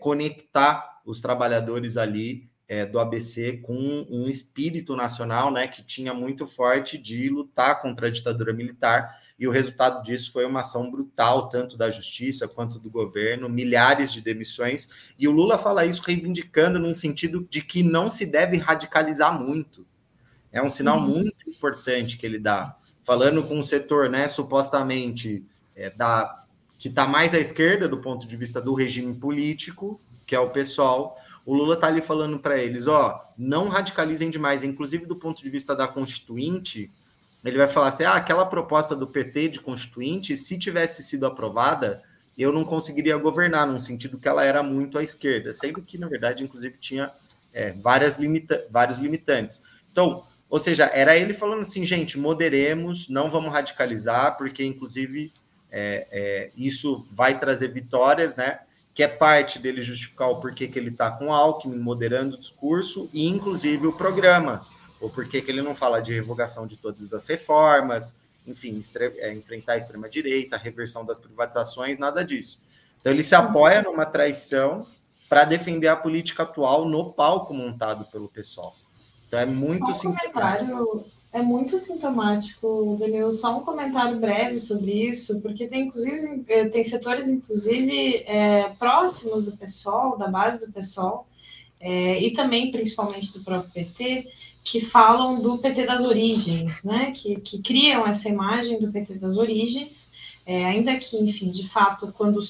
conectar 0.00 1.00
os 1.04 1.20
trabalhadores 1.20 1.96
ali 1.96 2.48
é, 2.68 2.84
do 2.84 2.98
ABC 2.98 3.58
com 3.58 4.06
um 4.10 4.28
espírito 4.28 4.96
nacional, 4.96 5.52
né, 5.52 5.68
que 5.68 5.82
tinha 5.82 6.12
muito 6.12 6.46
forte 6.46 6.98
de 6.98 7.28
lutar 7.28 7.80
contra 7.80 8.08
a 8.08 8.10
ditadura 8.10 8.52
militar, 8.52 9.16
e 9.38 9.46
o 9.46 9.50
resultado 9.50 10.02
disso 10.02 10.32
foi 10.32 10.46
uma 10.46 10.60
ação 10.60 10.90
brutal, 10.90 11.48
tanto 11.48 11.76
da 11.76 11.90
justiça 11.90 12.48
quanto 12.48 12.78
do 12.78 12.88
governo, 12.88 13.48
milhares 13.48 14.12
de 14.12 14.20
demissões, 14.20 14.88
e 15.18 15.28
o 15.28 15.32
Lula 15.32 15.58
fala 15.58 15.84
isso 15.84 16.02
reivindicando 16.02 16.78
num 16.78 16.94
sentido 16.94 17.46
de 17.50 17.62
que 17.62 17.82
não 17.82 18.08
se 18.08 18.24
deve 18.24 18.56
radicalizar 18.56 19.38
muito. 19.38 19.86
É 20.50 20.62
um 20.62 20.70
sinal 20.70 20.98
uhum. 20.98 21.08
muito 21.08 21.48
importante 21.48 22.16
que 22.16 22.24
ele 22.24 22.38
dá, 22.38 22.76
falando 23.04 23.42
com 23.46 23.60
o 23.60 23.64
setor, 23.64 24.08
né, 24.08 24.26
supostamente 24.26 25.44
é, 25.74 25.90
da 25.90 26.42
que 26.78 26.88
está 26.88 27.06
mais 27.06 27.32
à 27.32 27.38
esquerda 27.38 27.88
do 27.88 27.98
ponto 27.98 28.26
de 28.26 28.36
vista 28.36 28.60
do 28.60 28.74
regime 28.74 29.14
político, 29.14 30.00
que 30.26 30.34
é 30.34 30.40
o 30.40 30.50
pessoal. 30.50 31.16
O 31.44 31.54
Lula 31.54 31.74
está 31.74 31.86
ali 31.86 32.02
falando 32.02 32.38
para 32.38 32.58
eles, 32.58 32.86
ó, 32.86 33.24
não 33.36 33.68
radicalizem 33.68 34.28
demais, 34.28 34.62
inclusive 34.62 35.06
do 35.06 35.16
ponto 35.16 35.42
de 35.42 35.48
vista 35.48 35.74
da 35.74 35.88
Constituinte, 35.88 36.90
ele 37.48 37.58
vai 37.58 37.68
falar 37.68 37.88
assim: 37.88 38.04
ah, 38.04 38.14
aquela 38.14 38.46
proposta 38.46 38.94
do 38.96 39.06
PT 39.06 39.48
de 39.48 39.60
Constituinte, 39.60 40.36
se 40.36 40.58
tivesse 40.58 41.02
sido 41.02 41.26
aprovada, 41.26 42.02
eu 42.36 42.52
não 42.52 42.64
conseguiria 42.64 43.16
governar, 43.16 43.66
no 43.66 43.80
sentido 43.80 44.18
que 44.18 44.28
ela 44.28 44.44
era 44.44 44.62
muito 44.62 44.98
à 44.98 45.02
esquerda, 45.02 45.52
sendo 45.52 45.80
que, 45.82 45.96
na 45.96 46.08
verdade, 46.08 46.44
inclusive, 46.44 46.76
tinha 46.78 47.12
é, 47.52 47.72
várias 47.72 48.18
limita 48.18 48.66
vários 48.70 48.98
limitantes. 48.98 49.62
Então, 49.90 50.24
ou 50.48 50.60
seja, 50.60 50.84
era 50.92 51.16
ele 51.16 51.32
falando 51.32 51.60
assim, 51.60 51.84
gente, 51.84 52.18
moderemos, 52.18 53.08
não 53.08 53.30
vamos 53.30 53.50
radicalizar, 53.50 54.36
porque, 54.36 54.64
inclusive, 54.64 55.32
é, 55.70 56.06
é, 56.10 56.50
isso 56.56 57.06
vai 57.10 57.38
trazer 57.38 57.68
vitórias, 57.68 58.36
né? 58.36 58.60
Que 58.94 59.02
é 59.02 59.08
parte 59.08 59.58
dele 59.58 59.80
justificar 59.80 60.28
o 60.28 60.40
porquê 60.40 60.68
que 60.68 60.78
ele 60.78 60.90
está 60.90 61.10
com 61.10 61.32
Alckmin, 61.32 61.78
moderando 61.78 62.36
o 62.36 62.40
discurso, 62.40 63.10
e, 63.12 63.26
inclusive, 63.26 63.86
o 63.86 63.92
programa, 63.92 64.64
ou 65.00 65.10
porquê 65.10 65.40
que 65.40 65.50
ele 65.50 65.62
não 65.62 65.74
fala 65.74 66.00
de 66.00 66.12
revogação 66.12 66.66
de 66.66 66.76
todas 66.76 67.12
as 67.12 67.26
reformas, 67.26 68.16
enfim, 68.46 68.80
é, 69.18 69.32
enfrentar 69.32 69.72
a 69.72 69.76
extrema-direita, 69.76 70.56
a 70.56 70.58
reversão 70.58 71.04
das 71.04 71.18
privatizações, 71.18 71.98
nada 71.98 72.24
disso. 72.24 72.62
Então, 73.00 73.12
ele 73.12 73.22
se 73.22 73.34
apoia 73.34 73.82
numa 73.82 74.06
traição 74.06 74.86
para 75.28 75.44
defender 75.44 75.88
a 75.88 75.96
política 75.96 76.44
atual 76.44 76.84
no 76.84 77.12
palco 77.12 77.52
montado 77.52 78.04
pelo 78.06 78.28
pessoal. 78.28 78.74
Então, 79.26 79.38
é 79.38 79.46
muito 79.46 79.94
só 79.94 80.08
um 80.08 80.14
comentário 80.14 81.04
É 81.32 81.42
muito 81.42 81.78
sintomático, 81.78 82.96
Daniel, 82.98 83.32
só 83.32 83.58
um 83.58 83.64
comentário 83.64 84.18
breve 84.18 84.58
sobre 84.58 84.92
isso, 84.92 85.40
porque 85.40 85.66
tem, 85.66 85.82
inclusive, 85.82 86.44
eh, 86.48 86.68
tem 86.68 86.82
setores, 86.82 87.28
inclusive, 87.28 88.24
é, 88.26 88.70
próximos 88.78 89.44
do 89.44 89.56
PSOL, 89.56 90.16
da 90.16 90.28
base 90.28 90.64
do 90.64 90.72
PSOL, 90.72 91.26
é, 91.80 92.22
e 92.22 92.32
também, 92.32 92.70
principalmente, 92.70 93.32
do 93.32 93.44
próprio 93.44 93.70
PT, 93.72 94.28
que 94.64 94.80
falam 94.80 95.40
do 95.40 95.58
PT 95.58 95.86
das 95.86 96.00
origens, 96.02 96.82
né? 96.82 97.12
Que, 97.12 97.36
que 97.40 97.62
criam 97.62 98.06
essa 98.06 98.28
imagem 98.28 98.80
do 98.80 98.90
PT 98.90 99.14
das 99.14 99.36
origens, 99.36 100.10
é, 100.46 100.64
ainda 100.64 100.96
que, 100.96 101.16
enfim, 101.16 101.50
de 101.50 101.68
fato, 101.68 102.12
quando, 102.16 102.40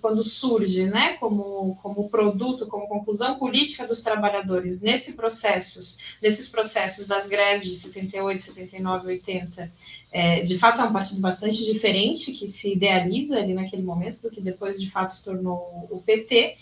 quando 0.00 0.22
surge, 0.22 0.86
né, 0.86 1.18
como, 1.18 1.78
como 1.82 2.08
produto, 2.08 2.66
como 2.66 2.88
conclusão 2.88 3.38
política 3.38 3.86
dos 3.86 4.00
trabalhadores 4.00 4.80
nesse 4.80 5.12
processos, 5.12 6.16
nesses 6.22 6.46
processos 6.46 7.06
das 7.06 7.26
greves 7.26 7.68
de 7.68 7.74
78, 7.74 8.42
79, 8.42 9.06
80, 9.08 9.70
é, 10.12 10.42
de 10.42 10.58
fato 10.58 10.80
é 10.80 10.84
um 10.84 10.92
partido 10.92 11.20
bastante 11.20 11.64
diferente 11.64 12.32
que 12.32 12.48
se 12.48 12.72
idealiza 12.72 13.38
ali 13.38 13.54
naquele 13.54 13.82
momento 13.82 14.20
do 14.22 14.30
que 14.30 14.40
depois 14.40 14.80
de 14.80 14.90
fato 14.90 15.10
se 15.10 15.24
tornou 15.24 15.86
o 15.88 16.02
PT, 16.04 16.56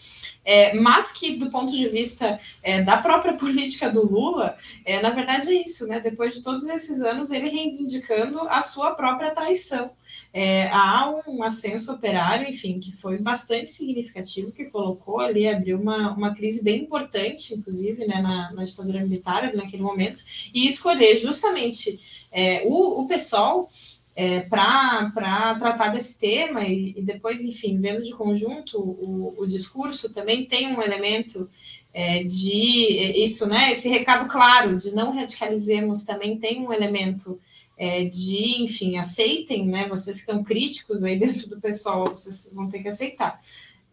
é, 0.44 0.74
mas 0.74 1.12
que 1.12 1.36
do 1.36 1.51
ponto 1.51 1.72
de 1.72 1.88
vista 1.88 2.38
é, 2.62 2.82
da 2.82 2.99
própria 2.99 3.32
política 3.38 3.88
do 3.88 4.07
Lula, 4.07 4.57
é, 4.84 5.01
na 5.01 5.11
verdade 5.11 5.49
é 5.49 5.62
isso, 5.62 5.86
né? 5.86 5.99
Depois 5.99 6.34
de 6.34 6.42
todos 6.42 6.68
esses 6.68 7.01
anos 7.01 7.30
ele 7.30 7.49
reivindicando 7.49 8.40
a 8.49 8.61
sua 8.61 8.90
própria 8.94 9.30
traição. 9.30 9.90
É, 10.32 10.68
há 10.68 11.22
um 11.26 11.42
ascenso 11.42 11.92
operário, 11.92 12.49
enfim, 12.49 12.78
que 12.78 12.92
foi 12.92 13.18
bastante 13.18 13.70
significativo, 13.70 14.53
que 14.53 14.66
colocou 14.66 15.20
ali, 15.20 15.49
abriu 15.49 15.78
uma, 15.80 16.12
uma 16.12 16.34
crise 16.34 16.62
bem 16.62 16.82
importante, 16.82 17.55
inclusive, 17.55 18.07
né, 18.07 18.20
na, 18.20 18.53
na 18.53 18.64
ditadura 18.64 19.01
militar 19.01 19.55
naquele 19.55 19.82
momento, 19.82 20.22
e 20.55 20.66
escolher 20.68 21.16
justamente 21.18 21.99
é, 22.30 22.62
o, 22.66 23.02
o 23.02 23.08
pessoal 23.08 23.68
é, 24.14 24.40
para 24.40 25.54
tratar 25.60 25.88
desse 25.90 26.18
tema 26.18 26.64
e, 26.64 26.94
e, 26.96 27.02
depois, 27.02 27.44
enfim, 27.44 27.80
vendo 27.80 28.02
de 28.02 28.12
conjunto 28.12 28.76
o, 28.78 29.34
o 29.38 29.46
discurso, 29.46 30.12
também 30.12 30.44
tem 30.44 30.74
um 30.74 30.82
elemento 30.82 31.48
é, 31.94 32.24
de 32.24 33.22
isso, 33.24 33.48
né? 33.48 33.72
Esse 33.72 33.88
recado 33.88 34.28
claro 34.28 34.76
de 34.76 34.92
não 34.92 35.12
radicalizemos 35.12 36.04
também 36.04 36.36
tem 36.36 36.60
um 36.60 36.72
elemento 36.72 37.40
é, 37.76 38.04
de, 38.04 38.62
enfim, 38.62 38.98
aceitem, 38.98 39.66
né? 39.66 39.86
Vocês 39.88 40.16
que 40.16 40.22
estão 40.22 40.42
críticos 40.42 41.04
aí 41.04 41.16
dentro 41.18 41.48
do 41.48 41.60
pessoal, 41.60 42.08
vocês 42.08 42.48
vão 42.52 42.68
ter 42.68 42.80
que 42.80 42.88
aceitar. 42.88 43.40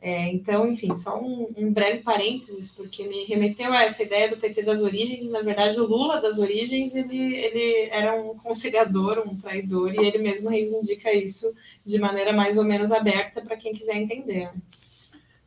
É, 0.02 0.28
então, 0.28 0.70
enfim, 0.70 0.94
só 0.94 1.20
um, 1.20 1.52
um, 1.58 1.74
breve 1.74 2.02
parênteses, 2.02 2.72
porque 2.72 3.08
me 3.08 3.24
remeteu 3.24 3.74
a 3.74 3.84
essa 3.84 4.04
ideia 4.04 4.30
do 4.30 4.38
PT 4.38 4.62
das 4.62 4.82
origens. 4.82 5.30
Na 5.30 5.42
verdade, 5.42 5.80
o 5.80 5.88
Lula 5.88 6.22
das 6.22 6.38
origens, 6.38 6.94
ele, 6.94 7.36
ele 7.36 7.90
era 7.92 8.14
um 8.14 8.36
conciliador, 8.38 9.24
um 9.26 9.36
traidor, 9.36 9.94
e 9.94 10.06
ele 10.06 10.20
mesmo 10.20 10.50
reivindica 10.50 11.12
isso 11.12 11.52
de 11.84 11.98
maneira 11.98 12.32
mais 12.34 12.58
ou 12.58 12.64
menos 12.64 12.92
aberta 12.92 13.42
para 13.42 13.58
quem 13.58 13.74
quiser 13.74 13.96
entender. 13.96 14.52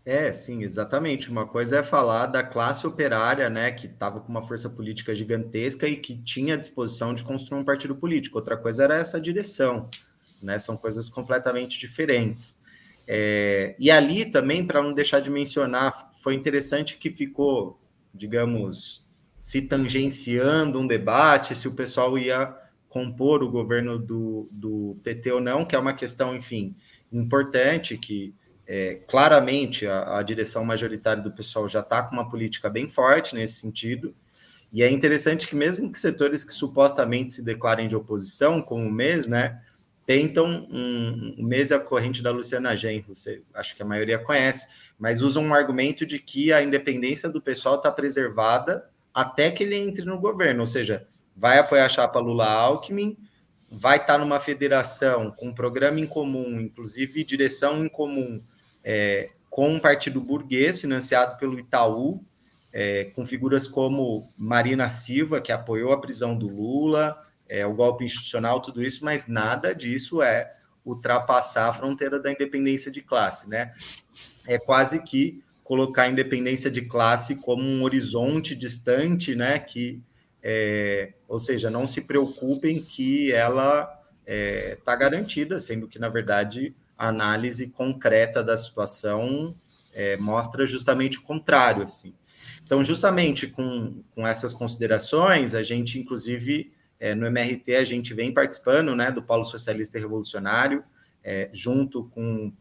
É, 0.05 0.33
sim, 0.33 0.63
exatamente. 0.65 1.31
Uma 1.31 1.47
coisa 1.47 1.81
é 1.81 1.83
falar 1.83 2.27
da 2.27 2.43
classe 2.43 2.87
operária, 2.87 3.51
né, 3.51 3.71
que 3.71 3.87
estava 3.87 4.19
com 4.21 4.31
uma 4.31 4.43
força 4.43 4.69
política 4.69 5.15
gigantesca 5.15 5.87
e 5.87 5.97
que 5.97 6.17
tinha 6.17 6.55
a 6.55 6.57
disposição 6.57 7.13
de 7.13 7.23
construir 7.23 7.61
um 7.61 7.65
partido 7.65 7.95
político. 7.95 8.39
Outra 8.39 8.57
coisa 8.57 8.85
era 8.85 8.97
essa 8.97 9.21
direção, 9.21 9.89
né? 10.43 10.59
São 10.59 10.79
coisas 10.79 11.11
completamente 11.11 11.79
diferentes. 11.79 12.58
É, 13.11 13.75
e 13.79 13.91
ali 13.91 14.27
também, 14.27 14.67
para 14.67 14.83
não 14.83 14.93
deixar 14.93 15.21
de 15.21 15.31
mencionar, 15.31 16.11
foi 16.21 16.35
interessante 16.35 16.99
que 16.99 17.11
ficou, 17.11 17.81
digamos, 18.13 19.09
se 19.39 19.63
tangenciando 19.63 20.79
um 20.79 20.87
debate 20.87 21.55
se 21.55 21.67
o 21.67 21.75
pessoal 21.75 22.19
ia 22.19 22.55
compor 22.87 23.43
o 23.43 23.51
governo 23.51 23.99
do, 23.99 24.47
do 24.51 24.99
PT 25.03 25.33
ou 25.33 25.41
não, 25.41 25.65
que 25.65 25.75
é 25.75 25.79
uma 25.79 25.95
questão, 25.95 26.37
enfim, 26.37 26.77
importante, 27.11 27.97
que 27.97 28.35
é, 28.67 28.97
claramente 29.09 29.87
a, 29.87 30.19
a, 30.19 30.23
direção 30.23 30.63
majoritária 30.63 31.23
do 31.23 31.33
pessoal 31.33 31.67
já 31.67 31.81
está 31.81 32.03
com 32.03 32.13
uma 32.13 32.29
política 32.29 32.69
bem 32.69 32.89
forte 32.89 33.35
nesse 33.35 33.55
sentido. 33.55 34.15
E 34.71 34.83
é 34.83 34.91
interessante 34.91 35.49
que, 35.49 35.57
mesmo 35.57 35.91
que 35.91 35.99
setores 35.99 36.45
que 36.45 36.53
supostamente 36.53 37.33
se 37.33 37.43
declarem 37.43 37.89
de 37.89 37.97
oposição, 37.97 38.61
como 38.61 38.87
o 38.87 38.93
MES, 38.93 39.27
né, 39.27 39.63
tentam 40.09 40.67
um, 40.71 41.35
um 41.37 41.45
mês 41.45 41.71
é 41.71 41.75
a 41.75 41.79
corrente 41.79 42.23
da 42.23 42.31
Luciana 42.31 42.75
Genro, 42.75 43.15
você 43.15 43.43
acho 43.53 43.77
que 43.77 43.83
a 43.83 43.87
maioria 43.87 44.19
conhece, 44.19 44.67
mas 44.99 45.21
usam 45.21 45.45
um 45.45 45.53
argumento 45.53 46.07
de 46.07 46.19
que 46.19 46.51
a 46.51 46.63
independência 46.63 47.29
do 47.29 47.43
pessoal 47.43 47.75
está 47.75 47.93
preservada 47.93 48.89
até 49.13 49.51
que 49.51 49.63
ele 49.65 49.77
entre 49.77 50.07
no 50.07 50.19
governo, 50.19 50.61
ou 50.61 50.67
seja, 50.67 51.07
vai 51.37 51.59
apoiar 51.59 51.85
a 51.85 51.91
chapa 51.91 52.19
Lula 52.19 52.47
Alckmin, 52.47 53.19
vai 53.71 53.99
estar 53.99 54.15
tá 54.15 54.19
numa 54.19 54.41
federação 54.41 55.31
com 55.31 55.49
um 55.49 55.55
programa 55.55 56.01
em 56.01 56.07
comum, 56.07 56.59
inclusive 56.59 57.23
direção 57.23 57.85
em 57.85 57.89
comum, 57.91 58.43
é, 58.83 59.29
com 59.51 59.69
um 59.69 59.79
partido 59.79 60.23
burguês 60.23 60.81
financiado 60.81 61.39
pelo 61.39 61.59
Itaú, 61.59 62.25
é, 62.73 63.05
com 63.15 63.27
figuras 63.27 63.69
como 63.69 64.33
Marina 64.39 64.89
Silva, 64.89 65.39
que 65.39 65.53
apoiou 65.53 65.93
a 65.93 66.01
prisão 66.01 66.35
do 66.35 66.49
Lula, 66.49 67.23
é, 67.49 67.65
o 67.67 67.75
golpe 67.75 68.05
institucional, 68.05 68.61
tudo 68.61 68.83
isso, 68.83 69.05
mas 69.05 69.27
nada 69.27 69.75
disso 69.75 70.23
é 70.23 70.55
ultrapassar 70.85 71.69
a 71.69 71.73
fronteira 71.73 72.19
da 72.19 72.31
independência 72.31 72.91
de 72.91 73.03
classe, 73.03 73.49
né? 73.49 73.73
É 74.47 74.59
quase 74.59 75.03
que 75.03 75.43
colocar 75.63 76.05
a 76.05 76.09
independência 76.09 76.71
de 76.71 76.83
classe 76.83 77.37
como 77.37 77.63
um 77.63 77.83
horizonte 77.83 78.55
distante, 78.55 79.35
né? 79.35 79.59
Que, 79.59 80.03
é, 80.43 81.13
ou 81.27 81.39
seja, 81.39 81.71
não 81.71 81.87
se 81.87 82.01
preocupem 82.01 82.83
que 82.83 83.33
ela 83.33 83.83
está 83.83 83.99
é, 84.27 84.79
tá 84.85 84.97
garantida, 84.97 85.59
sendo 85.59 85.89
que, 85.89 85.99
na 85.99 86.09
verdade, 86.09 86.75
a 86.97 87.09
análise 87.09 87.69
concreta 87.69 88.43
da 88.43 88.57
situação 88.57 89.55
é, 89.95 90.17
mostra 90.17 90.67
justamente 90.67 91.19
o 91.19 91.23
contrário, 91.23 91.83
assim. 91.83 92.15
Então, 92.65 92.83
justamente 92.83 93.47
com, 93.47 94.03
com 94.15 94.27
essas 94.27 94.53
considerações, 94.53 95.55
a 95.55 95.63
gente, 95.63 95.99
inclusive, 95.99 96.71
é, 97.01 97.15
no 97.15 97.27
MRT 97.27 97.77
a 97.77 97.85
gente 97.85 98.13
vem 98.13 98.33
participando 98.33 98.95
né, 98.95 99.11
do 99.11 99.23
Polo 99.23 99.45
Socialista 99.45 99.99
Revolucionário, 99.99 100.83
é, 101.23 101.51
junto 101.53 102.05
com 102.05 102.53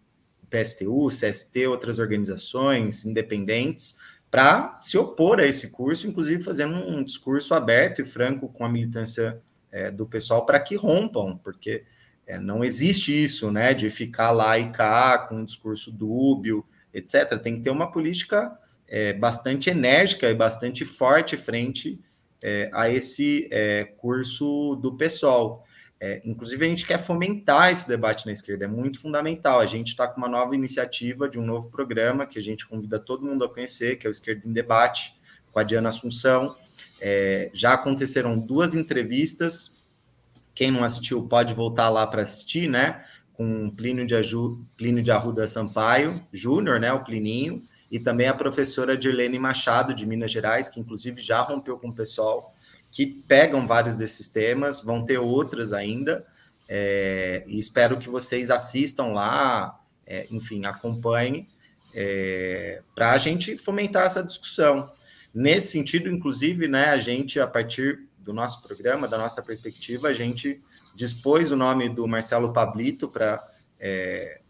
PSTU, 0.49 1.07
CST, 1.07 1.67
outras 1.67 1.99
organizações 1.99 3.05
independentes, 3.05 3.97
para 4.29 4.77
se 4.81 4.97
opor 4.97 5.39
a 5.39 5.45
esse 5.45 5.69
curso, 5.69 6.07
inclusive 6.07 6.43
fazendo 6.43 6.75
um 6.75 7.03
discurso 7.03 7.53
aberto 7.53 8.01
e 8.01 8.05
franco 8.05 8.47
com 8.49 8.65
a 8.65 8.69
militância 8.69 9.41
é, 9.71 9.89
do 9.89 10.05
pessoal 10.05 10.45
para 10.45 10.59
que 10.59 10.75
rompam, 10.75 11.37
porque 11.37 11.83
é, 12.25 12.37
não 12.37 12.63
existe 12.63 13.11
isso, 13.23 13.51
né, 13.51 13.73
de 13.73 13.89
ficar 13.89 14.31
lá 14.31 14.59
e 14.59 14.69
cá 14.71 15.17
com 15.17 15.37
um 15.37 15.45
discurso 15.45 15.91
dúbio, 15.91 16.65
etc. 16.93 17.39
Tem 17.41 17.55
que 17.55 17.61
ter 17.61 17.69
uma 17.69 17.91
política 17.91 18.57
é, 18.87 19.13
bastante 19.13 19.69
enérgica 19.69 20.29
e 20.29 20.35
bastante 20.35 20.83
forte 20.85 21.37
frente 21.37 21.99
é, 22.41 22.69
a 22.73 22.89
esse 22.89 23.47
é, 23.51 23.83
curso 23.83 24.75
do 24.75 24.95
PSOL. 24.95 25.63
É, 25.99 26.21
inclusive, 26.23 26.63
a 26.65 26.69
gente 26.69 26.85
quer 26.85 26.99
fomentar 26.99 27.71
esse 27.71 27.87
debate 27.87 28.25
na 28.25 28.31
esquerda, 28.31 28.65
é 28.65 28.67
muito 28.67 28.99
fundamental. 28.99 29.59
A 29.59 29.65
gente 29.65 29.89
está 29.89 30.07
com 30.07 30.17
uma 30.17 30.27
nova 30.27 30.53
iniciativa 30.53 31.27
de 31.27 31.39
um 31.39 31.45
novo 31.45 31.69
programa 31.69 32.25
que 32.25 32.37
a 32.37 32.41
gente 32.41 32.67
convida 32.67 32.99
todo 32.99 33.25
mundo 33.25 33.43
a 33.43 33.49
conhecer, 33.49 33.97
que 33.97 34.05
é 34.05 34.09
o 34.09 34.11
Esquerda 34.11 34.47
em 34.47 34.53
Debate, 34.53 35.15
com 35.51 35.59
a 35.59 35.63
Diana 35.63 35.89
Assunção. 35.89 36.55
É, 37.01 37.49
já 37.53 37.73
aconteceram 37.73 38.37
duas 38.37 38.75
entrevistas. 38.75 39.75
Quem 40.53 40.71
não 40.71 40.83
assistiu 40.83 41.27
pode 41.27 41.53
voltar 41.53 41.89
lá 41.89 42.05
para 42.05 42.21
assistir, 42.21 42.69
né? 42.69 43.03
com 43.37 43.69
Plínio 43.69 44.05
de, 44.05 44.15
Aju, 44.15 44.65
Plínio 44.75 45.03
de 45.03 45.11
Arruda 45.11 45.47
Sampaio, 45.47 46.19
Júnior, 46.33 46.79
né, 46.79 46.91
o 46.91 47.03
Plininho, 47.03 47.61
e 47.91 47.99
também 47.99 48.27
a 48.27 48.33
professora 48.33 48.97
Dirlene 48.97 49.39
Machado, 49.39 49.93
de 49.93 50.05
Minas 50.05 50.31
Gerais, 50.31 50.69
que 50.69 50.79
inclusive 50.79 51.21
já 51.21 51.41
rompeu 51.41 51.77
com 51.77 51.89
o 51.89 51.95
pessoal, 51.95 52.53
que 52.91 53.05
pegam 53.05 53.67
vários 53.67 53.95
desses 53.95 54.27
temas, 54.27 54.81
vão 54.81 55.05
ter 55.05 55.17
outras 55.17 55.73
ainda, 55.73 56.25
é, 56.67 57.43
e 57.47 57.57
espero 57.57 57.97
que 57.97 58.09
vocês 58.09 58.49
assistam 58.49 59.07
lá, 59.07 59.79
é, 60.05 60.27
enfim, 60.29 60.65
acompanhem, 60.65 61.47
é, 61.93 62.81
para 62.93 63.11
a 63.11 63.17
gente 63.17 63.57
fomentar 63.57 64.05
essa 64.05 64.23
discussão. 64.23 64.89
Nesse 65.33 65.71
sentido, 65.71 66.09
inclusive, 66.09 66.67
né, 66.67 66.89
a 66.89 66.97
gente, 66.97 67.39
a 67.39 67.47
partir 67.47 68.07
do 68.19 68.33
nosso 68.33 68.61
programa, 68.61 69.07
da 69.07 69.17
nossa 69.17 69.41
perspectiva, 69.41 70.09
a 70.09 70.13
gente 70.13 70.61
dispôs 70.95 71.51
o 71.51 71.55
nome 71.55 71.87
do 71.87 72.07
Marcelo 72.07 72.51
Pablito 72.51 73.07
para 73.07 73.47
é, 73.79 74.41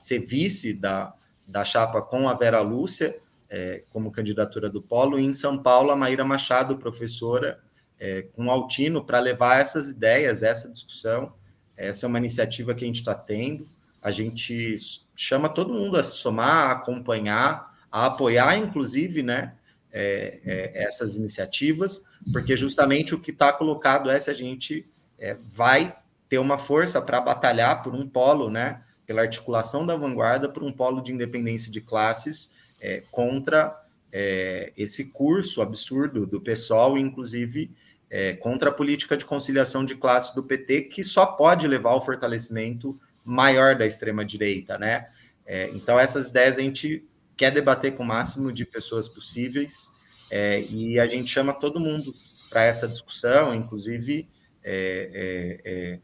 ser 0.00 0.20
vice 0.20 0.72
da, 0.72 1.14
da 1.46 1.64
chapa 1.64 2.00
com 2.00 2.28
a 2.28 2.34
Vera 2.34 2.60
Lúcia, 2.60 3.18
é, 3.48 3.82
como 3.90 4.10
candidatura 4.10 4.70
do 4.70 4.80
Polo, 4.80 5.18
e 5.18 5.24
em 5.24 5.32
São 5.32 5.58
Paulo, 5.58 5.90
a 5.90 5.96
Maíra 5.96 6.24
Machado, 6.24 6.78
professora, 6.78 7.60
é, 8.00 8.22
com 8.34 8.50
Altino, 8.50 9.04
para 9.04 9.20
levar 9.20 9.60
essas 9.60 9.90
ideias, 9.90 10.42
essa 10.42 10.68
discussão. 10.68 11.34
Essa 11.76 12.06
é 12.06 12.08
uma 12.08 12.18
iniciativa 12.18 12.74
que 12.74 12.84
a 12.84 12.86
gente 12.86 13.00
está 13.00 13.14
tendo. 13.14 13.66
A 14.00 14.10
gente 14.10 14.74
chama 15.14 15.48
todo 15.48 15.74
mundo 15.74 15.96
a 15.96 16.02
se 16.02 16.16
somar, 16.16 16.70
a 16.70 16.72
acompanhar, 16.72 17.72
a 17.90 18.06
apoiar, 18.06 18.56
inclusive, 18.56 19.22
né, 19.22 19.54
é, 19.92 20.40
é, 20.44 20.84
essas 20.84 21.16
iniciativas, 21.16 22.04
porque 22.32 22.56
justamente 22.56 23.14
o 23.14 23.20
que 23.20 23.30
está 23.30 23.52
colocado 23.52 24.10
é 24.10 24.18
se 24.18 24.30
a 24.30 24.34
gente 24.34 24.88
é, 25.18 25.36
vai 25.50 25.94
ter 26.28 26.38
uma 26.38 26.56
força 26.56 27.02
para 27.02 27.20
batalhar 27.20 27.82
por 27.82 27.94
um 27.94 28.08
polo, 28.08 28.48
né, 28.48 28.82
pela 29.12 29.20
articulação 29.20 29.84
da 29.84 29.94
vanguarda, 29.94 30.48
por 30.48 30.62
um 30.62 30.72
polo 30.72 31.02
de 31.02 31.12
independência 31.12 31.70
de 31.70 31.82
classes 31.82 32.54
é, 32.80 33.02
contra 33.10 33.78
é, 34.10 34.72
esse 34.74 35.04
curso 35.04 35.60
absurdo 35.60 36.26
do 36.26 36.40
pessoal, 36.40 36.96
inclusive 36.96 37.70
é, 38.08 38.32
contra 38.32 38.70
a 38.70 38.72
política 38.72 39.14
de 39.14 39.26
conciliação 39.26 39.84
de 39.84 39.96
classes 39.96 40.34
do 40.34 40.42
PT, 40.42 40.82
que 40.84 41.04
só 41.04 41.26
pode 41.26 41.68
levar 41.68 41.90
ao 41.90 42.02
fortalecimento 42.02 42.98
maior 43.22 43.76
da 43.76 43.84
extrema-direita, 43.84 44.78
né? 44.78 45.08
É, 45.44 45.68
então, 45.74 46.00
essas 46.00 46.28
ideias 46.28 46.56
a 46.56 46.62
gente 46.62 47.06
quer 47.36 47.50
debater 47.50 47.94
com 47.94 48.02
o 48.02 48.06
máximo 48.06 48.50
de 48.50 48.64
pessoas 48.64 49.10
possíveis 49.10 49.92
é, 50.30 50.62
e 50.70 50.98
a 50.98 51.06
gente 51.06 51.30
chama 51.30 51.52
todo 51.52 51.78
mundo 51.78 52.14
para 52.48 52.64
essa 52.64 52.88
discussão, 52.88 53.54
inclusive 53.54 54.26
é, 54.64 55.10
é, 55.12 55.70
é, 55.70 56.00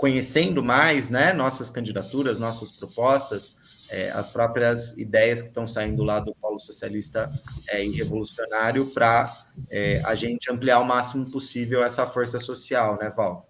conhecendo 0.00 0.62
mais 0.62 1.10
né, 1.10 1.30
nossas 1.30 1.68
candidaturas, 1.68 2.38
nossas 2.38 2.70
propostas, 2.70 3.54
é, 3.90 4.10
as 4.12 4.28
próprias 4.28 4.96
ideias 4.96 5.42
que 5.42 5.48
estão 5.48 5.66
saindo 5.66 6.02
lá 6.02 6.18
do 6.20 6.34
Polo 6.36 6.58
Socialista 6.58 7.30
é, 7.68 7.84
e 7.84 7.90
Revolucionário 7.90 8.86
para 8.94 9.30
é, 9.68 10.00
a 10.02 10.14
gente 10.14 10.50
ampliar 10.50 10.80
o 10.80 10.86
máximo 10.86 11.30
possível 11.30 11.84
essa 11.84 12.06
força 12.06 12.40
social, 12.40 12.96
né, 12.98 13.12
Val? 13.14 13.46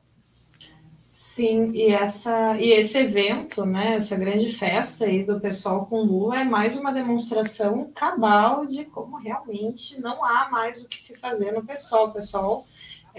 Sim, 1.09 1.71
e, 1.73 1.93
essa, 1.93 2.57
e 2.59 2.73
esse 2.73 2.99
evento, 2.99 3.65
né, 3.65 3.95
essa 3.95 4.17
grande 4.17 4.53
festa 4.53 5.05
aí 5.05 5.23
do 5.23 5.39
pessoal 5.39 5.87
com 5.87 6.03
Lula 6.03 6.41
é 6.41 6.45
mais 6.45 6.77
uma 6.77 6.93
demonstração 6.93 7.93
cabal 7.95 8.67
de 8.67 8.85
como 8.87 9.19
realmente 9.19 10.01
não 10.01 10.25
há 10.25 10.49
mais 10.51 10.83
o 10.83 10.89
que 10.89 10.99
se 10.99 11.17
fazer 11.21 11.53
no 11.53 11.65
pessoal. 11.65 12.09
O 12.09 12.13
pessoal 12.13 12.67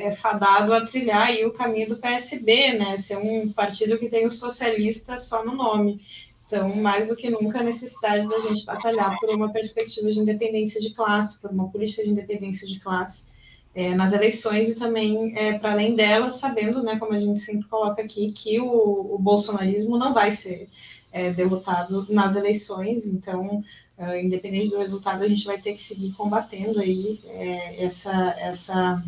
é, 0.07 0.11
fadado 0.11 0.73
a 0.73 0.81
trilhar 0.81 1.27
aí 1.27 1.45
o 1.45 1.51
caminho 1.51 1.89
do 1.89 1.97
PSB, 1.97 2.73
né? 2.73 2.97
Ser 2.97 3.17
um 3.17 3.51
partido 3.51 3.97
que 3.97 4.09
tem 4.09 4.25
o 4.25 4.31
socialista 4.31 5.17
só 5.17 5.45
no 5.45 5.55
nome. 5.55 6.01
Então, 6.45 6.75
mais 6.75 7.07
do 7.07 7.15
que 7.15 7.29
nunca, 7.29 7.59
a 7.59 7.63
necessidade 7.63 8.27
da 8.27 8.39
gente 8.39 8.65
batalhar 8.65 9.17
por 9.19 9.29
uma 9.29 9.53
perspectiva 9.53 10.11
de 10.11 10.19
independência 10.19 10.81
de 10.81 10.89
classe, 10.89 11.39
por 11.39 11.49
uma 11.49 11.69
política 11.69 12.03
de 12.03 12.09
independência 12.09 12.67
de 12.67 12.77
classe 12.77 13.25
é, 13.73 13.95
nas 13.95 14.11
eleições 14.11 14.69
e 14.69 14.75
também, 14.75 15.33
é, 15.37 15.57
para 15.57 15.71
além 15.71 15.95
delas, 15.95 16.33
sabendo, 16.33 16.83
né, 16.83 16.99
como 16.99 17.13
a 17.13 17.19
gente 17.19 17.39
sempre 17.39 17.67
coloca 17.69 18.01
aqui, 18.01 18.29
que 18.29 18.59
o, 18.59 19.15
o 19.15 19.17
bolsonarismo 19.17 19.97
não 19.97 20.13
vai 20.13 20.31
ser 20.31 20.67
é, 21.11 21.31
derrotado 21.31 22.05
nas 22.09 22.35
eleições, 22.35 23.07
então, 23.07 23.63
é, 23.97 24.21
independente 24.21 24.69
do 24.69 24.77
resultado, 24.77 25.23
a 25.23 25.27
gente 25.27 25.45
vai 25.45 25.57
ter 25.57 25.73
que 25.73 25.81
seguir 25.81 26.11
combatendo 26.13 26.79
aí 26.79 27.19
é, 27.27 27.85
essa, 27.85 28.35
essa 28.39 29.03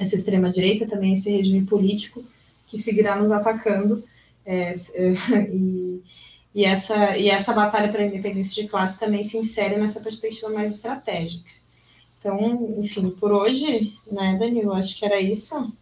essa 0.00 0.14
extrema-direita, 0.14 0.86
também 0.86 1.12
esse 1.12 1.30
regime 1.30 1.64
político 1.64 2.24
que 2.66 2.78
seguirá 2.78 3.16
nos 3.16 3.30
atacando. 3.30 4.02
É, 4.44 4.72
e, 5.52 6.02
e, 6.54 6.64
essa, 6.64 7.16
e 7.16 7.28
essa 7.28 7.52
batalha 7.52 7.90
pela 7.90 8.04
independência 8.04 8.62
de 8.62 8.68
classe 8.68 8.98
também 8.98 9.22
se 9.22 9.36
insere 9.36 9.76
nessa 9.76 10.00
perspectiva 10.00 10.48
mais 10.50 10.74
estratégica. 10.74 11.50
Então, 12.18 12.38
enfim, 12.78 13.10
por 13.10 13.32
hoje, 13.32 13.92
né, 14.10 14.36
Danilo, 14.38 14.72
acho 14.72 14.98
que 14.98 15.04
era 15.04 15.20
isso. 15.20 15.72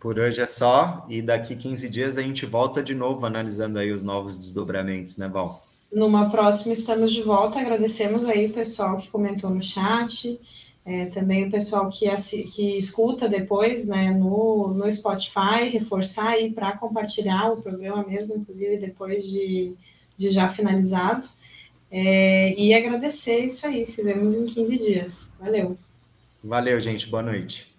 Por 0.00 0.18
hoje 0.18 0.40
é 0.40 0.46
só, 0.46 1.06
e 1.08 1.20
daqui 1.20 1.54
15 1.54 1.88
dias 1.88 2.18
a 2.18 2.22
gente 2.22 2.46
volta 2.46 2.82
de 2.82 2.94
novo 2.94 3.24
analisando 3.26 3.78
aí 3.78 3.92
os 3.92 4.02
novos 4.02 4.36
desdobramentos, 4.36 5.16
né, 5.16 5.28
Val? 5.28 5.64
Numa 5.92 6.30
próxima 6.30 6.72
estamos 6.72 7.12
de 7.12 7.22
volta, 7.22 7.60
agradecemos 7.60 8.24
aí 8.24 8.46
o 8.46 8.52
pessoal 8.52 8.96
que 8.96 9.10
comentou 9.10 9.50
no 9.50 9.62
chat, 9.62 10.40
é, 10.84 11.06
também 11.06 11.46
o 11.46 11.50
pessoal 11.50 11.88
que, 11.90 12.08
que 12.44 12.76
escuta 12.76 13.28
depois 13.28 13.86
né, 13.86 14.10
no, 14.10 14.72
no 14.74 14.90
Spotify, 14.90 15.68
reforçar 15.70 16.30
aí 16.30 16.50
para 16.50 16.76
compartilhar 16.76 17.52
o 17.52 17.60
programa 17.60 18.04
mesmo, 18.04 18.34
inclusive 18.34 18.78
depois 18.78 19.30
de, 19.30 19.74
de 20.16 20.30
já 20.30 20.48
finalizado. 20.48 21.28
É, 21.90 22.54
e 22.58 22.72
agradecer 22.72 23.38
isso 23.40 23.66
aí, 23.66 23.84
se 23.84 24.02
vemos 24.02 24.34
em 24.34 24.46
15 24.46 24.78
dias. 24.78 25.32
Valeu. 25.38 25.76
Valeu, 26.42 26.80
gente. 26.80 27.08
Boa 27.08 27.22
noite. 27.22 27.69